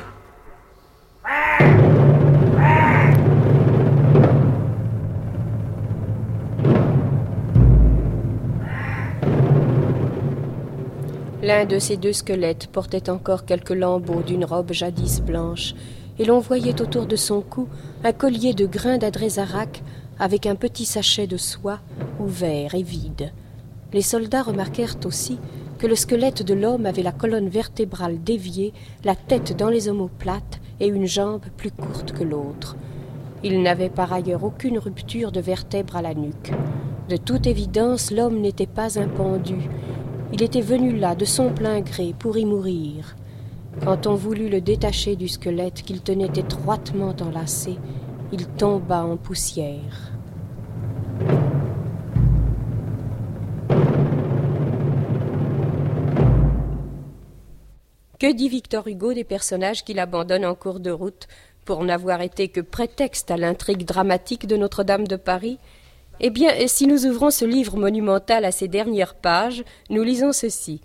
L'un 11.51 11.65
de 11.65 11.81
ces 11.81 11.97
deux 11.97 12.13
squelettes 12.13 12.69
portait 12.69 13.11
encore 13.11 13.45
quelques 13.45 13.71
lambeaux 13.71 14.23
d'une 14.23 14.45
robe 14.45 14.71
jadis 14.71 15.21
blanche, 15.21 15.75
et 16.21 16.25
l'on 16.25 16.39
voyait 16.39 16.81
autour 16.81 17.07
de 17.07 17.17
son 17.17 17.41
cou 17.41 17.67
un 18.05 18.13
collier 18.13 18.55
de 18.55 18.67
grains 18.67 18.99
d'adrézarac 18.99 19.83
avec 20.21 20.47
un 20.47 20.55
petit 20.55 20.85
sachet 20.85 21.27
de 21.27 21.37
soie 21.37 21.81
ouvert 22.21 22.77
et 22.77 22.85
vide. 22.85 23.33
Les 23.93 24.01
soldats 24.01 24.45
remarquèrent 24.45 24.95
aussi 25.05 25.41
que 25.79 25.89
le 25.89 25.97
squelette 25.97 26.45
de 26.45 26.55
l'homme 26.55 26.87
avait 26.87 27.03
la 27.03 27.11
colonne 27.11 27.49
vertébrale 27.49 28.23
déviée, 28.23 28.73
la 29.03 29.17
tête 29.17 29.57
dans 29.57 29.71
les 29.71 29.89
omoplates 29.89 30.61
et 30.79 30.87
une 30.87 31.07
jambe 31.07 31.47
plus 31.57 31.73
courte 31.73 32.13
que 32.13 32.23
l'autre. 32.23 32.77
Il 33.43 33.61
n'avait 33.63 33.91
par 33.91 34.13
ailleurs 34.13 34.45
aucune 34.45 34.79
rupture 34.79 35.33
de 35.33 35.41
vertèbre 35.41 35.97
à 35.97 36.03
la 36.03 36.15
nuque. 36.15 36.53
De 37.09 37.17
toute 37.17 37.49
évidence, 37.49 38.13
l'homme 38.13 38.41
n'était 38.41 38.69
pas 38.69 39.01
un 39.01 39.09
pendu, 39.09 39.69
il 40.33 40.43
était 40.43 40.61
venu 40.61 40.97
là 40.97 41.15
de 41.15 41.25
son 41.25 41.51
plein 41.53 41.81
gré 41.81 42.15
pour 42.19 42.39
y 42.39 42.45
mourir. 42.45 43.17
Quand 43.85 44.07
on 44.07 44.15
voulut 44.15 44.49
le 44.49 44.61
détacher 44.61 45.17
du 45.17 45.29
squelette 45.29 45.83
qu'il 45.83 46.03
tenait 46.03 46.31
étroitement 46.35 47.15
enlacé, 47.21 47.79
il 48.33 48.47
tomba 48.47 49.05
en 49.05 49.17
poussière. 49.17 50.13
Que 58.19 58.33
dit 58.33 58.51
Victor 58.51 58.87
Hugo 58.87 59.15
des 59.15 59.25
personnages 59.25 59.83
qu'il 59.83 59.99
abandonne 59.99 60.45
en 60.45 60.55
cours 60.55 60.79
de 60.81 60.91
route 60.91 61.27
pour 61.65 61.83
n'avoir 61.85 62.21
été 62.21 62.49
que 62.49 62.61
prétexte 62.61 63.31
à 63.31 63.39
l'intrigue 63.39 63.87
dramatique 63.87 64.47
de 64.47 64.57
Notre-Dame 64.57 65.07
de 65.07 65.17
Paris? 65.17 65.59
Eh 66.21 66.31
bien, 66.31 66.55
si 66.67 66.87
nous 66.87 67.07
ouvrons 67.07 67.31
ce 67.31 67.45
livre 67.45 67.77
monumental 67.77 68.45
à 68.45 68.53
ses 68.53 68.69
dernières 68.69 69.15
pages, 69.15 69.65
nous 69.89 70.03
lisons 70.03 70.33
ceci. 70.33 70.83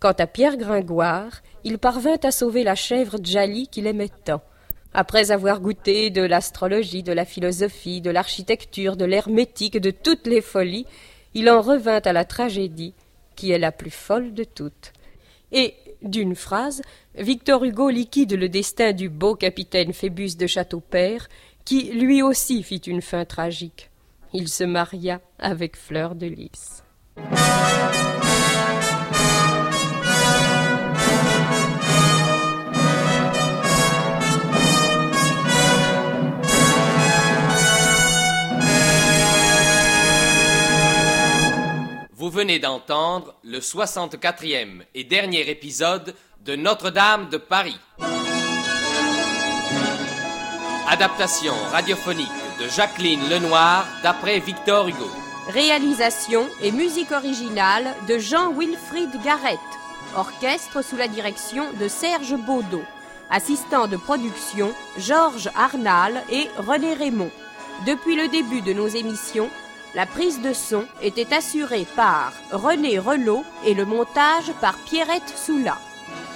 Quant 0.00 0.12
à 0.12 0.26
Pierre 0.26 0.58
Gringoire, 0.58 1.42
il 1.64 1.78
parvint 1.78 2.18
à 2.22 2.30
sauver 2.30 2.62
la 2.62 2.74
chèvre 2.74 3.16
Djali 3.22 3.68
qu'il 3.68 3.86
aimait 3.86 4.10
tant. 4.24 4.42
Après 4.92 5.30
avoir 5.30 5.60
goûté 5.60 6.10
de 6.10 6.22
l'astrologie, 6.22 7.02
de 7.02 7.12
la 7.12 7.24
philosophie, 7.24 8.02
de 8.02 8.10
l'architecture, 8.10 8.96
de 8.96 9.06
l'hermétique, 9.06 9.78
de 9.78 9.90
toutes 9.90 10.26
les 10.26 10.42
folies, 10.42 10.86
il 11.32 11.48
en 11.50 11.62
revint 11.62 12.00
à 12.04 12.12
la 12.12 12.24
tragédie, 12.24 12.94
qui 13.34 13.50
est 13.50 13.58
la 13.58 13.72
plus 13.72 13.90
folle 13.90 14.34
de 14.34 14.44
toutes. 14.44 14.92
Et 15.52 15.74
d'une 16.02 16.34
phrase, 16.34 16.82
Victor 17.14 17.64
Hugo 17.64 17.88
liquide 17.88 18.34
le 18.34 18.48
destin 18.48 18.92
du 18.92 19.08
beau 19.08 19.34
capitaine 19.34 19.92
Phébus 19.92 20.36
de 20.36 20.46
Châteaupère, 20.46 21.28
qui 21.64 21.84
lui 21.92 22.22
aussi 22.22 22.62
fit 22.62 22.76
une 22.76 23.02
fin 23.02 23.24
tragique. 23.24 23.90
Il 24.38 24.50
se 24.50 24.64
maria 24.64 25.22
avec 25.38 25.78
Fleur 25.78 26.14
de 26.14 26.26
Lys. 26.26 26.84
Vous 42.12 42.28
venez 42.28 42.58
d'entendre 42.58 43.34
le 43.42 43.60
64e 43.60 44.82
et 44.94 45.04
dernier 45.04 45.48
épisode 45.48 46.14
de 46.44 46.56
Notre-Dame 46.56 47.30
de 47.30 47.38
Paris. 47.38 47.80
Adaptation 50.88 51.54
radiophonique 51.72 52.45
de 52.58 52.68
Jacqueline 52.68 53.28
Lenoir 53.28 53.86
d'après 54.02 54.38
Victor 54.38 54.88
Hugo. 54.88 55.10
Réalisation 55.48 56.48
et 56.62 56.72
musique 56.72 57.12
originale 57.12 57.94
de 58.08 58.18
Jean-Wilfried 58.18 59.10
Garrett. 59.22 59.58
Orchestre 60.16 60.82
sous 60.82 60.96
la 60.96 61.08
direction 61.08 61.72
de 61.80 61.88
Serge 61.88 62.34
Baudot. 62.34 62.82
Assistant 63.30 63.88
de 63.88 63.96
production 63.96 64.72
Georges 64.98 65.50
Arnal 65.56 66.22
et 66.30 66.48
René 66.58 66.94
Raymond. 66.94 67.30
Depuis 67.86 68.16
le 68.16 68.28
début 68.28 68.62
de 68.62 68.72
nos 68.72 68.88
émissions, 68.88 69.50
la 69.94 70.06
prise 70.06 70.40
de 70.40 70.52
son 70.52 70.84
était 71.02 71.34
assurée 71.34 71.86
par 71.96 72.32
René 72.52 72.98
Relot 72.98 73.44
et 73.64 73.74
le 73.74 73.84
montage 73.84 74.52
par 74.60 74.76
Pierrette 74.78 75.32
Soula. 75.36 75.78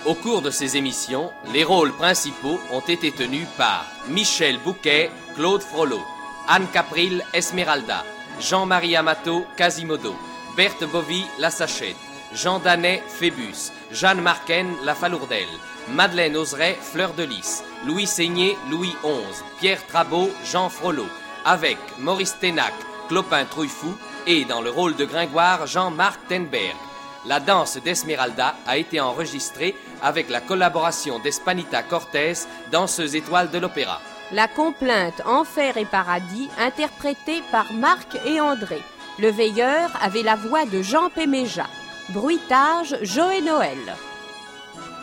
Au 0.07 0.15
cours 0.15 0.41
de 0.41 0.51
ces 0.51 0.79
émissions, 0.79 1.31
les 1.53 1.63
rôles 1.63 1.93
principaux 1.93 2.59
ont 2.73 2.81
été 2.81 3.13
tenus 3.13 3.47
par 3.59 3.85
Michel 4.09 4.59
Bouquet, 4.59 5.11
Claude 5.41 5.63
Frollo, 5.63 6.05
Anne 6.49 6.69
Capril, 6.71 7.25
Esmeralda, 7.33 8.05
Jean-Marie 8.39 8.95
Amato, 8.95 9.47
Quasimodo, 9.57 10.15
Berthe 10.55 10.85
Bovy, 10.85 11.25
La 11.39 11.51
Sachette, 11.51 11.97
Jean 12.35 12.59
Danet, 12.59 13.03
Phébus, 13.09 13.73
Jeanne 13.91 14.21
Marquen, 14.21 14.77
La 14.85 14.95
Falourdelle, 14.95 15.49
Madeleine 15.89 16.37
Oseret, 16.37 16.77
Fleur 16.79 17.15
de 17.15 17.23
Lys, 17.23 17.65
Louis 17.87 18.07
Seigné, 18.07 18.59
Louis 18.69 18.95
XI, 19.03 19.43
Pierre 19.59 19.87
Trabot, 19.87 20.29
Jean 20.45 20.69
Frollo, 20.69 21.07
avec 21.47 21.79
Maurice 21.99 22.37
Ténac, 22.39 22.75
Clopin 23.09 23.47
Trouillefou 23.47 23.97
et 24.27 24.45
dans 24.45 24.61
le 24.61 24.69
rôle 24.69 24.95
de 24.97 25.07
Gringoire 25.07 25.67
Jean-Marc 25.67 26.21
Tenberg. 26.29 26.77
La 27.25 27.41
danse 27.41 27.79
d'Esmeralda 27.79 28.57
a 28.67 28.77
été 28.77 29.01
enregistrée 29.01 29.75
avec 30.03 30.29
la 30.29 30.43
collaboration 30.43 31.19
d'Espanita 31.19 31.83
Cortés, 31.83 32.35
danseuse 32.71 33.17
étoile 33.17 33.51
de 33.51 33.57
l'opéra. 33.57 34.03
La 34.33 34.47
complainte 34.47 35.23
Enfer 35.27 35.77
et 35.77 35.85
Paradis, 35.85 36.49
interprétée 36.57 37.43
par 37.51 37.73
Marc 37.73 38.17
et 38.25 38.41
André. 38.41 38.81
Le 39.19 39.29
veilleur 39.29 39.91
avait 40.01 40.23
la 40.23 40.37
voix 40.37 40.67
de 40.67 40.83
Jean 40.83 41.11
Péméja. 41.11 41.67
Bruitage 42.11 42.97
Joé 43.03 43.41
Noël. 43.41 43.79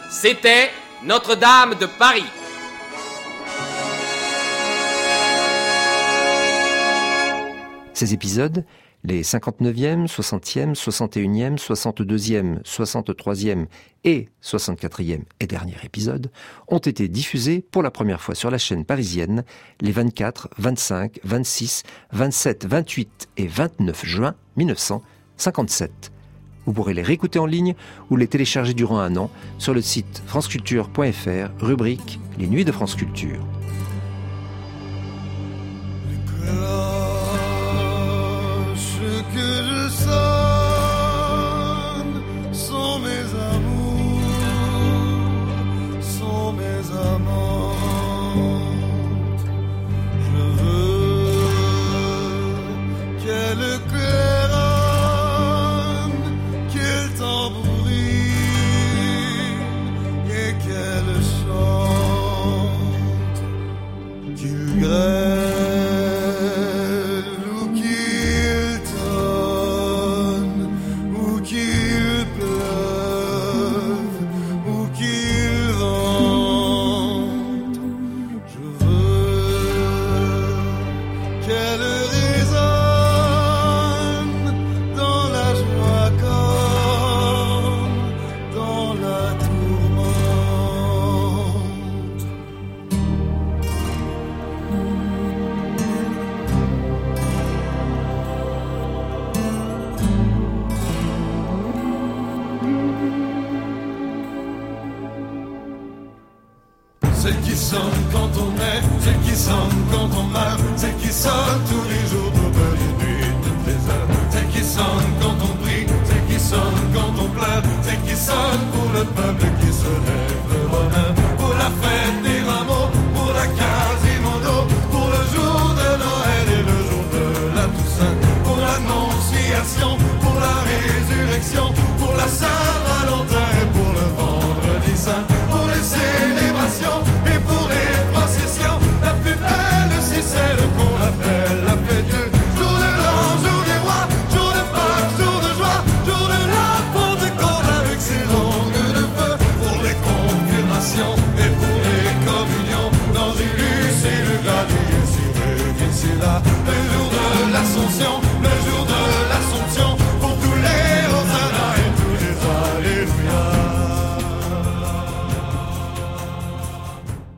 C'était 0.10 0.70
Notre-Dame 1.04 1.76
de 1.76 1.88
Paris. 1.88 2.24
Ces 7.94 8.14
épisodes, 8.14 8.64
les 9.08 9.24
59e, 9.24 10.06
60e, 10.08 10.76
61e, 10.76 11.58
62e, 11.58 12.62
63e 12.64 13.68
et 14.04 14.28
64e 14.44 15.22
et 15.40 15.48
dernier 15.48 15.78
épisode, 15.84 16.30
ont 16.68 16.78
été 16.78 17.08
diffusés 17.08 17.62
pour 17.72 17.84
la 17.84 17.90
première 17.90 18.22
fois 18.22 18.36
sur 18.36 18.52
la 18.52 18.58
chaîne 18.58 18.84
parisienne 18.84 19.46
les 19.80 19.94
24, 19.94 20.50
25, 20.58 21.20
26, 21.24 21.84
27, 22.12 22.66
28 22.66 23.30
et 23.38 23.48
29 23.48 24.06
juin 24.06 24.36
1957. 24.58 26.12
Vous 26.66 26.74
pourrez 26.74 26.94
les 26.94 27.02
réécouter 27.02 27.40
en 27.40 27.46
ligne 27.46 27.76
ou 28.10 28.18
les 28.18 28.28
télécharger 28.28 28.74
durant 28.74 29.00
un 29.00 29.16
an 29.16 29.32
sur 29.58 29.74
le 29.74 29.82
site 29.82 30.22
franceculture.fr, 30.26 31.66
rubrique 31.66 32.20
Les 32.38 32.48
Nuits 32.48 32.66
de 32.66 32.74
France 32.74 32.96
Culture. 32.96 33.40